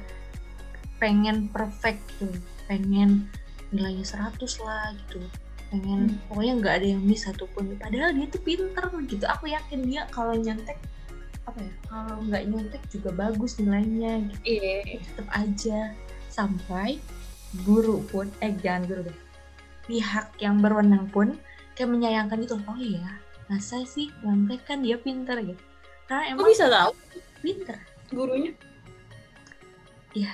pengen 1.00 1.48
perfect 1.48 2.02
tuh 2.20 2.34
pengen 2.68 3.24
nilainya 3.72 4.04
100 4.04 4.36
lah 4.64 4.92
gitu 4.92 5.24
pengen 5.68 6.08
hmm. 6.08 6.18
pokoknya 6.32 6.54
nggak 6.60 6.74
ada 6.80 6.86
yang 6.96 7.02
miss 7.04 7.24
satupun. 7.24 7.76
Padahal 7.76 8.10
dia 8.16 8.26
tuh 8.28 8.42
pinter 8.42 8.84
gitu. 9.08 9.24
Aku 9.28 9.44
yakin 9.48 9.80
dia 9.84 10.08
kalau 10.10 10.34
nyontek 10.36 10.78
apa 11.48 11.64
ya 11.64 11.72
kalau 11.88 12.16
nggak 12.28 12.42
nyontek 12.44 12.82
juga 12.92 13.10
bagus 13.12 13.56
nilainya 13.56 14.28
gitu. 14.32 14.40
Iya. 14.60 15.00
tetap 15.00 15.28
aja. 15.32 15.80
Sampai 16.28 17.00
guru 17.64 18.04
pun 18.08 18.28
eh 18.44 18.52
jangan 18.60 18.88
guru 18.88 19.00
deh. 19.08 19.18
Pihak 19.88 20.36
yang 20.40 20.60
berwenang 20.60 21.08
pun 21.08 21.36
kayak 21.72 21.88
menyayangkan 21.88 22.44
itu 22.44 22.58
oh 22.68 22.78
iya 22.78 23.22
masa 23.48 23.80
sih 23.88 24.12
nyontek 24.20 24.64
kan 24.68 24.84
dia 24.84 25.00
pinter 25.00 25.40
gitu. 25.40 25.62
Karena 26.08 26.36
emang 26.36 26.48
oh, 26.48 26.52
bisa 26.52 26.68
tahu? 26.68 26.92
pinter. 27.40 27.76
Gurunya? 28.12 28.52
Ya 30.16 30.32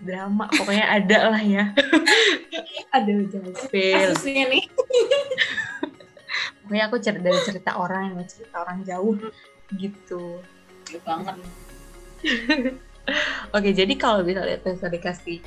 drama 0.00 0.48
pokoknya 0.48 0.86
ada 0.88 1.18
lah 1.30 1.42
ya. 1.42 1.64
Ada 2.90 3.12
Jaspil 3.28 3.92
kasusnya 3.92 4.44
nih. 4.48 4.64
Pokoknya 6.64 6.84
aku 6.88 6.96
cerita 6.98 7.22
dari 7.22 7.40
cerita 7.44 7.70
orang 7.78 8.16
yang 8.16 8.26
cerita 8.26 8.56
orang 8.64 8.78
jauh 8.82 9.14
gitu. 9.76 10.40
Banget. 11.04 11.36
Oke 13.56 13.70
jadi 13.70 13.94
kalau 13.94 14.26
misalnya 14.26 14.58
bisa 14.58 14.88
dikasih 14.90 15.38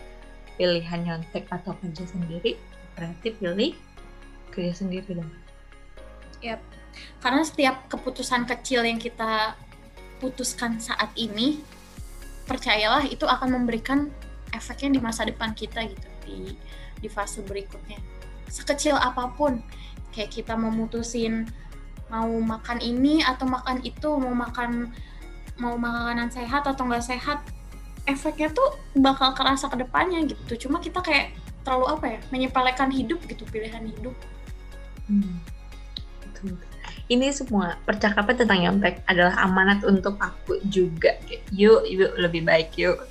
pilihan 0.55 0.99
nyontek 1.03 1.47
atau 1.51 1.75
kerja 1.79 2.03
sendiri 2.07 2.55
berarti 2.95 3.31
pilih 3.35 3.73
kerja 4.51 4.73
sendiri 4.83 5.15
dong. 5.15 5.31
Yap. 6.43 6.59
Karena 7.23 7.43
setiap 7.47 7.87
keputusan 7.87 8.43
kecil 8.43 8.83
yang 8.83 8.99
kita 8.99 9.55
putuskan 10.19 10.83
saat 10.83 11.15
ini, 11.15 11.63
percayalah 12.49 13.05
itu 13.05 13.29
akan 13.29 13.61
memberikan 13.61 14.09
efeknya 14.49 14.97
di 14.97 14.99
masa 14.99 15.21
depan 15.29 15.53
kita 15.53 15.85
gitu 15.85 16.09
di 16.25 16.57
di 16.97 17.07
fase 17.07 17.45
berikutnya. 17.45 18.01
Sekecil 18.49 18.97
apa 18.97 19.29
pun, 19.37 19.61
kayak 20.09 20.33
kita 20.33 20.57
memutusin 20.57 21.45
mau 22.09 22.33
makan 22.41 22.81
ini 22.81 23.21
atau 23.21 23.45
makan 23.45 23.85
itu, 23.85 24.09
mau 24.17 24.33
makan 24.33 24.89
mau 25.61 25.77
makanan 25.77 26.33
sehat 26.33 26.65
atau 26.65 26.89
nggak 26.89 27.05
sehat, 27.05 27.45
efeknya 28.09 28.49
tuh 28.49 28.73
bakal 28.97 29.37
kerasa 29.37 29.69
ke 29.69 29.77
depannya 29.77 30.25
gitu. 30.25 30.65
Cuma 30.67 30.81
kita 30.81 31.05
kayak 31.05 31.37
terlalu 31.61 31.85
apa 31.93 32.05
ya, 32.17 32.19
menyepelekan 32.33 32.89
hidup 32.89 33.21
gitu, 33.29 33.45
pilihan 33.45 33.85
hidup. 33.85 34.15
Hmm. 35.05 35.37
Ini 37.09 37.33
semua 37.33 37.73
percakapan 37.89 38.37
tentang 38.37 38.59
nyontek 38.61 39.01
adalah 39.09 39.33
amanat 39.41 39.81
untuk 39.81 40.13
aku 40.21 40.61
juga. 40.69 41.17
Yuk, 41.49 41.89
yuk 41.89 42.13
lebih 42.21 42.45
baik 42.45 42.77
yuk. 42.77 43.01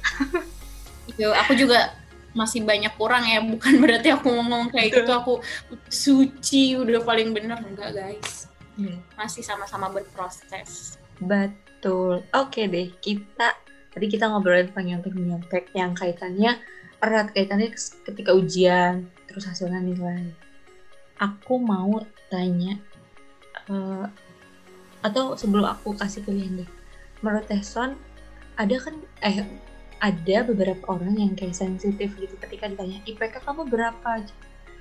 yuk, 1.18 1.34
aku 1.34 1.58
juga 1.58 1.98
masih 2.30 2.62
banyak 2.62 2.94
kurang 2.94 3.26
ya, 3.26 3.42
bukan 3.42 3.74
berarti 3.82 4.14
aku 4.14 4.30
ngomong 4.30 4.70
kayak 4.70 4.94
gitu 4.94 5.10
aku 5.10 5.42
suci 5.90 6.78
udah 6.78 7.02
paling 7.02 7.34
bener 7.34 7.58
enggak 7.58 7.90
guys. 7.98 8.46
Hmm. 8.78 9.02
Masih 9.18 9.42
sama-sama 9.42 9.90
berproses. 9.90 10.94
Betul. 11.18 12.22
Oke 12.30 12.70
deh, 12.70 12.94
kita 13.02 13.58
tadi 13.90 14.06
kita 14.06 14.30
ngobrolin 14.30 14.70
tentang 14.70 14.94
nyontek-nyontek 14.94 15.74
yang 15.74 15.90
kaitannya 15.98 16.54
erat 17.02 17.34
kaitannya 17.34 17.74
ketika 18.06 18.30
ujian 18.30 19.10
terus 19.26 19.50
hasilnya 19.50 19.82
nilai. 19.82 20.30
Aku 21.18 21.58
mau 21.58 21.98
tanya 22.30 22.78
uh, 23.70 24.06
atau 25.04 25.38
sebelum 25.38 25.64
aku 25.68 25.94
kasih 25.94 26.24
pilihan 26.26 26.64
deh. 26.64 26.70
Menurut 27.22 27.46
Teson 27.46 27.94
ada 28.58 28.76
kan 28.82 28.94
eh 29.22 29.46
ada 29.98 30.36
beberapa 30.46 30.82
orang 30.90 31.18
yang 31.18 31.32
kayak 31.34 31.54
sensitif 31.54 32.14
gitu 32.18 32.34
ketika 32.38 32.70
ditanya 32.70 33.02
IPK 33.06 33.42
kamu 33.42 33.66
berapa? 33.66 34.22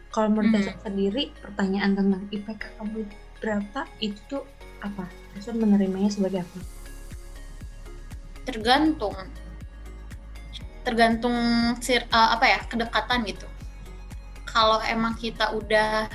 kalau 0.07 0.33
menurut 0.33 0.55
hmm. 0.55 0.81
Sendiri 0.81 1.23
pertanyaan 1.43 1.93
tentang 1.93 2.23
IPK 2.31 2.63
kamu 2.79 3.05
berapa 3.43 3.85
itu 3.99 4.37
apa? 4.81 5.05
Teson 5.35 5.59
menerimanya 5.59 6.09
sebagai 6.09 6.41
apa? 6.41 6.59
Tergantung. 8.47 9.13
Tergantung 10.87 11.35
sir, 11.83 12.07
uh, 12.09 12.33
apa 12.33 12.45
ya 12.47 12.59
kedekatan 12.65 13.27
gitu. 13.27 13.45
Kalau 14.47 14.79
emang 14.87 15.13
kita 15.19 15.51
udah 15.53 16.07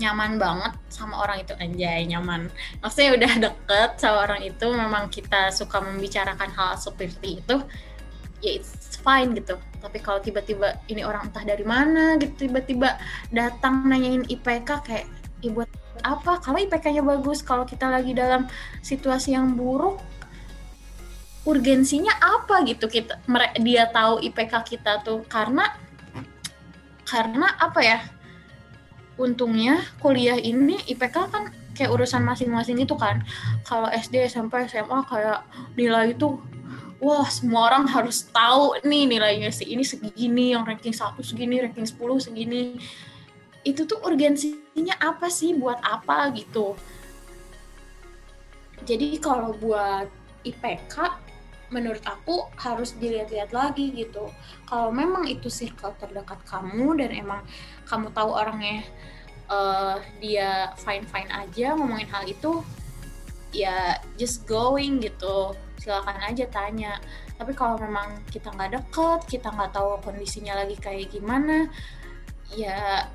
nyaman 0.00 0.40
banget 0.40 0.72
sama 0.88 1.20
orang 1.20 1.44
itu. 1.44 1.52
Anjay 1.60 2.08
nyaman. 2.08 2.48
Maksudnya 2.80 3.10
udah 3.20 3.32
deket 3.48 3.90
sama 4.00 4.24
orang 4.24 4.42
itu 4.48 4.66
memang 4.72 5.12
kita 5.12 5.52
suka 5.52 5.84
membicarakan 5.84 6.50
hal 6.56 6.80
seperti 6.80 7.44
itu 7.44 7.60
ya 8.40 8.56
it's 8.56 8.96
fine 9.00 9.36
gitu. 9.36 9.56
Tapi 9.80 9.98
kalau 10.00 10.20
tiba-tiba 10.20 10.80
ini 10.88 11.04
orang 11.04 11.28
entah 11.28 11.44
dari 11.44 11.64
mana 11.64 12.16
gitu 12.20 12.48
tiba-tiba 12.48 12.96
datang 13.32 13.88
nanyain 13.88 14.24
IPK 14.28 14.68
kayak 14.84 15.06
ya 15.40 15.50
buat 15.52 15.68
apa? 16.00 16.40
Kalau 16.40 16.58
IPK-nya 16.60 17.04
bagus 17.04 17.44
kalau 17.44 17.68
kita 17.68 17.88
lagi 17.88 18.16
dalam 18.16 18.48
situasi 18.80 19.36
yang 19.36 19.52
buruk 19.56 20.00
urgensinya 21.44 22.12
apa? 22.20 22.64
Gitu 22.64 22.88
kita 22.88 23.20
dia 23.60 23.88
tahu 23.88 24.20
IPK 24.24 24.52
kita 24.64 25.04
tuh. 25.04 25.24
Karena 25.28 25.68
karena 27.04 27.56
apa 27.60 27.80
ya 27.80 27.98
untungnya 29.20 29.84
kuliah 30.00 30.40
ini 30.40 30.80
IPK 30.88 31.16
kan 31.28 31.52
kayak 31.76 31.92
urusan 31.92 32.24
masing-masing 32.24 32.80
itu 32.80 32.96
kan. 32.96 33.20
Kalau 33.68 33.92
SD 33.92 34.24
SMP 34.32 34.64
SMA 34.64 35.04
kayak 35.04 35.44
nilai 35.76 36.16
itu 36.16 36.40
wah 37.00 37.28
semua 37.28 37.72
orang 37.72 37.84
harus 37.88 38.24
tahu 38.28 38.76
nih 38.84 39.08
nilainya 39.08 39.52
si 39.52 39.68
ini 39.68 39.84
segini 39.84 40.56
yang 40.56 40.64
ranking 40.64 40.92
satu 40.96 41.20
segini 41.20 41.60
ranking 41.60 41.84
10 41.84 42.00
segini. 42.24 42.80
Itu 43.60 43.84
tuh 43.84 44.00
urgensinya 44.00 44.96
apa 44.96 45.28
sih? 45.28 45.52
Buat 45.52 45.84
apa 45.84 46.32
gitu? 46.32 46.76
Jadi 48.88 49.20
kalau 49.20 49.52
buat 49.60 50.08
IPK 50.40 50.96
menurut 51.70 52.02
aku 52.02 52.50
harus 52.58 52.98
dilihat-lihat 52.98 53.54
lagi 53.54 53.94
gitu. 53.94 54.26
Kalau 54.66 54.90
memang 54.90 55.26
itu 55.30 55.46
circle 55.46 55.94
terdekat 55.96 56.42
kamu 56.42 56.98
dan 56.98 57.10
emang 57.14 57.40
kamu 57.86 58.10
tahu 58.10 58.30
orangnya 58.34 58.82
uh, 59.46 60.02
dia 60.18 60.74
fine 60.82 61.06
fine 61.06 61.30
aja 61.30 61.78
ngomongin 61.78 62.10
hal 62.10 62.26
itu 62.26 62.66
ya 63.54 64.02
just 64.18 64.44
going 64.50 64.98
gitu. 64.98 65.54
Silakan 65.78 66.18
aja 66.26 66.44
tanya. 66.50 66.98
Tapi 67.38 67.56
kalau 67.56 67.78
memang 67.80 68.20
kita 68.28 68.50
nggak 68.50 68.76
deket 68.76 69.20
kita 69.38 69.48
nggak 69.54 69.72
tahu 69.72 69.96
kondisinya 70.02 70.60
lagi 70.60 70.76
kayak 70.76 71.14
gimana 71.14 71.70
ya 72.50 73.06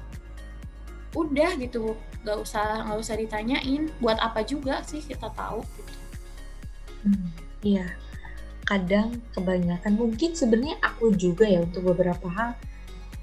udah 1.12 1.60
gitu. 1.60 2.00
Nggak 2.24 2.40
usah 2.40 2.88
nggak 2.88 3.00
usah 3.04 3.16
ditanyain. 3.20 3.92
Buat 4.00 4.24
apa 4.24 4.48
juga 4.48 4.80
sih 4.88 5.04
kita 5.04 5.28
tahu 5.36 5.60
gitu. 5.76 5.94
Hmm, 7.06 7.30
iya 7.62 7.86
kadang 8.66 9.22
kebanyakan. 9.32 9.94
Mungkin 9.96 10.34
sebenarnya 10.34 10.82
aku 10.82 11.14
juga 11.14 11.46
ya 11.46 11.62
untuk 11.62 11.94
beberapa 11.94 12.28
hal 12.28 12.58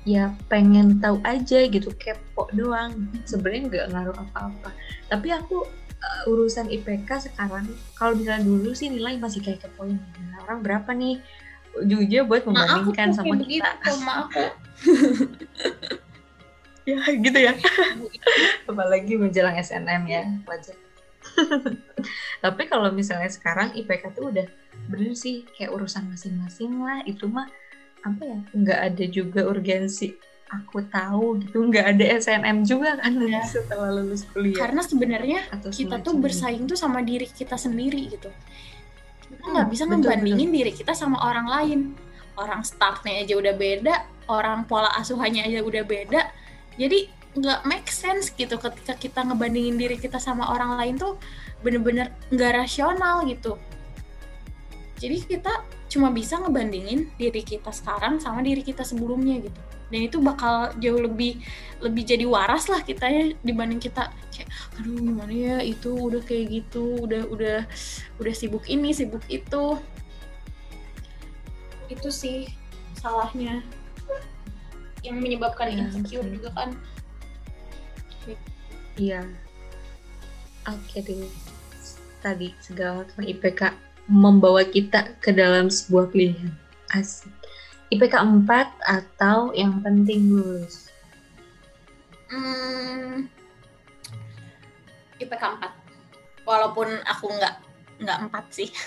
ya 0.02 0.34
pengen 0.50 0.98
tahu 0.98 1.18
aja 1.26 1.66
gitu 1.66 1.90
kepo 1.98 2.48
doang. 2.54 3.10
Sebenarnya 3.26 3.62
nggak 3.68 3.86
ngaruh 3.92 4.16
apa-apa. 4.16 4.70
Tapi 5.10 5.28
aku 5.34 5.66
uh, 6.02 6.30
urusan 6.30 6.70
IPK 6.70 7.30
sekarang 7.30 7.66
kalau 7.98 8.14
misalnya 8.14 8.46
dulu 8.46 8.70
sih 8.72 8.88
nilai 8.88 9.18
masih 9.18 9.42
kayak 9.42 9.66
kepoin 9.66 9.98
nah, 10.30 10.46
orang 10.46 10.62
berapa 10.62 10.90
nih? 10.94 11.18
Ujung 11.72 12.04
buat 12.28 12.44
membandingkan 12.44 13.16
sama 13.16 13.34
kita. 13.40 13.70
sama 13.88 14.12
aku 14.28 14.44
ya 16.90 17.00
gitu 17.08 17.38
ya. 17.38 17.56
Apalagi 18.68 19.16
menjelang 19.16 19.56
SNM 19.56 20.02
ya 20.04 20.22
wajar 20.44 20.76
tapi 22.44 22.62
kalau 22.68 22.90
misalnya 22.90 23.28
sekarang 23.30 23.74
IPK 23.76 24.12
tuh 24.16 24.32
udah 24.32 24.46
bener 24.90 25.14
sih 25.14 25.46
kayak 25.56 25.72
urusan 25.72 26.10
masing-masing 26.10 26.80
lah. 26.82 27.00
Itu 27.04 27.28
mah 27.28 27.48
apa 28.02 28.22
ya 28.22 28.38
nggak 28.50 28.80
ada 28.92 29.04
juga 29.06 29.40
urgensi 29.46 30.12
aku 30.52 30.84
tahu 30.92 31.40
gitu. 31.40 31.64
Nggak 31.64 31.86
ada 31.96 32.04
SNM 32.20 32.58
juga 32.68 33.00
kan 33.00 33.12
ya. 33.16 33.42
setelah 33.46 33.90
lulus 33.94 34.28
kuliah. 34.30 34.58
Karena 34.58 34.80
sebenarnya 34.84 35.40
kita 35.72 36.04
tuh 36.04 36.14
bersaing 36.20 36.68
tuh 36.68 36.76
sama 36.76 37.00
diri 37.00 37.24
kita 37.24 37.56
sendiri 37.56 38.12
gitu. 38.12 38.28
Kita 39.32 39.44
nggak 39.48 39.66
hmm, 39.66 39.72
bisa 39.72 39.82
ngebandingin 39.88 40.50
diri 40.52 40.72
kita 40.76 40.92
sama 40.92 41.20
orang 41.24 41.48
lain. 41.48 41.80
Orang 42.32 42.64
startnya 42.64 43.24
aja 43.24 43.36
udah 43.36 43.54
beda 43.56 43.94
orang 44.30 44.68
pola 44.68 44.92
asuhannya 45.00 45.48
aja 45.48 45.60
udah 45.64 45.84
beda. 45.84 46.20
Jadi 46.76 47.21
nggak 47.32 47.60
make 47.64 47.88
sense 47.88 48.28
gitu 48.36 48.60
ketika 48.60 48.92
kita 48.96 49.24
ngebandingin 49.24 49.80
diri 49.80 49.96
kita 49.96 50.20
sama 50.20 50.52
orang 50.52 50.76
lain 50.76 50.94
tuh 51.00 51.16
bener-bener 51.64 52.12
nggak 52.28 52.52
rasional 52.52 53.24
gitu. 53.24 53.56
Jadi 55.00 55.18
kita 55.24 55.64
cuma 55.88 56.12
bisa 56.12 56.38
ngebandingin 56.40 57.08
diri 57.16 57.42
kita 57.44 57.72
sekarang 57.72 58.20
sama 58.20 58.44
diri 58.44 58.60
kita 58.60 58.84
sebelumnya 58.84 59.40
gitu. 59.48 59.60
Dan 59.92 60.08
itu 60.08 60.20
bakal 60.24 60.72
jauh 60.80 61.00
lebih 61.04 61.40
lebih 61.84 62.04
jadi 62.04 62.24
waras 62.24 62.68
lah 62.68 62.80
kita 62.80 63.04
ya 63.08 63.24
dibanding 63.44 63.76
kita 63.76 64.08
kayak 64.32 64.48
aduh 64.80 64.96
gimana 64.96 65.32
ya 65.32 65.56
itu 65.60 65.92
udah 65.92 66.22
kayak 66.24 66.48
gitu 66.48 66.96
udah 67.04 67.28
udah 67.28 67.58
udah 68.20 68.34
sibuk 68.36 68.68
ini 68.68 68.92
sibuk 68.92 69.24
itu. 69.32 69.80
Itu 71.88 72.08
sih 72.12 72.48
salahnya. 73.00 73.64
Yang 75.02 75.16
menyebabkan 75.18 75.66
ya, 75.66 75.90
insecure 75.90 76.28
juga 76.30 76.54
kan 76.54 76.78
iya 78.96 79.24
oke 80.68 80.98
deh 81.02 81.28
tadi 82.22 82.54
segala 82.62 83.02
tentang 83.08 83.26
IPK 83.26 83.60
membawa 84.06 84.62
kita 84.66 85.14
ke 85.22 85.30
dalam 85.34 85.70
sebuah 85.70 86.10
pilihan. 86.10 86.50
Asik. 86.94 87.30
IPK 87.92 88.14
4 88.46 88.48
atau 88.82 89.52
yang 89.52 89.78
penting 89.84 90.32
lulus? 90.32 90.88
Hmm, 92.32 93.28
IPK 95.20 95.42
4. 95.60 96.46
Walaupun 96.48 96.88
aku 97.04 97.26
nggak 97.36 97.54
nggak 98.00 98.18
4 98.32 98.48
sih. 98.48 98.70
4. 98.70 98.80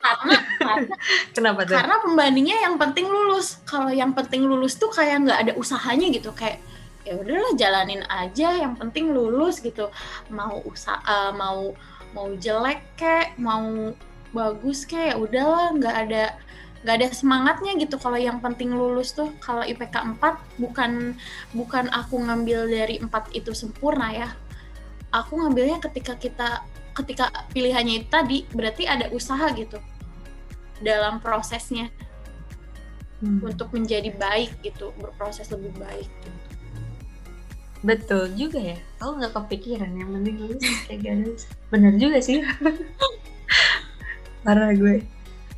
karena 0.00 0.36
karena 0.60 0.96
Kenapa 1.36 1.60
tuh? 1.68 1.76
karena 1.76 1.96
pembandingnya 2.00 2.56
yang 2.64 2.74
penting 2.80 3.04
lulus 3.08 3.60
kalau 3.68 3.92
yang 3.92 4.16
penting 4.16 4.48
lulus 4.48 4.80
tuh 4.80 4.88
kayak 4.88 5.28
nggak 5.28 5.38
ada 5.48 5.52
usahanya 5.60 6.08
gitu 6.08 6.32
kayak 6.32 6.60
ya 7.04 7.16
udahlah 7.16 7.52
jalanin 7.56 8.04
aja 8.06 8.60
yang 8.60 8.76
penting 8.76 9.10
lulus 9.10 9.60
gitu 9.64 9.88
mau 10.28 10.60
usaha 10.68 11.32
mau 11.32 11.72
mau 12.12 12.28
jelek 12.36 12.82
kek 13.00 13.38
mau 13.40 13.94
bagus 14.36 14.84
kek 14.84 15.14
ya 15.14 15.16
udahlah 15.16 15.72
nggak 15.74 15.96
ada 16.06 16.24
nggak 16.80 16.94
ada 16.96 17.06
semangatnya 17.12 17.76
gitu 17.76 18.00
kalau 18.00 18.16
yang 18.16 18.40
penting 18.40 18.72
lulus 18.72 19.12
tuh 19.12 19.32
kalau 19.40 19.60
IPK 19.64 20.16
4 20.16 20.60
bukan 20.60 21.12
bukan 21.52 21.84
aku 21.92 22.20
ngambil 22.20 22.68
dari 22.68 22.96
empat 23.00 23.28
itu 23.36 23.52
sempurna 23.52 24.12
ya 24.12 24.28
aku 25.12 25.40
ngambilnya 25.40 25.80
ketika 25.80 26.16
kita 26.16 26.64
ketika 26.96 27.28
pilihannya 27.52 28.04
itu 28.04 28.08
tadi 28.08 28.38
berarti 28.52 28.88
ada 28.88 29.12
usaha 29.12 29.44
gitu 29.56 29.76
dalam 30.80 31.20
prosesnya 31.20 31.92
Hmm. 33.20 33.44
untuk 33.44 33.68
menjadi 33.76 34.16
baik 34.16 34.64
gitu 34.64 34.96
berproses 34.96 35.52
lebih 35.52 35.76
baik 35.76 36.08
gitu. 36.08 36.49
Betul 37.80 38.36
juga 38.36 38.60
ya. 38.60 38.76
Aku 39.00 39.16
nggak 39.16 39.32
kepikiran 39.32 39.92
yang 39.96 40.12
penting 40.12 40.36
lulus 40.36 40.64
kayak 40.84 41.00
gak 41.00 41.16
Bener 41.72 41.92
juga 41.96 42.18
sih. 42.20 42.44
Parah 44.44 44.72
gue. 44.76 45.04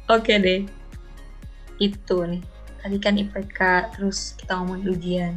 Oke 0.07 0.39
deh. 0.39 0.63
Itu 1.83 2.27
nih. 2.27 2.43
Tadi 2.83 2.97
kan 2.99 3.15
IPK, 3.15 3.59
terus 3.95 4.35
kita 4.39 4.59
ngomongin 4.59 4.87
ujian. 4.91 5.35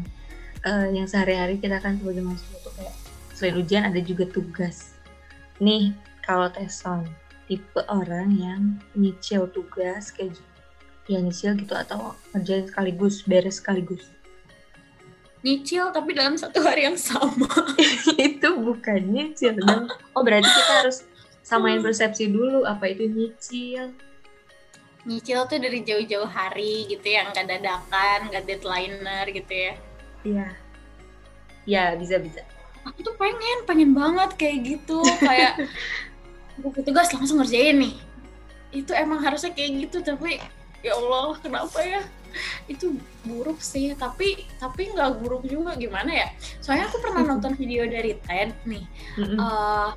Eh, 0.66 0.98
yang 0.98 1.06
sehari-hari 1.06 1.62
kita 1.62 1.78
kan 1.78 2.02
sebagai 2.02 2.26
mahasiswa 2.26 2.58
tuh 2.66 2.74
kayak 2.74 2.96
selain 3.38 3.56
ujian 3.62 3.84
ada 3.86 4.02
juga 4.02 4.26
tugas. 4.30 4.98
Nih, 5.62 5.94
kalau 6.26 6.50
Teson, 6.50 7.06
tipe 7.46 7.82
orang 7.86 8.34
yang 8.34 8.62
nyicil 8.98 9.46
tugas 9.54 10.10
kayak 10.10 10.34
gitu. 10.34 10.52
Ya 11.06 11.22
nyicil 11.22 11.54
gitu 11.54 11.78
atau 11.78 12.18
kerjain 12.34 12.66
sekaligus, 12.66 13.22
beres 13.30 13.62
sekaligus. 13.62 14.10
Nyicil 15.46 15.94
tapi 15.94 16.18
dalam 16.18 16.34
satu 16.34 16.58
hari 16.66 16.90
yang 16.90 16.98
sama 16.98 17.46
itu 18.18 18.50
bukan 18.58 19.02
nyicil 19.06 19.54
dong. 19.62 19.86
Oh 20.18 20.26
berarti 20.26 20.50
kita 20.50 20.74
harus 20.82 21.06
samain 21.46 21.78
persepsi 21.78 22.34
dulu 22.34 22.66
apa 22.66 22.90
itu 22.90 23.06
nyicil. 23.06 23.94
nyicil 25.06 25.46
tuh 25.46 25.62
dari 25.62 25.86
jauh-jauh 25.86 26.26
hari 26.26 26.90
gitu 26.90 27.06
yang 27.06 27.30
gak 27.30 27.46
dadakan 27.46 28.26
gak 28.34 28.42
deadlineer 28.50 29.30
gitu 29.30 29.54
ya 29.54 29.74
Iya. 30.26 30.48
Ya 31.70 31.84
bisa 31.94 32.18
bisa. 32.18 32.42
aku 32.82 33.06
tuh 33.06 33.14
pengen 33.14 33.66
pengen 33.70 33.94
banget 33.94 34.34
kayak 34.34 34.58
gitu 34.66 35.06
kayak 35.22 35.62
buku 36.66 36.82
tugas 36.82 37.14
langsung 37.14 37.38
ngerjain 37.38 37.78
nih 37.78 37.94
itu 38.74 38.94
emang 38.94 39.22
harusnya 39.22 39.54
kayak 39.54 39.86
gitu 39.86 40.02
tapi 40.02 40.42
ya 40.82 40.94
Allah 40.94 41.38
kenapa 41.38 41.82
ya 41.82 42.02
itu 42.68 42.98
buruk 43.24 43.60
sih 43.62 43.94
tapi 43.96 44.46
tapi 44.58 44.92
nggak 44.92 45.22
buruk 45.22 45.46
juga 45.48 45.76
gimana 45.78 46.12
ya 46.12 46.28
soalnya 46.60 46.90
aku 46.92 46.98
pernah 47.02 47.24
nonton 47.36 47.54
video 47.62 47.86
dari 47.88 48.18
TED 48.26 48.52
nih 48.68 48.86
Mm-mm. 49.22 49.38
eh, 49.40 49.90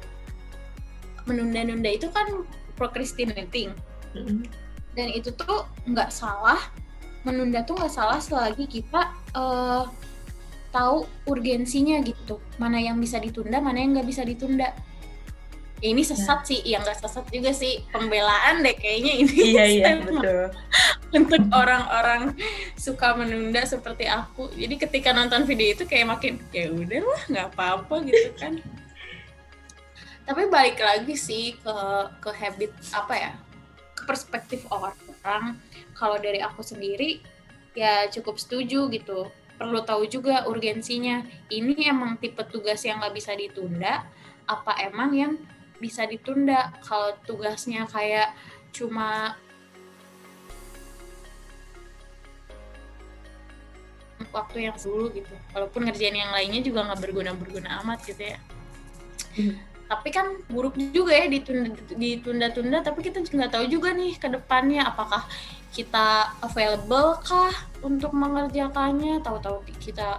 menunda-nunda 1.29 1.91
itu 1.93 2.09
kan 2.11 2.47
procrastinating 2.79 3.75
Mm-mm. 4.17 4.47
dan 4.97 5.09
itu 5.13 5.35
tuh 5.35 5.69
nggak 5.89 6.09
salah 6.13 6.59
menunda 7.27 7.67
tuh 7.67 7.77
nggak 7.77 7.93
salah 7.93 8.21
selagi 8.23 8.65
kita 8.69 9.13
eh, 9.37 9.85
tahu 10.69 11.09
urgensinya 11.25 12.01
gitu 12.05 12.39
mana 12.61 12.77
yang 12.77 13.01
bisa 13.01 13.17
ditunda 13.17 13.59
mana 13.59 13.81
yang 13.81 13.97
nggak 13.97 14.09
bisa 14.09 14.23
ditunda 14.23 14.71
Ya, 15.79 15.95
ini 15.95 16.03
sesat 16.03 16.43
sih 16.43 16.59
yang 16.67 16.83
nggak 16.83 16.99
sesat 16.99 17.23
juga 17.31 17.55
sih 17.55 17.87
pembelaan 17.95 18.67
deh 18.67 18.75
kayaknya 18.75 19.13
ini 19.23 19.35
Iya 19.55 19.65
iya 19.71 19.87
betul. 20.03 20.51
Untuk 21.09 21.41
orang-orang 21.53 22.37
suka 22.77 23.17
menunda 23.17 23.65
seperti 23.65 24.05
aku. 24.05 24.53
Jadi 24.53 24.75
ketika 24.77 25.17
nonton 25.17 25.49
video 25.49 25.73
itu 25.73 25.89
kayak 25.89 26.07
makin 26.09 26.35
ya 26.53 26.69
udahlah 26.69 27.21
nggak 27.29 27.47
apa-apa 27.55 27.95
gitu 28.05 28.31
kan. 28.37 28.61
Tapi 30.29 30.43
balik 30.53 30.77
lagi 30.77 31.17
sih 31.17 31.57
ke 31.57 31.77
ke 32.21 32.31
habit 32.37 32.73
apa 32.93 33.15
ya? 33.17 33.33
Ke 33.97 34.05
perspektif 34.05 34.69
orang. 34.69 35.57
Kalau 35.97 36.21
dari 36.21 36.45
aku 36.45 36.61
sendiri 36.61 37.25
ya 37.73 38.13
cukup 38.13 38.37
setuju 38.37 38.93
gitu. 38.93 39.33
Perlu 39.57 39.83
tahu 39.83 40.05
juga 40.07 40.45
urgensinya. 40.45 41.25
Ini 41.49 41.89
emang 41.89 42.21
tipe 42.21 42.45
tugas 42.47 42.85
yang 42.85 43.01
nggak 43.01 43.17
bisa 43.17 43.33
ditunda. 43.33 44.05
Apa 44.45 44.77
emang 44.85 45.11
yang 45.17 45.33
bisa 45.81 46.05
ditunda? 46.05 46.77
Kalau 46.85 47.17
tugasnya 47.25 47.89
kayak 47.89 48.37
cuma 48.77 49.35
waktu 54.33 54.71
yang 54.71 54.77
dulu 54.79 55.11
gitu 55.13 55.35
walaupun 55.53 55.87
ngerjain 55.89 56.17
yang 56.17 56.33
lainnya 56.33 56.61
juga 56.65 56.87
nggak 56.89 57.01
berguna 57.05 57.33
berguna 57.35 57.81
amat 57.85 58.05
gitu 58.07 58.35
ya 58.35 58.39
Hmm. 59.39 59.55
tapi 59.87 60.11
kan 60.11 60.35
buruk 60.51 60.75
juga 60.91 61.15
ya 61.15 61.31
ditunda 61.31 61.71
ditunda-tunda 61.95 62.83
tapi 62.83 63.07
kita 63.07 63.23
nggak 63.23 63.55
tahu 63.55 63.71
juga 63.71 63.95
nih 63.95 64.19
ke 64.19 64.27
depannya 64.27 64.83
apakah 64.83 65.23
kita 65.71 66.35
available 66.43 67.23
kah 67.23 67.55
untuk 67.87 68.11
mengerjakannya 68.11 69.23
tahu-tahu 69.23 69.63
kita 69.79 70.19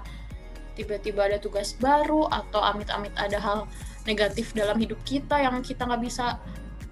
tiba-tiba 0.79 1.27
ada 1.27 1.37
tugas 1.37 1.75
baru 1.75 2.31
atau 2.31 2.63
amit-amit 2.63 3.11
ada 3.19 3.35
hal 3.43 3.59
negatif 4.07 4.55
dalam 4.55 4.79
hidup 4.79 5.03
kita 5.03 5.35
yang 5.35 5.59
kita 5.59 5.83
nggak 5.83 6.01
bisa 6.07 6.39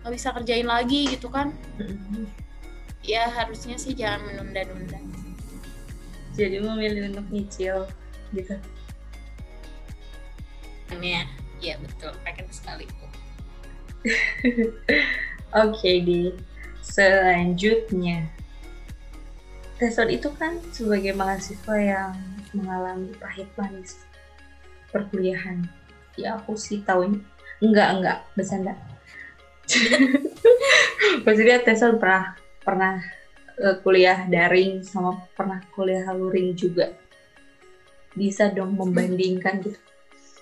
nggak 0.03 0.13
bisa 0.13 0.27
kerjain 0.35 0.67
lagi 0.67 1.07
gitu 1.07 1.31
kan 1.31 1.55
Mm-mm. 1.79 2.27
ya 3.07 3.31
harusnya 3.31 3.79
sih 3.79 3.95
jangan 3.95 4.27
menunda-nunda 4.27 4.99
Jadi 6.37 6.61
memilih 6.61 7.09
untuk 7.09 7.25
nyicil 7.33 7.89
gitu. 8.31 8.55
ya 11.01 11.25
iya 11.59 11.75
betul 11.81 12.13
pengen 12.21 12.47
sekali 12.53 12.85
Oke 15.65 15.91
di 16.05 16.31
selanjutnya. 16.85 18.29
Teson 19.77 20.09
itu 20.09 20.29
kan 20.37 20.57
sebagai 20.73 21.13
mahasiswa 21.13 21.75
yang 21.77 22.13
mengalami 22.53 23.13
pahit 23.17 23.49
manis 23.57 23.97
perkuliahan. 24.89 25.65
Ya 26.17 26.37
aku 26.37 26.57
sih 26.57 26.81
tahu 26.81 27.21
enggak 27.61 27.89
enggak 27.99 28.17
bercanda. 28.33 28.73
Maksudnya 31.25 31.61
Teson 31.61 31.97
pernah 32.01 32.37
pernah 32.61 33.16
eh, 33.57 33.75
kuliah 33.81 34.29
daring 34.29 34.81
sama 34.85 35.25
pernah 35.33 35.61
kuliah 35.73 36.09
luring 36.13 36.53
juga. 36.53 36.93
Bisa 38.13 38.49
dong 38.49 38.77
membandingkan 38.77 39.61
gitu. 39.61 39.79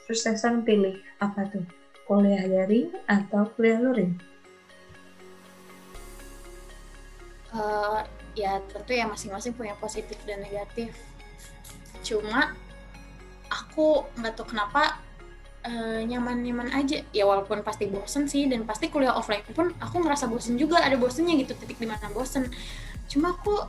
Terus 0.05 0.21
Teson 0.21 0.63
pilih 0.63 1.01
apa 1.17 1.49
tuh? 1.49 1.65
Kuliah 2.05 2.45
daring 2.45 2.93
atau 3.09 3.49
kuliah 3.57 3.81
luring? 3.81 4.35
Eh, 7.55 8.01
ya 8.35 8.59
tentu 8.67 8.91
ya 8.91 9.07
masing-masing 9.07 9.55
punya 9.55 9.71
positif 9.79 10.19
dan 10.27 10.43
negatif 10.43 10.91
cuma 12.03 12.51
aku 13.47 14.03
nggak 14.19 14.35
tahu 14.35 14.51
kenapa 14.51 14.99
eh, 15.63 16.03
nyaman-nyaman 16.03 16.69
aja 16.75 16.99
ya 17.15 17.23
walaupun 17.23 17.63
pasti 17.63 17.87
bosen 17.87 18.27
sih 18.27 18.51
dan 18.51 18.67
pasti 18.67 18.91
kuliah 18.91 19.15
offline 19.15 19.41
pun 19.55 19.71
aku 19.79 20.03
ngerasa 20.03 20.27
bosen 20.27 20.59
juga 20.59 20.83
ada 20.83 20.99
bosennya 20.99 21.39
gitu 21.41 21.55
titik 21.55 21.79
di 21.79 21.87
mana 21.87 22.11
bosen 22.11 22.51
cuma 23.05 23.33
aku 23.33 23.65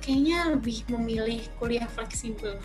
kayaknya 0.00 0.52
lebih 0.52 0.84
memilih 0.92 1.40
kuliah 1.56 1.88
fleksibel. 1.88 2.60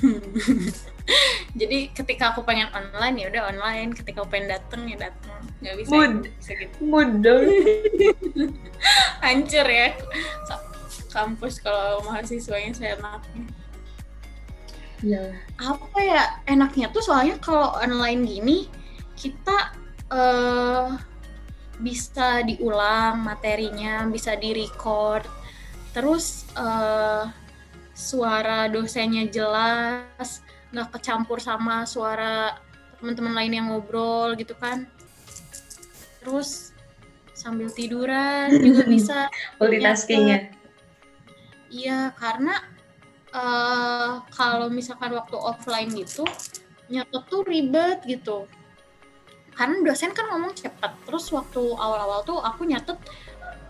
Jadi 1.60 1.89
ketika 1.95 2.36
aku 2.36 2.43
pengen 2.43 2.68
online 2.76 3.16
ya 3.16 3.26
udah 3.32 3.43
online. 3.47 3.95
Ketika 3.95 4.22
aku 4.22 4.30
pengen 4.36 4.60
dateng 4.60 4.91
ya 4.91 4.97
dateng. 4.99 5.39
Nggak 5.64 5.76
bisa 5.80 5.91
Mood. 5.95 6.12
nggak 6.20 6.36
bisa 6.36 6.51
gitu. 6.60 6.76
Mood 6.84 7.12
dong. 7.24 7.43
hancur 9.24 9.66
ya. 9.66 9.88
Ka- 10.45 10.68
kampus 11.10 11.57
kalau 11.64 12.03
mahasiswanya 12.05 12.72
saya 12.76 12.93
enaknya 12.99 13.43
Iya. 14.99 15.32
apa 15.55 15.99
ya 16.03 16.22
enaknya 16.43 16.91
tuh 16.91 16.99
soalnya 16.99 17.39
kalau 17.39 17.72
online 17.72 18.20
gini 18.28 18.57
kita 19.16 19.72
eh 20.12 20.91
bisa 21.80 22.43
diulang 22.43 23.24
materinya 23.24 24.03
bisa 24.12 24.36
di 24.36 24.51
record 24.51 25.24
terus 25.92 26.46
eh 26.56 27.26
suara 27.94 28.72
dosennya 28.72 29.28
jelas 29.28 30.40
nggak 30.72 30.90
kecampur 30.96 31.44
sama 31.44 31.84
suara 31.84 32.56
teman-teman 33.02 33.34
lain 33.36 33.54
yang 33.60 33.68
ngobrol 33.74 34.38
gitu 34.40 34.56
kan 34.56 34.88
terus 36.24 36.70
sambil 37.40 37.72
tiduran 37.72 38.52
juga 38.60 38.84
bisa 38.96 39.18
Multitasking 39.56 40.24
ya. 40.28 40.40
Iya, 41.70 42.00
karena 42.18 42.60
eh 43.32 44.12
kalau 44.34 44.68
misalkan 44.74 45.14
waktu 45.16 45.38
offline 45.38 45.94
gitu, 45.96 46.26
nyatet 46.92 47.24
tuh 47.30 47.42
ribet 47.46 48.04
gitu. 48.04 48.50
Karena 49.54 49.80
dosen 49.86 50.12
kan 50.12 50.28
ngomong 50.34 50.58
cepat. 50.58 50.98
Terus 51.06 51.30
waktu 51.32 51.62
awal-awal 51.62 52.26
tuh 52.26 52.42
aku 52.42 52.66
nyatet 52.66 52.98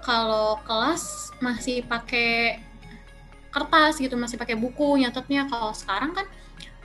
kalau 0.10 0.57
kelas 0.66 1.30
masih 1.38 1.86
pakai 1.86 2.57
kertas 3.53 4.01
gitu 4.01 4.18
masih 4.18 4.41
pakai 4.41 4.57
buku 4.57 4.97
nyatetnya. 4.97 5.45
Kalau 5.45 5.70
sekarang 5.70 6.18
kan 6.18 6.26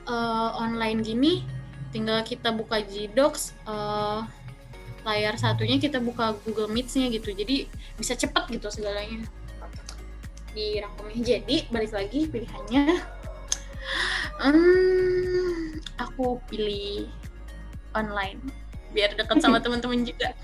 uh, 0.05 0.53
online 0.61 1.01
gini 1.01 1.41
tinggal 1.89 2.21
kita 2.21 2.53
buka 2.53 2.85
Gdocs 2.85 3.57
uh, 3.65 4.29
layar 5.01 5.41
satunya 5.41 5.81
kita 5.81 5.97
buka 5.97 6.37
Google 6.45 6.69
Meets-nya 6.69 7.09
gitu. 7.09 7.33
Jadi 7.33 7.65
bisa 7.97 8.13
cepet 8.13 8.61
gitu 8.61 8.69
segalanya. 8.69 9.25
Dirangkumnya 10.53 11.17
jadi 11.25 11.65
balik 11.73 11.97
lagi 11.97 12.29
pilihannya. 12.29 13.01
Hmm, 14.37 15.81
aku 15.97 16.37
pilih 16.45 17.09
online. 17.97 18.37
Biar 18.93 19.17
dekat 19.17 19.41
sama 19.41 19.57
teman-teman 19.65 20.05
juga 20.05 20.37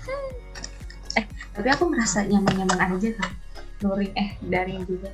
eh 1.18 1.24
tapi 1.52 1.68
aku 1.68 1.84
merasa 1.90 2.24
nyaman-nyaman 2.24 2.96
aja 2.96 3.08
kan 3.18 3.30
luring 3.82 4.12
eh 4.14 4.38
daring 4.46 4.86
juga. 4.86 5.10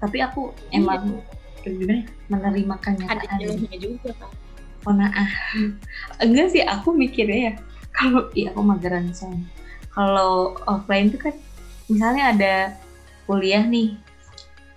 Tapi 0.00 0.18
aku 0.20 0.52
iya. 0.72 0.80
emang 0.80 1.20
gimana 1.64 1.92
ya, 1.96 2.04
menerima 2.28 2.74
kenyataan. 2.80 3.40
Ada 3.40 3.76
juga 3.80 4.10
kan 4.20 4.30
oh 4.84 4.92
nah 4.92 5.08
enggak 6.20 6.52
sih 6.52 6.60
aku 6.60 6.92
mikirnya 6.92 7.38
ya 7.50 7.54
kalau 7.94 8.28
iya 8.36 8.52
aku 8.52 8.60
mageran 8.60 9.10
soalnya. 9.16 9.48
Kalau 9.94 10.58
offline 10.66 11.08
itu 11.08 11.18
kan 11.22 11.34
misalnya 11.86 12.24
ada 12.34 12.54
kuliah 13.30 13.62
nih 13.62 13.94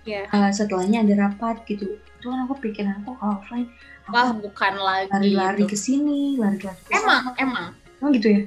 yeah. 0.06 0.24
uh, 0.30 0.48
setelahnya 0.54 1.04
ada 1.04 1.28
rapat 1.28 1.60
gitu. 1.68 1.98
Itu 1.98 2.26
kan 2.30 2.48
aku 2.48 2.54
pikir 2.62 2.86
aku 2.88 3.18
kalau 3.18 3.36
offline 3.42 3.68
aku 4.08 4.14
Wah, 4.16 4.30
bukan 4.32 4.74
lagi 4.80 5.10
lari-lari 5.12 5.62
ke 5.68 5.76
sini 5.76 6.40
lari-lari 6.40 6.80
emang 6.88 7.34
emang? 7.36 7.68
Emang 7.98 8.10
gitu 8.14 8.28
ya? 8.30 8.40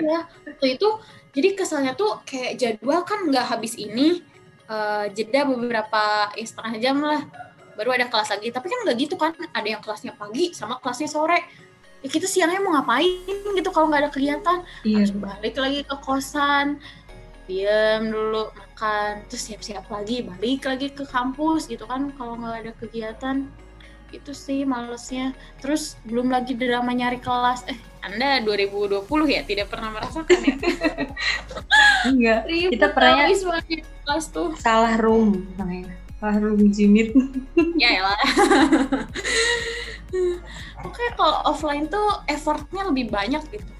Ya 0.00 0.20
waktu 0.56 0.80
itu 0.80 0.88
jadi 1.36 1.52
kesannya 1.52 1.92
tuh 2.00 2.24
kayak 2.24 2.56
jadwal 2.56 3.04
kan 3.04 3.28
nggak 3.28 3.44
habis 3.44 3.76
ini 3.76 4.24
uh, 4.72 5.04
jeda 5.12 5.44
beberapa 5.44 6.32
ya 6.32 6.46
setengah 6.48 6.74
jam 6.80 6.96
lah 7.04 7.20
baru 7.76 7.92
ada 7.92 8.08
kelas 8.08 8.32
lagi. 8.32 8.48
Tapi 8.48 8.66
kan 8.72 8.78
nggak 8.88 8.96
gitu 8.96 9.14
kan 9.20 9.36
ada 9.52 9.68
yang 9.68 9.84
kelasnya 9.84 10.16
pagi 10.16 10.56
sama 10.56 10.80
kelasnya 10.80 11.12
sore. 11.12 11.44
Ya 12.00 12.08
kita 12.08 12.24
siangnya 12.24 12.64
mau 12.64 12.72
ngapain 12.72 13.52
gitu 13.52 13.68
kalau 13.68 13.92
nggak 13.92 14.08
ada 14.08 14.10
kegiatan? 14.12 14.58
Iya. 14.80 15.04
harus 15.04 15.12
balik 15.12 15.54
lagi 15.60 15.80
ke 15.84 15.96
kosan 16.00 16.80
diam 17.46 18.10
dulu 18.10 18.50
makan 18.58 19.22
terus 19.30 19.46
siap-siap 19.46 19.86
lagi 19.86 20.26
balik 20.26 20.66
lagi 20.66 20.90
ke 20.90 21.06
kampus 21.06 21.70
gitu 21.70 21.86
kan 21.86 22.10
kalau 22.16 22.40
nggak 22.40 22.56
ada 22.64 22.72
kegiatan. 22.80 23.36
Itu 24.08 24.32
sih 24.32 24.64
malesnya. 24.64 25.36
Terus 25.60 26.00
belum 26.08 26.32
lagi 26.32 26.56
drama 26.56 26.96
nyari 26.96 27.20
kelas 27.20 27.68
eh 27.68 27.76
anda 28.06 28.40
2020 28.46 29.02
ya 29.26 29.42
tidak 29.42 29.66
pernah 29.66 29.90
merasakan 29.90 30.38
ya 30.46 30.56
enggak 32.10 32.40
kita 32.46 32.86
pernah 32.94 33.26
kelas 34.06 34.24
tuh 34.30 34.54
salah 34.62 34.94
room 35.02 35.50
namanya 35.58 35.90
salah 36.22 36.38
room 36.38 36.70
jimit 36.70 37.10
ya 37.82 38.02
lah 38.06 38.20
Oke, 40.86 41.02
kalau 41.18 41.42
offline 41.50 41.90
tuh 41.90 42.22
effortnya 42.30 42.86
lebih 42.86 43.10
banyak 43.10 43.42
gitu. 43.50 43.72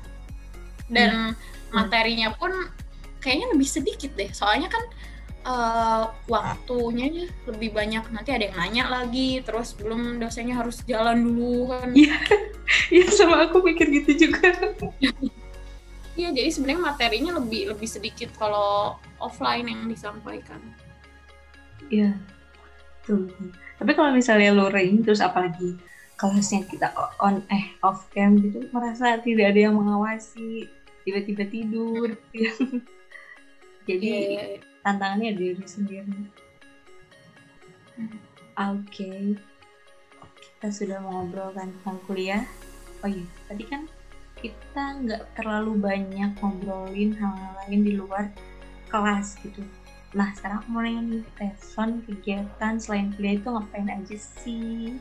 Dan 0.90 1.32
hmm. 1.32 1.72
materinya 1.74 2.34
pun 2.34 2.50
kayaknya 3.22 3.54
lebih 3.54 3.68
sedikit 3.68 4.10
deh. 4.18 4.30
Soalnya 4.34 4.66
kan 4.66 4.82
uh, 5.46 6.10
waktunya 6.26 7.30
lebih 7.46 7.70
banyak. 7.72 8.04
Nanti 8.10 8.30
ada 8.34 8.50
yang 8.50 8.56
nanya 8.58 8.84
lagi, 8.90 9.40
terus 9.46 9.72
belum 9.78 10.18
dosennya 10.18 10.58
harus 10.58 10.82
jalan 10.84 11.22
dulu 11.22 11.70
kan. 11.72 11.94
Iya, 11.94 12.18
iya 12.90 13.06
sama 13.14 13.46
aku 13.46 13.62
mikir 13.62 13.86
gitu 14.02 14.28
juga. 14.28 14.50
Iya, 16.16 16.32
jadi 16.32 16.48
sebenarnya 16.50 16.82
materinya 16.82 17.32
lebih 17.38 17.76
lebih 17.76 17.88
sedikit 17.88 18.32
kalau 18.34 18.98
offline 19.22 19.70
yang 19.70 19.86
disampaikan. 19.86 20.58
Iya, 21.92 22.18
tuh. 23.06 23.30
Tapi 23.76 23.92
kalau 23.94 24.10
misalnya 24.10 24.50
luring, 24.56 25.04
terus 25.04 25.20
apalagi 25.22 25.76
kelasnya 26.16 26.64
kita 26.64 26.88
on 27.20 27.44
eh 27.52 27.76
off 27.84 28.08
cam 28.16 28.40
gitu 28.40 28.64
merasa 28.72 29.20
tidak 29.20 29.52
ada 29.52 29.68
yang 29.68 29.76
mengawasi 29.76 30.64
tiba-tiba 31.04 31.44
tidur 31.44 32.16
gitu. 32.32 32.80
jadi 33.88 34.12
yeah. 34.56 34.75
Tantangannya 34.86 35.34
diri 35.34 35.66
sendiri. 35.66 36.14
Oke. 38.54 38.86
Okay. 38.86 39.20
kita 40.36 40.70
sudah 40.70 41.02
mengobrol 41.02 41.50
tentang 41.50 41.98
kuliah. 42.06 42.46
Oh 43.02 43.10
iya 43.10 43.26
tadi 43.50 43.66
kan 43.66 43.90
kita 44.38 44.82
nggak 45.02 45.22
terlalu 45.34 45.74
banyak 45.74 46.32
ngobrolin 46.38 47.12
hal-hal 47.18 47.52
lain 47.66 47.82
di 47.82 47.92
luar 47.98 48.30
kelas 48.86 49.42
gitu. 49.42 49.66
Nah 50.14 50.30
sekarang 50.38 50.62
aku 50.62 50.68
mau 50.70 50.80
nanya 50.86 51.02
nih 51.02 51.24
Teson 51.34 52.00
kegiatan 52.06 52.74
selain 52.78 53.10
kuliah 53.18 53.34
itu 53.42 53.48
ngapain 53.50 53.90
aja 53.90 54.16
sih? 54.16 54.96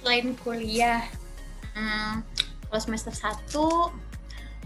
Selain 0.00 0.32
kuliah 0.40 1.06
hmm, 1.76 2.24
kalau 2.66 2.80
semester 2.80 3.14
1 3.14 4.11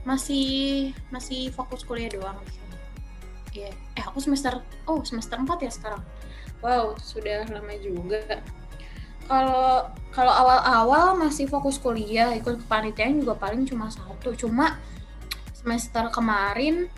masih 0.07 0.95
masih 1.11 1.51
fokus 1.51 1.83
kuliah 1.83 2.09
doang 2.09 2.39
Iya, 3.57 3.73
yeah. 3.73 3.97
eh 3.97 4.05
aku 4.05 4.21
semester 4.21 4.61
oh 4.85 5.01
semester 5.01 5.41
4 5.41 5.49
ya 5.65 5.73
sekarang. 5.73 6.05
Wow, 6.61 6.93
sudah 7.01 7.49
lama 7.49 7.73
juga. 7.81 8.21
Kalau 9.25 9.89
kalau 10.13 10.29
awal-awal 10.29 11.17
masih 11.17 11.49
fokus 11.49 11.81
kuliah, 11.81 12.37
ikut 12.37 12.61
kepanitiaan 12.69 13.17
juga 13.17 13.33
paling 13.33 13.65
cuma 13.65 13.89
satu. 13.89 14.37
Cuma 14.37 14.77
semester 15.57 16.05
kemarin 16.13 16.93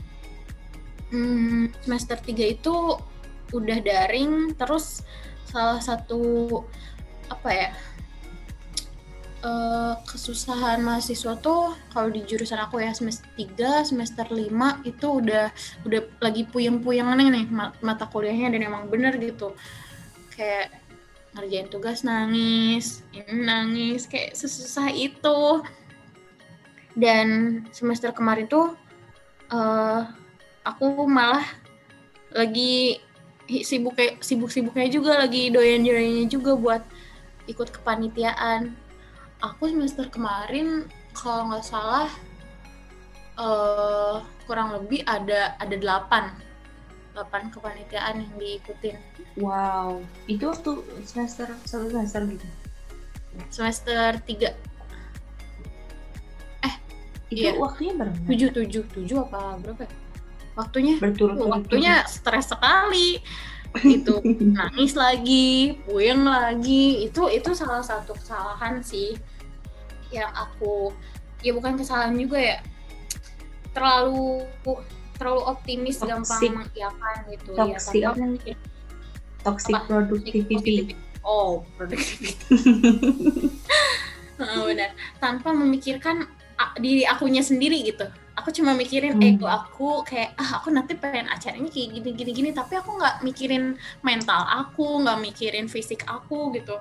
hmm, 1.14 1.78
semester 1.86 2.18
3 2.18 2.59
itu 2.59 2.74
udah 3.54 3.78
daring 3.80 4.52
terus 4.59 5.06
salah 5.48 5.80
satu 5.80 6.61
apa 7.32 7.48
ya 7.48 7.68
uh, 9.43 9.95
kesusahan 10.07 10.82
mahasiswa 10.82 11.39
tuh 11.39 11.74
kalau 11.95 12.11
di 12.11 12.22
jurusan 12.26 12.59
aku 12.59 12.82
ya 12.82 12.91
semester 12.95 13.28
3, 13.36 13.86
semester 13.86 14.26
5 14.26 14.51
itu 14.86 15.07
udah 15.07 15.51
udah 15.86 16.01
lagi 16.18 16.43
puyeng-puyengan 16.49 17.18
nih 17.18 17.47
mata 17.82 18.07
kuliahnya 18.11 18.59
dan 18.59 18.62
emang 18.66 18.91
bener 18.91 19.14
gitu. 19.18 19.55
Kayak 20.34 20.74
ngerjain 21.34 21.68
tugas 21.70 22.03
nangis, 22.03 23.07
ini 23.14 23.47
nangis, 23.47 24.11
kayak 24.11 24.34
sesusah 24.34 24.91
itu. 24.91 25.62
Dan 26.99 27.62
semester 27.70 28.11
kemarin 28.11 28.51
tuh 28.51 28.74
uh, 29.55 30.03
aku 30.66 31.07
malah 31.07 31.47
lagi 32.34 32.99
sibuk 33.49 33.97
sibuk 34.20 34.53
sibuknya 34.53 34.91
juga 34.93 35.16
lagi 35.16 35.49
doyan 35.49 35.80
doyannya 35.80 36.28
juga 36.28 36.53
buat 36.53 36.82
ikut 37.49 37.72
kepanitiaan 37.80 38.76
aku 39.43 39.70
semester 39.70 40.07
kemarin 40.11 40.86
kalau 41.14 41.51
nggak 41.51 41.66
salah 41.66 42.11
uh, 43.39 44.22
kurang 44.47 44.74
lebih 44.74 45.07
ada 45.07 45.55
ada 45.62 45.76
delapan 45.78 46.30
delapan 47.14 47.51
kepanitiaan 47.51 48.22
yang 48.22 48.34
diikutin. 48.39 48.97
Wow, 49.43 50.07
itu 50.30 50.47
waktu 50.47 50.70
semester 51.03 51.51
satu 51.66 51.91
semester 51.91 52.22
gitu? 52.30 52.47
Semester 53.51 54.22
tiga. 54.22 54.55
Eh, 56.62 56.74
itu 57.34 57.51
iya. 57.51 57.59
waktunya 57.59 57.99
berapa? 57.99 58.18
Tujuh 58.22 58.49
tujuh 58.55 58.82
tujuh 58.95 59.16
apa 59.26 59.59
berapa? 59.59 59.82
Ya? 59.82 59.91
Waktunya? 60.55 60.95
Berturut 60.99 61.39
Waktunya 61.43 62.07
stres 62.07 62.51
sekali 62.51 63.18
itu 63.84 64.14
nangis 64.58 64.92
lagi 64.98 65.78
puyeng 65.86 66.24
lagi. 66.26 67.06
Itu 67.06 67.28
itu 67.30 67.52
salah 67.54 67.82
satu 67.82 68.14
kesalahan 68.16 68.82
sih 68.82 69.14
yang 70.08 70.32
aku 70.32 70.90
ya 71.44 71.52
bukan 71.54 71.78
kesalahan 71.78 72.16
juga 72.16 72.38
ya. 72.38 72.58
Terlalu 73.76 74.46
terlalu 75.18 75.42
optimis 75.50 75.98
toxic. 75.98 76.14
gampang 76.14 76.62
mengiyakan 76.62 77.16
gitu 77.34 77.50
toxic 77.58 78.02
ya 78.46 78.56
toxic 79.42 79.74
apa? 79.74 79.86
productivity. 79.86 80.94
Oh 81.26 81.66
productivity. 81.76 82.34
Oh, 84.38 84.70
benar 84.70 84.94
tanpa 85.18 85.50
memikirkan 85.50 86.22
diri 86.78 87.02
akunya 87.02 87.42
sendiri 87.42 87.82
gitu 87.82 88.06
aku 88.39 88.55
cuma 88.55 88.72
mikirin 88.78 89.18
hmm. 89.18 89.28
ego 89.34 89.51
aku 89.51 90.07
kayak 90.07 90.39
ah 90.39 90.62
aku 90.62 90.70
nanti 90.70 90.95
pengen 90.95 91.26
acaranya 91.26 91.66
kayak 91.66 91.99
gini 91.99 92.11
gini 92.14 92.30
gini 92.30 92.51
tapi 92.55 92.78
aku 92.78 92.95
nggak 92.95 93.26
mikirin 93.26 93.74
mental 94.07 94.47
aku 94.47 95.03
nggak 95.03 95.18
mikirin 95.18 95.66
fisik 95.66 96.07
aku 96.07 96.55
gitu 96.55 96.78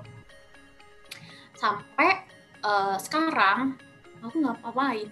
sampai 1.58 2.22
uh, 2.62 2.94
sekarang 3.02 3.74
aku 4.22 4.34
nggak 4.38 4.56
apa-apain 4.62 5.10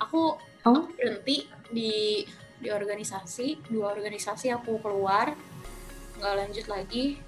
aku, 0.00 0.40
oh. 0.64 0.72
aku 0.72 0.88
berhenti 0.96 1.44
di 1.68 2.24
di 2.58 2.68
organisasi 2.72 3.70
dua 3.70 3.94
organisasi 3.94 4.50
aku 4.50 4.82
keluar 4.82 5.30
nggak 6.18 6.34
lanjut 6.34 6.66
lagi 6.66 7.20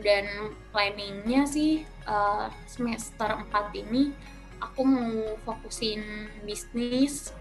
dan 0.00 0.52
planningnya 0.72 1.44
sih 1.44 1.84
uh, 2.08 2.48
semester 2.64 3.36
4 3.52 3.80
ini 3.84 4.12
aku 4.60 4.80
mau 4.84 5.12
fokusin 5.42 6.04
bisnis 6.44 7.32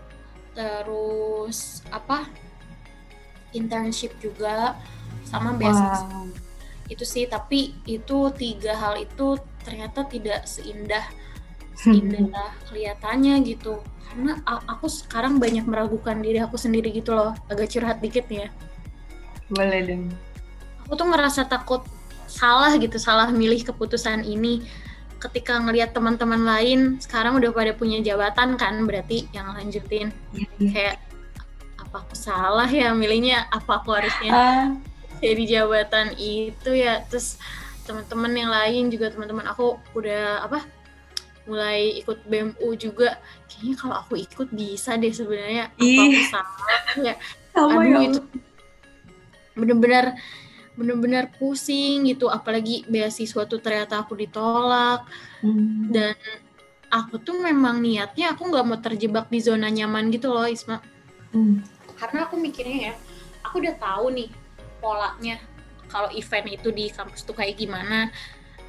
terus 0.53 1.83
apa 1.91 2.25
internship 3.51 4.13
juga 4.19 4.77
sama 5.25 5.53
beasiswa 5.53 6.05
Wow. 6.09 6.27
itu 6.89 7.05
sih 7.05 7.29
tapi 7.29 7.77
itu 7.85 8.33
tiga 8.33 8.73
hal 8.73 8.97
itu 8.97 9.37
ternyata 9.61 10.01
tidak 10.03 10.49
seindah 10.49 11.05
seindah 11.77 12.49
kelihatannya 12.67 13.45
gitu 13.45 13.77
karena 14.09 14.41
aku 14.65 14.89
sekarang 14.89 15.37
banyak 15.37 15.69
meragukan 15.69 16.17
diri 16.17 16.41
aku 16.41 16.57
sendiri 16.57 16.89
gitu 16.89 17.13
loh 17.13 17.37
agak 17.45 17.69
curhat 17.69 18.01
dikit 18.01 18.25
nih 18.25 18.45
ya 18.45 18.49
Boleh 19.49 19.81
dong. 19.85 20.09
aku 20.81 20.93
tuh 20.97 21.07
ngerasa 21.09 21.45
takut 21.45 21.85
salah 22.25 22.73
gitu 22.77 22.97
salah 22.97 23.29
milih 23.29 23.61
keputusan 23.65 24.25
ini 24.25 24.65
ketika 25.19 25.59
ngelihat 25.59 25.91
teman-teman 25.91 26.41
lain 26.47 26.79
sekarang 27.03 27.35
udah 27.37 27.51
pada 27.51 27.75
punya 27.75 27.99
jabatan 27.99 28.55
kan 28.55 28.87
berarti 28.87 29.27
yang 29.35 29.51
lanjutin. 29.51 30.15
Iya. 30.31 30.47
kayak 30.71 30.95
apa 31.79 31.95
aku 32.05 32.15
salah 32.15 32.69
ya 32.69 32.95
milihnya? 32.95 33.51
Apa 33.51 33.83
aku 33.83 33.93
harusnya 33.93 34.31
Ah, 34.31 34.67
jadi 35.19 35.59
jabatan 35.59 36.15
itu 36.15 36.71
ya? 36.71 37.03
Terus 37.11 37.35
teman-teman 37.83 38.31
yang 38.31 38.51
lain 38.53 38.83
juga 38.93 39.09
teman-teman 39.11 39.45
aku 39.49 39.75
udah 39.97 40.45
apa 40.45 40.63
mulai 41.49 41.99
ikut 41.99 42.23
BMU 42.29 42.77
juga. 42.77 43.17
Kayaknya 43.49 43.75
kalau 43.75 43.95
aku 43.99 44.13
ikut 44.21 44.47
bisa 44.53 44.95
deh 44.95 45.11
sebenarnya. 45.11 45.73
Apa 45.73 46.01
aku 46.05 46.21
salah 46.29 46.81
ya? 47.01 47.13
Sama 47.51 47.81
aduh 47.81 47.89
ya 47.89 47.99
itu 48.07 48.21
bener-bener 49.57 50.15
bener-bener 50.79 51.27
pusing 51.35 52.07
gitu 52.07 52.31
apalagi 52.31 52.87
beasiswa 52.87 53.43
tuh 53.43 53.59
ternyata 53.59 53.99
aku 53.99 54.15
ditolak. 54.15 55.03
Hmm. 55.43 55.91
dan 55.91 56.15
aku 56.91 57.19
tuh 57.19 57.39
memang 57.39 57.79
niatnya 57.83 58.31
aku 58.31 58.47
nggak 58.47 58.65
mau 58.67 58.79
terjebak 58.79 59.27
di 59.27 59.39
zona 59.43 59.67
nyaman 59.67 60.07
gitu 60.11 60.31
loh 60.31 60.47
Isma. 60.47 60.79
Hmm. 61.35 61.61
karena 61.99 62.25
aku 62.25 62.39
mikirnya 62.39 62.79
ya 62.89 62.93
aku 63.43 63.61
udah 63.61 63.75
tahu 63.77 64.09
nih 64.15 64.31
polanya 64.79 65.37
kalau 65.89 66.07
event 66.13 66.47
itu 66.47 66.69
di 66.69 66.87
kampus 66.93 67.25
tuh 67.25 67.33
kayak 67.33 67.57
gimana. 67.57 68.13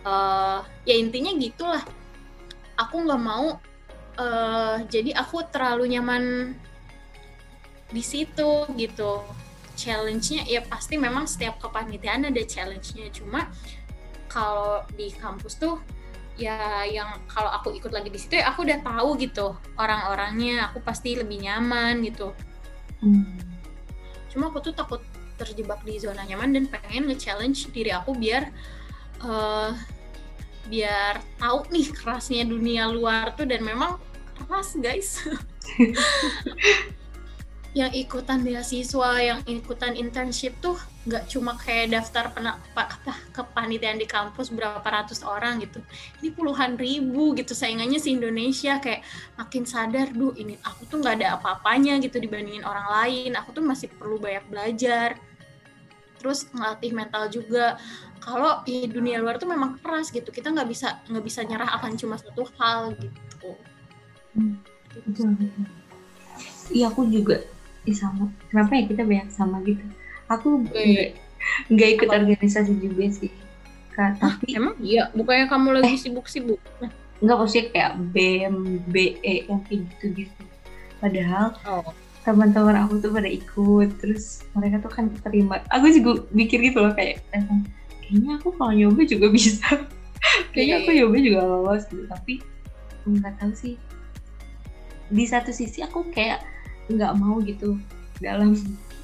Eh, 0.00 0.58
ya 0.88 0.94
intinya 0.96 1.30
gitulah. 1.36 1.84
Aku 2.80 3.04
nggak 3.04 3.20
mau 3.20 3.60
eh, 4.16 4.76
jadi 4.88 5.12
aku 5.20 5.44
terlalu 5.52 5.92
nyaman 5.96 6.56
di 7.92 8.02
situ 8.02 8.64
gitu 8.78 9.20
challenge-nya 9.80 10.44
ya 10.44 10.60
pasti 10.60 11.00
memang 11.00 11.24
setiap 11.24 11.56
kepanitiaan 11.56 12.28
ada 12.28 12.42
challenge-nya. 12.44 13.08
Cuma 13.16 13.48
kalau 14.28 14.84
di 14.92 15.08
kampus 15.16 15.56
tuh 15.56 15.80
ya 16.40 16.88
yang 16.88 17.20
kalau 17.28 17.52
aku 17.52 17.72
ikut 17.76 17.92
lagi 17.92 18.08
di 18.08 18.16
situ 18.16 18.40
ya 18.40 18.48
aku 18.48 18.64
udah 18.64 18.80
tahu 18.80 19.20
gitu 19.20 19.52
orang-orangnya 19.76 20.72
aku 20.72 20.80
pasti 20.80 21.12
lebih 21.12 21.44
nyaman 21.44 22.00
gitu. 22.00 22.32
Hmm. 23.00 23.24
cuma 24.28 24.52
aku 24.52 24.60
tuh 24.60 24.76
takut 24.76 25.00
terjebak 25.40 25.80
di 25.88 25.96
zona 25.96 26.20
nyaman 26.28 26.52
dan 26.52 26.64
pengen 26.68 27.08
nge-challenge 27.08 27.72
diri 27.72 27.92
aku 27.96 28.12
biar 28.12 28.52
eh 29.24 29.72
biar 30.68 31.18
tahu 31.40 31.66
nih 31.72 31.88
kerasnya 31.96 32.44
dunia 32.46 32.92
luar 32.92 33.34
tuh 33.34 33.48
dan 33.48 33.64
memang 33.64 33.96
keras 34.36 34.76
guys 34.76 35.24
yang 37.70 37.94
ikutan 37.94 38.42
beasiswa 38.42 39.22
yang 39.22 39.40
ikutan 39.46 39.94
internship 39.94 40.58
tuh 40.58 40.74
nggak 41.06 41.30
cuma 41.30 41.54
kayak 41.54 41.94
daftar 41.94 42.26
pena, 42.34 42.58
pa- 42.74 42.90
apa 42.90 43.14
kepanitiaan 43.30 43.94
di 43.94 44.10
kampus 44.10 44.50
berapa 44.50 44.82
ratus 44.82 45.22
orang 45.22 45.62
gitu. 45.62 45.78
Ini 46.18 46.34
puluhan 46.34 46.74
ribu 46.74 47.30
gitu 47.38 47.54
saingannya 47.54 48.02
si 48.02 48.18
Indonesia. 48.18 48.82
Kayak 48.82 49.06
makin 49.38 49.62
sadar 49.70 50.10
duh 50.10 50.34
ini 50.34 50.58
aku 50.66 50.82
tuh 50.90 50.98
nggak 50.98 51.22
ada 51.22 51.38
apa-apanya 51.38 52.02
gitu 52.02 52.18
dibandingin 52.18 52.66
orang 52.66 52.90
lain. 52.90 53.38
Aku 53.38 53.54
tuh 53.54 53.62
masih 53.62 53.86
perlu 53.94 54.18
banyak 54.18 54.44
belajar. 54.50 55.14
Terus 56.18 56.50
ngelatih 56.50 56.90
mental 56.90 57.30
juga. 57.30 57.78
Kalau 58.20 58.60
di 58.66 58.84
dunia 58.90 59.22
luar 59.22 59.38
tuh 59.38 59.46
memang 59.46 59.78
keras 59.78 60.10
gitu. 60.10 60.34
Kita 60.34 60.50
nggak 60.50 60.68
bisa 60.68 61.00
nggak 61.06 61.22
bisa 61.24 61.46
nyerah 61.46 61.70
akan 61.78 61.94
cuma 61.94 62.18
satu 62.18 62.50
hal 62.58 62.98
gitu. 62.98 63.54
Hmm. 64.34 64.58
Betul. 64.90 65.38
Iya 66.74 66.90
aku 66.90 67.06
juga 67.06 67.46
Ih, 67.88 67.96
sama. 67.96 68.28
Kenapa 68.48 68.76
ya 68.76 68.84
kita 68.86 69.02
banyak 69.04 69.28
sama 69.32 69.60
gitu? 69.64 69.82
Aku 70.28 70.62
Eh, 70.72 70.84
nggak 70.86 71.08
nggak 71.72 71.88
ikut 71.96 72.08
apa? 72.08 72.16
organisasi 72.20 72.72
juga 72.78 73.04
sih. 73.08 73.32
Kak, 73.90 74.20
tapi 74.22 74.54
emang 74.54 74.76
iya 74.78 75.10
bukannya 75.10 75.50
kamu 75.50 75.82
lagi 75.82 75.98
sibuk-sibuk 75.98 76.62
nah, 76.78 76.92
nggak 77.18 77.36
maksudnya 77.36 77.64
kayak 77.74 77.92
BEM, 78.14 78.56
BE 78.86 79.34
yang 79.50 79.60
kayak 79.66 79.80
gitu 79.90 80.06
gitu. 80.24 80.42
Padahal 81.00 81.56
oh 81.66 81.90
teman-teman 82.20 82.76
aku 82.84 83.00
tuh 83.00 83.10
pada 83.10 83.26
ikut, 83.26 83.88
terus 83.98 84.44
mereka 84.52 84.84
tuh 84.84 84.92
kan 84.92 85.08
terima. 85.24 85.64
Aku 85.72 85.88
juga 85.88 86.20
mikir 86.30 86.60
gitu 86.60 86.84
loh 86.84 86.92
kayak, 86.92 87.24
"Eh, 87.32 87.42
kayaknya 88.04 88.36
aku 88.36 88.52
kalau 88.54 88.76
nyoba 88.76 89.00
juga 89.08 89.26
bisa. 89.36 89.64
kayaknya 90.52 90.84
aku 90.84 90.90
iya. 90.92 90.98
nyoba 91.02 91.16
juga 91.18 91.40
lolos 91.42 91.82
gitu. 91.88 92.04
Tapi 92.06 92.34
nggak 93.08 93.34
tahu 93.40 93.52
sih. 93.56 93.74
Di 95.10 95.24
satu 95.26 95.50
sisi 95.50 95.80
aku 95.80 96.06
kayak 96.12 96.44
nggak 96.96 97.14
mau 97.18 97.38
gitu. 97.42 97.78
Dalam 98.20 98.56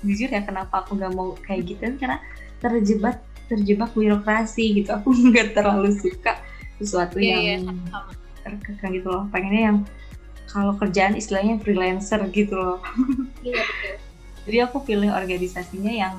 jujur 0.05 0.29
ya 0.29 0.43
kenapa 0.45 0.85
aku 0.85 0.99
nggak 0.99 1.13
mau 1.15 1.35
kayak 1.47 1.63
gitu? 1.77 1.83
Karena 1.99 2.19
terjebak 2.61 3.23
terjebak 3.47 3.91
birokrasi 3.95 4.83
gitu. 4.83 4.91
Aku 4.97 5.11
nggak 5.31 5.55
terlalu 5.57 5.95
suka 5.97 6.39
sesuatu 6.77 7.17
Iya, 7.17 7.37
iya, 7.41 7.53
yang 7.57 7.73
sama-sama. 7.73 8.13
terkekang 8.45 8.93
gitu 8.95 9.09
loh. 9.09 9.25
Pengennya 9.33 9.63
yang 9.73 9.79
kalau 10.47 10.73
kerjaan 10.79 11.19
istilahnya 11.19 11.59
freelancer 11.63 12.21
gitu 12.31 12.55
loh. 12.55 12.79
Iya 13.47 13.63
betul. 13.63 13.95
Jadi 14.47 14.59
aku 14.63 14.77
pilih 14.87 15.11
organisasinya 15.11 15.91
yang 15.91 16.15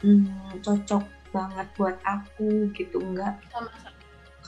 hmm, 0.00 0.60
cocok 0.64 1.04
banget 1.30 1.68
buat 1.76 1.96
aku 2.04 2.72
gitu. 2.72 3.00
Enggak 3.04 3.36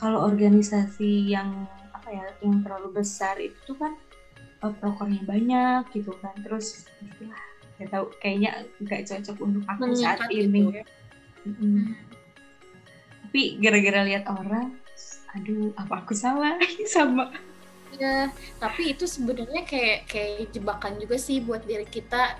kalau 0.02 0.26
organisasi 0.26 1.30
yang 1.30 1.68
apa 1.94 2.08
ya 2.10 2.26
yang 2.42 2.58
terlalu 2.66 2.90
besar 2.98 3.38
itu 3.38 3.54
tuh 3.62 3.78
kan 3.78 3.94
prokernya 4.70 5.22
banyak 5.26 5.82
gitu 5.90 6.14
kan. 6.22 6.36
Terus 6.44 6.86
itulah 7.02 7.42
gak 7.82 7.88
tahu 7.90 8.04
kayaknya 8.22 8.62
nggak 8.78 9.02
cocok 9.10 9.36
untuk 9.42 9.64
aku 9.66 9.90
saat 9.98 10.22
mengikat 10.22 10.30
ini. 10.30 10.60
gitu 10.62 10.78
ya. 10.78 10.84
Hmm. 11.42 11.98
tapi 13.26 13.58
gara-gara 13.58 14.06
lihat 14.06 14.30
orang 14.30 14.78
aduh 15.34 15.72
apa 15.74 16.04
aku 16.04 16.12
salah? 16.14 16.60
Sama. 16.94 17.32
Ya, 18.00 18.32
tapi 18.56 18.96
itu 18.96 19.04
sebenarnya 19.04 19.68
kayak 19.68 20.08
kayak 20.08 20.48
jebakan 20.52 20.96
juga 21.00 21.16
sih 21.20 21.40
buat 21.40 21.64
diri 21.64 21.88
kita. 21.88 22.36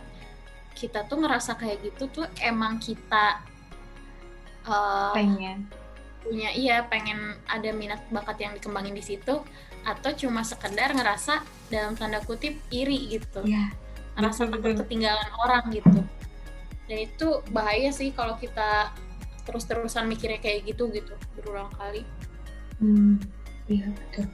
Kita 0.72 1.04
tuh 1.04 1.20
ngerasa 1.20 1.56
kayak 1.60 1.84
gitu 1.84 2.08
tuh 2.08 2.26
emang 2.40 2.80
kita 2.80 3.44
uh, 4.64 5.12
pengen. 5.12 5.68
punya 6.22 6.54
iya 6.54 6.86
pengen 6.86 7.36
ada 7.50 7.74
minat 7.74 8.00
bakat 8.08 8.38
yang 8.40 8.52
dikembangin 8.56 8.94
di 8.94 9.04
situ 9.04 9.42
atau 9.82 10.10
cuma 10.14 10.46
sekedar 10.46 10.94
ngerasa 10.94 11.42
dalam 11.68 11.98
tanda 11.98 12.22
kutip 12.22 12.58
iri 12.70 13.18
gitu. 13.18 13.42
ya 13.46 13.70
Ngerasa 14.14 14.46
betul, 14.46 14.52
takut 14.58 14.72
ketinggalan 14.86 15.30
orang 15.42 15.64
gitu. 15.72 16.00
Dan 16.86 16.98
itu 16.98 17.28
bahaya 17.50 17.90
sih 17.90 18.12
kalau 18.12 18.36
kita 18.36 18.92
terus-terusan 19.42 20.06
mikirnya 20.06 20.38
kayak 20.38 20.70
gitu 20.70 20.90
gitu 20.94 21.14
berulang 21.34 21.70
kali. 21.74 22.06
hmm, 22.78 23.18
iya 23.66 23.90
betul 23.90 24.26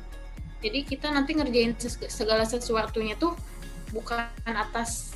Jadi 0.58 0.78
kita 0.84 1.06
nanti 1.14 1.38
ngerjain 1.38 1.78
segala 2.10 2.42
sesuatunya 2.42 3.14
tuh 3.14 3.38
bukan 3.94 4.26
atas 4.44 5.14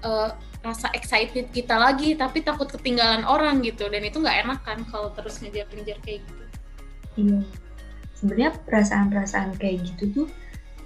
eh, 0.00 0.30
rasa 0.64 0.88
excited 0.96 1.52
kita 1.52 1.76
lagi, 1.76 2.16
tapi 2.16 2.40
takut 2.40 2.64
ketinggalan 2.72 3.28
orang 3.28 3.60
gitu. 3.60 3.84
Dan 3.92 4.00
itu 4.00 4.16
nggak 4.16 4.48
enak 4.48 4.60
kan 4.64 4.80
kalau 4.88 5.12
terus 5.12 5.44
ngejar-ngejar 5.44 6.00
kayak 6.00 6.24
gitu. 6.24 6.44
Iya. 7.20 7.38
Sebenarnya 8.24 8.56
perasaan-perasaan 8.64 9.60
kayak 9.60 9.84
gitu 9.84 10.24
tuh 10.24 10.26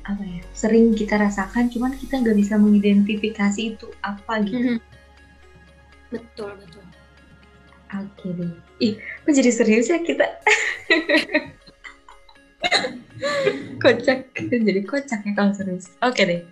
apa 0.02 0.26
ya 0.26 0.42
sering 0.50 0.90
kita 0.98 1.14
rasakan, 1.14 1.70
cuman 1.70 1.94
kita 1.94 2.18
nggak 2.18 2.34
bisa 2.34 2.58
mengidentifikasi 2.58 3.78
itu 3.78 3.86
apa 4.02 4.42
gitu. 4.42 4.82
Betul 6.10 6.58
betul. 6.58 6.82
Oke 7.94 8.34
deh. 8.34 8.50
Ih, 8.82 8.98
kok 8.98 9.38
jadi 9.38 9.54
serius 9.54 9.86
ya 9.86 10.02
kita? 10.02 10.26
kocak, 13.86 14.34
jadi 14.34 14.82
kocak 14.82 15.22
ya 15.22 15.32
kalau 15.38 15.54
serius. 15.54 15.94
Oke 16.02 16.26
deh. 16.26 16.42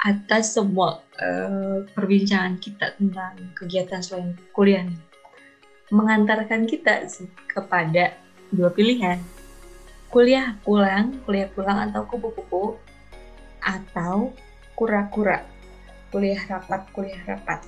Atas 0.00 0.56
semua 0.56 1.04
eh, 1.20 1.84
perbincangan 1.92 2.56
kita 2.56 2.96
tentang 2.96 3.36
kegiatan 3.52 4.00
selain 4.00 4.40
kuliah 4.56 4.88
nih, 4.88 4.96
mengantarkan 5.92 6.64
kita 6.64 7.04
kepada 7.44 8.16
dua 8.48 8.72
pilihan. 8.72 9.20
Kuliah 10.10 10.58
pulang, 10.66 11.22
kuliah 11.22 11.46
pulang 11.46 11.86
atau 11.86 12.02
kupu-kupu, 12.02 12.74
atau 13.62 14.34
kura-kura. 14.74 15.46
Kuliah 16.10 16.42
rapat, 16.50 16.90
kuliah 16.90 17.22
rapat. 17.22 17.62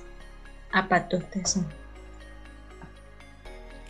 Apa 0.75 1.07
tuh 1.07 1.23
tesnya? 1.31 1.63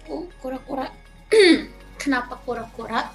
Aku 0.06 0.30
kura-kura. 0.38 0.86
Kenapa 2.02 2.38
kura-kura? 2.46 3.10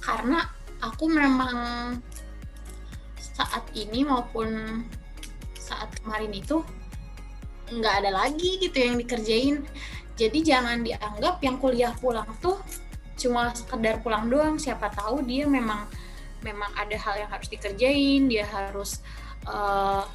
Karena 0.00 0.48
aku 0.80 1.04
memang 1.12 1.56
saat 3.20 3.64
ini 3.76 4.08
maupun 4.08 4.48
saat 5.60 5.92
kemarin 6.00 6.32
itu 6.32 6.64
nggak 7.70 7.94
ada 8.04 8.10
lagi 8.10 8.58
gitu 8.58 8.76
yang 8.80 8.96
dikerjain 8.98 9.56
jadi 10.18 10.38
jangan 10.42 10.82
dianggap 10.82 11.38
yang 11.40 11.56
kuliah 11.56 11.94
pulang 11.96 12.26
tuh 12.42 12.58
cuma 13.20 13.52
sekedar 13.52 14.00
pulang 14.00 14.32
doang 14.32 14.56
siapa 14.56 14.88
tahu 14.88 15.20
dia 15.28 15.44
memang 15.44 15.84
memang 16.40 16.72
ada 16.72 16.96
hal 16.96 17.20
yang 17.20 17.30
harus 17.30 17.52
dikerjain 17.52 18.32
dia 18.32 18.48
harus 18.48 19.04
uh, 19.44 20.08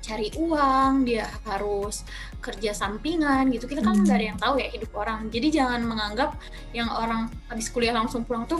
cari 0.00 0.34
uang 0.34 1.06
dia 1.06 1.28
harus 1.46 2.02
kerja 2.42 2.72
sampingan 2.74 3.52
gitu. 3.54 3.70
Kita 3.70 3.84
kan 3.84 4.00
nggak 4.00 4.16
ada 4.16 4.26
yang 4.34 4.40
tahu 4.40 4.54
ya 4.58 4.68
hidup 4.72 4.90
orang. 4.96 5.28
Jadi 5.30 5.48
jangan 5.54 5.86
menganggap 5.86 6.34
yang 6.74 6.90
orang 6.90 7.30
habis 7.46 7.70
kuliah 7.70 7.94
langsung 7.94 8.26
pulang 8.26 8.48
tuh 8.48 8.58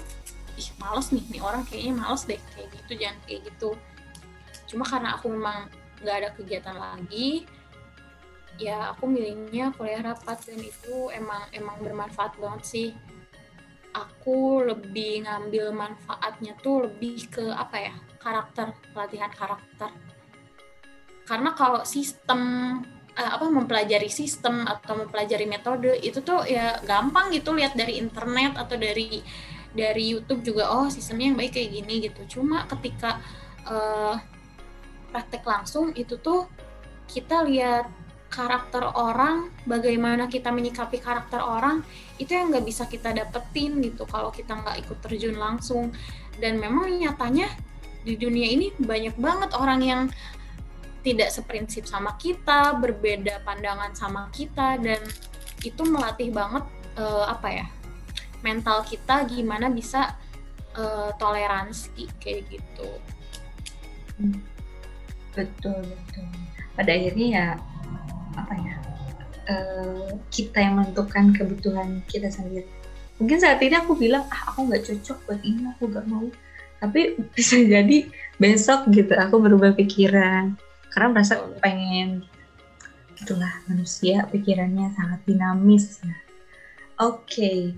ih 0.54 0.68
males 0.76 1.08
nih 1.10 1.24
nih 1.32 1.40
orang 1.40 1.64
kayaknya 1.66 1.92
males 1.96 2.22
deh 2.28 2.38
kayak 2.54 2.68
gitu 2.70 2.92
jangan 3.02 3.18
kayak 3.26 3.40
gitu. 3.50 3.70
Cuma 4.70 4.84
karena 4.86 5.18
aku 5.18 5.26
memang 5.32 5.66
nggak 6.00 6.16
ada 6.22 6.28
kegiatan 6.36 6.76
lagi 6.76 7.44
ya 8.60 8.92
aku 8.92 9.08
milihnya 9.08 9.72
kuliah 9.72 10.04
rapat 10.04 10.36
dan 10.44 10.60
itu 10.60 11.08
emang 11.16 11.48
emang 11.56 11.80
bermanfaat 11.80 12.36
banget 12.36 12.62
sih 12.64 12.88
aku 13.90 14.62
lebih 14.62 15.26
ngambil 15.26 15.74
manfaatnya 15.74 16.54
tuh 16.62 16.86
lebih 16.86 17.26
ke 17.30 17.44
apa 17.50 17.76
ya 17.90 17.94
karakter 18.20 18.70
pelatihan 18.94 19.32
karakter. 19.32 19.90
Karena 21.26 21.54
kalau 21.54 21.82
sistem 21.86 22.40
uh, 23.14 23.30
apa 23.38 23.46
mempelajari 23.50 24.10
sistem 24.10 24.66
atau 24.66 25.06
mempelajari 25.06 25.46
metode 25.46 25.94
itu 26.02 26.22
tuh 26.22 26.46
ya 26.46 26.78
gampang 26.86 27.34
gitu 27.34 27.54
lihat 27.54 27.74
dari 27.74 27.98
internet 27.98 28.58
atau 28.58 28.76
dari 28.78 29.22
dari 29.70 30.04
YouTube 30.10 30.42
juga 30.42 30.66
oh 30.74 30.90
sistemnya 30.90 31.30
yang 31.30 31.38
baik 31.38 31.54
kayak 31.54 31.70
gini 31.70 31.94
gitu. 32.10 32.38
Cuma 32.38 32.66
ketika 32.66 33.22
uh, 33.66 34.18
praktek 35.10 35.42
langsung 35.42 35.94
itu 35.94 36.18
tuh 36.18 36.46
kita 37.10 37.42
lihat 37.46 37.90
karakter 38.30 38.86
orang, 38.94 39.50
bagaimana 39.66 40.30
kita 40.30 40.54
menyikapi 40.54 41.02
karakter 41.02 41.42
orang, 41.42 41.82
itu 42.22 42.30
yang 42.30 42.54
nggak 42.54 42.62
bisa 42.62 42.86
kita 42.86 43.10
dapetin 43.10 43.82
gitu 43.82 44.06
kalau 44.06 44.30
kita 44.30 44.54
nggak 44.54 44.86
ikut 44.86 44.98
terjun 45.02 45.34
langsung. 45.34 45.90
Dan 46.38 46.62
memang 46.62 46.88
nyatanya 46.88 47.50
di 48.06 48.14
dunia 48.16 48.48
ini 48.48 48.72
banyak 48.78 49.18
banget 49.18 49.50
orang 49.58 49.80
yang 49.82 50.02
tidak 51.02 51.34
seprinsip 51.34 51.84
sama 51.84 52.14
kita, 52.16 52.78
berbeda 52.78 53.42
pandangan 53.42 53.92
sama 53.92 54.30
kita, 54.30 54.78
dan 54.78 55.02
itu 55.60 55.82
melatih 55.84 56.32
banget 56.32 56.64
uh, 56.96 57.28
apa 57.28 57.48
ya 57.52 57.66
mental 58.40 58.80
kita 58.84 59.28
gimana 59.28 59.68
bisa 59.68 60.16
uh, 60.76 61.12
toleransi 61.20 62.08
kayak 62.16 62.48
gitu. 62.48 62.88
Hmm. 64.16 64.40
Betul 65.36 65.84
betul. 65.84 66.26
Pada 66.72 66.90
akhirnya 66.96 67.28
ya 67.28 67.46
apa 68.40 68.54
ya 68.56 68.74
uh, 69.50 70.08
kita 70.30 70.58
yang 70.62 70.78
menentukan 70.78 71.34
kebutuhan 71.34 72.00
kita 72.06 72.30
sendiri. 72.30 72.66
Mungkin 73.20 73.36
saat 73.36 73.60
ini 73.60 73.76
aku 73.76 73.98
bilang 73.98 74.24
ah 74.32 74.52
aku 74.52 74.70
nggak 74.70 74.84
cocok 74.86 75.18
buat 75.28 75.40
ini 75.44 75.60
aku 75.76 75.90
nggak 75.90 76.06
mau. 76.08 76.26
Tapi 76.80 77.00
bisa 77.36 77.60
jadi 77.60 78.08
besok 78.40 78.88
gitu 78.94 79.12
aku 79.16 79.42
berubah 79.42 79.74
pikiran. 79.76 80.56
Karena 80.90 81.08
merasa 81.12 81.38
pengen 81.60 82.24
itulah 83.20 83.52
manusia 83.68 84.24
pikirannya 84.32 84.96
sangat 84.96 85.20
dinamis 85.28 86.00
ya. 86.00 86.16
oke 87.04 87.28
okay. 87.28 87.76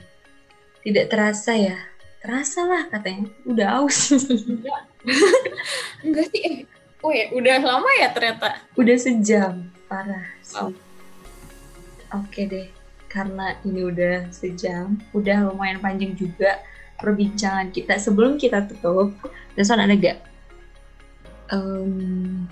tidak 0.86 1.10
terasa 1.10 1.52
ya? 1.58 1.78
Terasa 2.22 2.62
lah 2.62 2.86
katanya 2.86 3.26
udah 3.42 3.68
aus. 3.82 4.14
Enggak. 4.14 4.80
Sih 6.30 6.40
eh 6.46 6.56
oh 7.02 7.10
ya 7.10 7.26
udah 7.34 7.58
lama 7.58 7.90
ya 7.98 8.14
ternyata? 8.14 8.62
Udah 8.78 8.94
sejam 8.94 9.66
parah 9.90 10.32
Oh. 10.59 10.72
Oke 12.12 12.44
deh, 12.44 12.68
karena 13.09 13.57
ini 13.64 13.88
udah 13.88 14.28
sejam, 14.28 15.00
udah 15.16 15.48
lumayan 15.48 15.80
panjang 15.80 16.12
juga 16.12 16.61
perbincangan 17.00 17.72
kita. 17.72 17.96
Sebelum 17.96 18.36
kita 18.36 18.68
tutup, 18.68 19.16
Deson 19.57 19.80
ada 19.80 19.96
gak 19.96 20.20
um, 21.53 22.44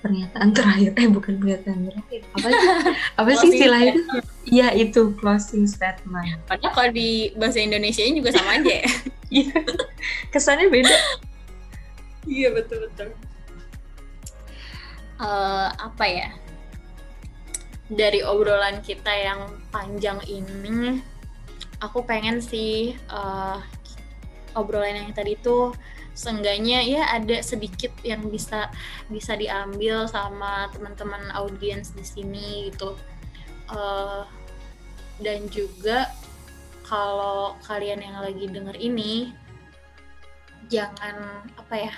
pernyataan 0.00 0.50
terakhir? 0.56 0.90
Eh 0.96 1.06
bukan 1.06 1.36
pernyataan 1.38 1.90
terakhir. 1.90 2.20
Apa 2.34 2.48
sih? 2.48 2.70
Apa 3.20 3.30
sih 3.36 3.48
istilah 3.54 3.80
itu? 3.86 4.00
Iya 4.50 4.68
itu 4.74 5.00
closing 5.20 5.68
statement. 5.68 6.40
Padahal 6.48 6.72
kalau 6.72 6.90
di 6.90 7.30
bahasa 7.36 7.60
Indonesia 7.60 8.02
juga 8.02 8.34
sama 8.34 8.58
aja 8.58 8.74
ya. 8.82 8.90
Iya. 9.30 9.62
Kesannya 10.34 10.66
beda. 10.74 10.90
Iya 12.26 12.50
betul 12.50 12.82
betul. 12.90 13.14
Uh, 15.22 15.70
apa 15.70 16.02
ya? 16.10 16.34
Dari 17.90 18.22
obrolan 18.22 18.78
kita 18.86 19.10
yang 19.10 19.50
panjang 19.74 20.22
ini 20.30 21.02
aku 21.82 22.06
pengen 22.06 22.38
sih 22.38 22.94
uh, 23.10 23.58
obrolan 24.54 24.94
yang 24.94 25.10
tadi 25.10 25.34
tuh 25.40 25.74
seenggaknya 26.14 26.84
ya 26.84 27.02
ada 27.10 27.40
sedikit 27.40 27.90
yang 28.04 28.28
bisa 28.28 28.68
bisa 29.08 29.34
diambil 29.34 30.04
sama 30.06 30.68
teman-teman 30.74 31.32
audiens 31.32 31.94
di 31.96 32.04
sini 32.04 32.70
gitu. 32.70 32.94
Uh, 33.70 34.26
dan 35.22 35.46
juga 35.48 36.10
kalau 36.84 37.54
kalian 37.62 38.02
yang 38.02 38.18
lagi 38.18 38.50
denger 38.50 38.74
ini 38.76 39.30
jangan 40.66 41.46
apa 41.54 41.74
ya 41.78 41.94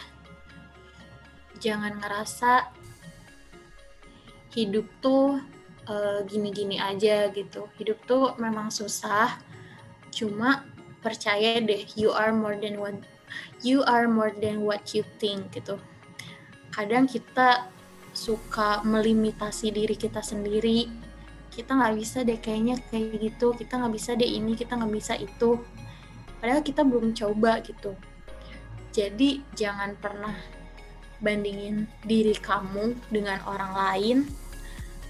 jangan 1.62 1.96
ngerasa 1.96 2.68
hidup 4.52 4.84
tuh 5.00 5.40
gini-gini 6.30 6.78
uh, 6.78 6.94
aja 6.94 7.30
gitu. 7.34 7.66
Hidup 7.78 7.98
tuh 8.06 8.38
memang 8.38 8.70
susah, 8.70 9.38
cuma 10.14 10.62
percaya 11.02 11.58
deh 11.58 11.82
you 11.98 12.14
are 12.14 12.30
more 12.30 12.54
than 12.54 12.78
what 12.78 12.94
you 13.66 13.82
are 13.82 14.06
more 14.06 14.30
than 14.30 14.62
what 14.62 14.94
you 14.94 15.02
think 15.18 15.50
gitu. 15.50 15.78
Kadang 16.70 17.10
kita 17.10 17.66
suka 18.14 18.80
melimitasi 18.84 19.72
diri 19.72 19.96
kita 19.98 20.20
sendiri. 20.22 20.88
Kita 21.52 21.76
nggak 21.76 21.94
bisa 22.00 22.24
deh 22.24 22.40
kayaknya 22.40 22.80
kayak 22.88 23.20
gitu. 23.20 23.52
Kita 23.52 23.76
nggak 23.76 23.92
bisa 23.92 24.16
deh 24.16 24.28
ini, 24.28 24.56
kita 24.56 24.78
nggak 24.78 24.92
bisa 24.92 25.14
itu. 25.20 25.60
Padahal 26.40 26.64
kita 26.64 26.80
belum 26.80 27.12
coba 27.12 27.60
gitu. 27.60 27.92
Jadi 28.92 29.40
jangan 29.56 29.96
pernah 29.96 30.36
bandingin 31.20 31.88
diri 32.04 32.34
kamu 32.36 32.98
dengan 33.08 33.40
orang 33.46 33.72
lain 33.72 34.18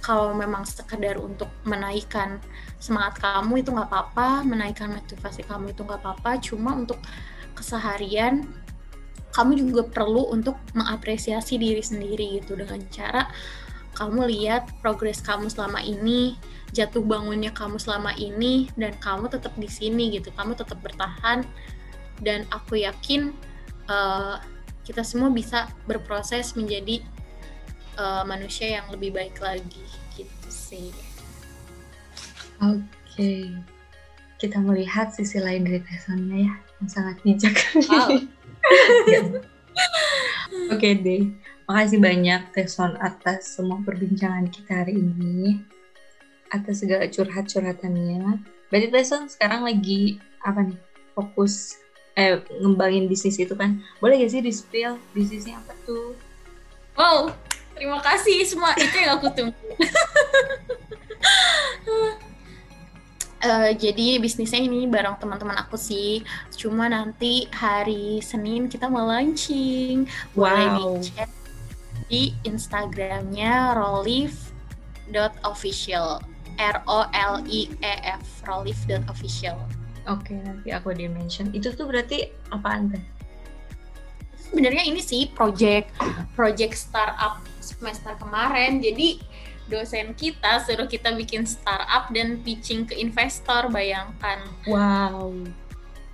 kalau 0.02 0.34
memang 0.34 0.66
sekedar 0.66 1.14
untuk 1.22 1.46
menaikkan 1.62 2.42
semangat 2.82 3.22
kamu 3.22 3.62
itu 3.62 3.70
nggak 3.70 3.86
apa-apa, 3.86 4.42
menaikkan 4.42 4.90
motivasi 4.90 5.46
kamu 5.46 5.70
itu 5.70 5.86
nggak 5.86 6.02
apa-apa, 6.02 6.42
cuma 6.42 6.74
untuk 6.74 6.98
keseharian 7.54 8.42
kamu 9.32 9.64
juga 9.64 9.88
perlu 9.88 10.28
untuk 10.28 10.58
mengapresiasi 10.74 11.56
diri 11.56 11.80
sendiri 11.80 12.42
gitu. 12.42 12.58
Dengan 12.58 12.82
cara 12.90 13.30
kamu 13.94 14.26
lihat 14.28 14.68
progres 14.82 15.22
kamu 15.22 15.46
selama 15.46 15.78
ini, 15.80 16.34
jatuh 16.74 17.00
bangunnya 17.00 17.54
kamu 17.54 17.78
selama 17.78 18.10
ini 18.18 18.68
dan 18.74 18.92
kamu 18.98 19.30
tetap 19.30 19.54
di 19.54 19.70
sini 19.70 20.18
gitu, 20.18 20.34
kamu 20.34 20.58
tetap 20.58 20.82
bertahan 20.82 21.46
dan 22.20 22.42
aku 22.50 22.82
yakin 22.82 23.30
uh, 23.86 24.42
kita 24.82 25.06
semua 25.06 25.30
bisa 25.30 25.70
berproses 25.86 26.58
menjadi 26.58 27.00
uh, 27.98 28.22
manusia 28.24 28.80
yang 28.80 28.86
lebih 28.92 29.12
baik 29.12 29.36
lagi 29.42 29.84
gitu 30.16 30.48
sih. 30.48 30.92
Oke, 32.62 32.84
okay. 33.10 33.42
kita 34.38 34.62
melihat 34.62 35.10
sisi 35.10 35.42
lain 35.42 35.66
dari 35.66 35.82
Tessonnya 35.82 36.46
ya, 36.46 36.54
yang 36.78 36.88
sangat 36.88 37.16
bijak. 37.26 37.56
Wow. 37.90 38.08
Oke 40.72 40.78
okay 40.78 40.92
deh, 41.00 41.32
makasih 41.64 41.98
banyak 41.98 42.44
Tesson 42.52 42.94
atas 43.00 43.56
semua 43.56 43.80
perbincangan 43.82 44.52
kita 44.52 44.84
hari 44.84 45.00
ini, 45.00 45.64
atas 46.52 46.84
segala 46.84 47.08
curhat-curhatannya. 47.08 48.40
Berarti 48.68 48.88
Tesson 48.92 49.26
sekarang 49.32 49.64
lagi 49.64 50.20
apa 50.44 50.64
nih? 50.68 50.78
Fokus 51.12 51.76
eh 52.16 52.40
ngembangin 52.60 53.08
bisnis 53.08 53.40
itu 53.40 53.56
kan? 53.56 53.80
Boleh 54.00 54.20
gak 54.20 54.32
sih 54.32 54.44
di 54.44 54.52
spill 54.52 55.00
bisnisnya 55.16 55.60
apa 55.60 55.72
tuh? 55.88 56.12
Wow, 56.96 57.32
Terima 57.76 58.00
kasih 58.00 58.46
semua 58.46 58.74
itu 58.76 58.98
yang 59.00 59.18
aku 59.18 59.30
tunggu. 59.32 59.56
uh, 63.42 63.70
jadi 63.82 64.18
bisnisnya 64.20 64.60
ini 64.62 64.86
bareng 64.86 65.16
teman-teman 65.18 65.56
aku 65.60 65.76
sih. 65.80 66.24
Cuma 66.54 66.88
nanti 66.88 67.48
hari 67.52 68.20
Senin 68.22 68.68
kita 68.68 68.88
mau 68.88 69.06
launching. 69.08 70.06
Boleh 70.36 70.68
wow. 70.78 70.98
dicek 71.00 71.28
di 72.06 72.34
Instagramnya 72.44 73.74
rolif.official. 73.76 76.20
R 76.60 76.84
O 76.84 77.08
L 77.08 77.40
I 77.48 77.72
E 77.80 77.94
F 78.20 78.44
rolif.official. 78.44 79.56
Oke, 80.04 80.34
okay, 80.34 80.36
nanti 80.44 80.68
aku 80.68 80.92
di 80.92 81.08
mention. 81.08 81.48
Itu 81.56 81.72
tuh 81.72 81.88
berarti 81.88 82.28
apaan 82.52 82.92
teh? 82.92 83.00
sebenarnya 84.52 84.84
ini 84.84 85.00
sih 85.00 85.32
project 85.32 85.88
project 86.36 86.76
startup 86.76 87.40
semester 87.62 88.12
kemarin. 88.18 88.82
Jadi 88.82 89.22
dosen 89.70 90.12
kita 90.12 90.60
suruh 90.66 90.90
kita 90.90 91.14
bikin 91.14 91.46
startup 91.46 92.10
dan 92.10 92.42
pitching 92.42 92.84
ke 92.84 92.98
investor. 92.98 93.70
Bayangkan. 93.70 94.42
Wow. 94.66 95.32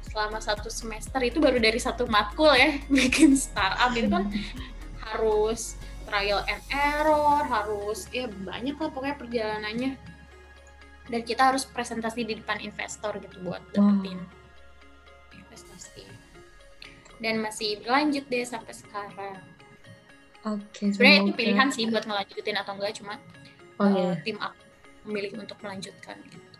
Selama 0.09 0.39
satu 0.39 0.69
semester 0.69 1.20
itu 1.25 1.41
baru 1.41 1.59
dari 1.61 1.81
satu 1.81 2.09
matkul 2.09 2.53
ya 2.53 2.81
bikin 2.93 3.35
startup 3.35 3.93
itu 3.93 4.09
kan 4.09 4.29
harus 5.09 5.77
trial 6.09 6.41
and 6.49 6.65
error, 6.73 7.45
harus 7.45 8.09
ya 8.09 8.29
banyak 8.29 8.77
lah 8.77 8.89
pokoknya 8.93 9.16
perjalanannya. 9.20 9.93
Dan 11.09 11.20
kita 11.25 11.53
harus 11.53 11.65
presentasi 11.65 12.25
di 12.25 12.37
depan 12.37 12.61
investor 12.61 13.16
gitu 13.16 13.41
buat 13.41 13.65
dapetin 13.73 14.20
investasi. 15.33 16.05
Dan 17.20 17.41
masih 17.41 17.81
berlanjut 17.81 18.29
deh 18.29 18.45
sampai 18.45 18.75
sekarang. 18.77 19.41
Oke. 20.55 20.95
Sebenarnya 20.95 21.19
itu 21.25 21.33
pilihan 21.37 21.69
sih 21.69 21.85
buat 21.91 22.05
ngelanjutin 22.09 22.57
atau 22.57 22.73
enggak, 22.79 22.93
cuma 22.97 23.15
Oh 23.79 23.87
uh, 23.87 23.95
iya. 23.95 24.12
tim 24.27 24.39
aku 24.43 24.59
memilih 25.07 25.39
untuk 25.39 25.59
melanjutkan 25.62 26.19
gitu. 26.27 26.59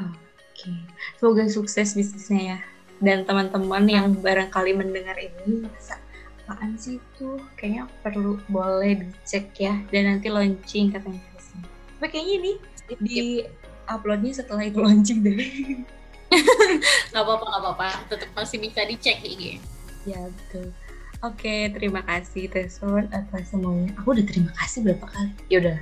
Oke. 0.00 0.72
Semoga 1.20 1.44
sukses 1.50 1.92
bisnisnya 1.92 2.40
ya. 2.56 2.58
Dan 3.02 3.28
teman-teman 3.28 3.84
yang 3.84 4.06
barangkali 4.16 4.72
mendengar 4.72 5.18
ini 5.20 5.66
merasa 5.66 6.00
apaan 6.46 6.78
sih 6.80 6.96
itu? 6.96 7.36
Kayaknya 7.60 7.84
perlu 8.00 8.40
boleh 8.48 9.04
dicek 9.04 9.52
ya. 9.60 9.76
Dan 9.92 10.08
nanti 10.08 10.32
launching 10.32 10.94
katanya. 10.94 11.20
Tapi 12.02 12.18
kayaknya 12.18 12.34
ini 12.42 12.52
di 12.98 13.46
uploadnya 13.86 14.34
setelah 14.34 14.66
itu 14.66 14.82
launching 14.82 15.22
deh. 15.22 15.38
Nggak 17.12 17.22
apa-apa, 17.22 17.44
nggak 17.44 17.62
apa-apa. 17.62 17.88
Tetap 18.10 18.30
masih 18.34 18.58
bisa 18.58 18.82
dicek 18.88 19.22
IG. 19.22 19.62
ya 20.02 20.18
betul. 20.18 20.74
Oke, 21.22 21.70
terima 21.70 22.02
kasih 22.02 22.50
Teson 22.50 23.06
atas 23.14 23.54
semuanya. 23.54 23.94
Aku 24.02 24.10
udah 24.10 24.26
terima 24.26 24.50
kasih 24.58 24.82
berapa 24.82 25.06
kali? 25.06 25.30
Ya 25.46 25.56
udah. 25.62 25.78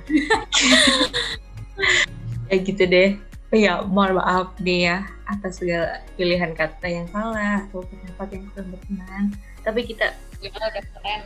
ya 2.53 2.55
gitu 2.61 2.83
deh. 2.85 3.17
Ya, 3.51 3.83
mohon 3.83 4.21
maaf 4.21 4.53
nih 4.61 4.87
ya 4.87 4.97
atas 5.27 5.59
segala 5.59 6.05
pilihan 6.15 6.53
kata 6.55 6.87
yang 6.87 7.09
salah 7.09 7.65
atau 7.67 7.81
pendapat 7.83 8.27
yang 8.37 8.43
kurang 8.53 8.69
berkenan. 8.69 9.23
Tapi 9.65 9.81
kita 9.83 10.13
Ya 10.41 10.49
udah 10.49 10.73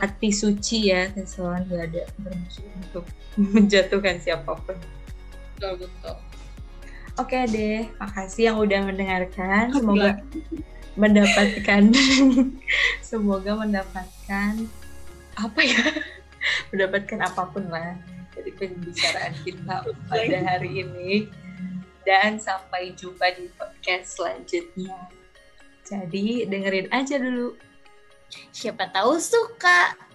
hati 0.04 0.28
suci 0.28 0.92
ya, 0.92 1.08
Teson. 1.08 1.64
Gak 1.72 1.88
ada 1.88 2.04
bermaksud 2.20 2.68
untuk 2.68 3.04
menjatuhkan 3.56 4.20
siapa 4.20 4.52
pun. 4.60 4.76
Betul, 5.56 5.88
betul. 5.88 6.16
Oke 7.16 7.48
deh, 7.48 7.88
makasih 7.96 8.52
yang 8.52 8.60
udah 8.60 8.80
mendengarkan. 8.84 9.72
Semoga 9.72 10.20
mendapatkan. 10.96 11.92
Semoga 13.08 13.52
mendapatkan 13.60 14.52
apa 15.36 15.60
ya? 15.60 15.84
Mendapatkan 16.72 17.20
apa 17.20 17.42
pun 17.52 17.68
lah 17.68 17.94
dari 18.32 18.50
pembicaraan 18.56 19.34
kita 19.44 19.84
pada 20.08 20.38
hari 20.44 20.82
ini. 20.82 21.28
Dan 22.06 22.38
sampai 22.38 22.94
jumpa 22.94 23.34
di 23.34 23.50
podcast 23.58 24.16
selanjutnya. 24.16 25.10
Jadi 25.86 26.46
dengerin 26.46 26.88
aja 26.94 27.18
dulu. 27.18 27.58
Siapa 28.54 28.90
tahu 28.90 29.18
suka. 29.18 30.06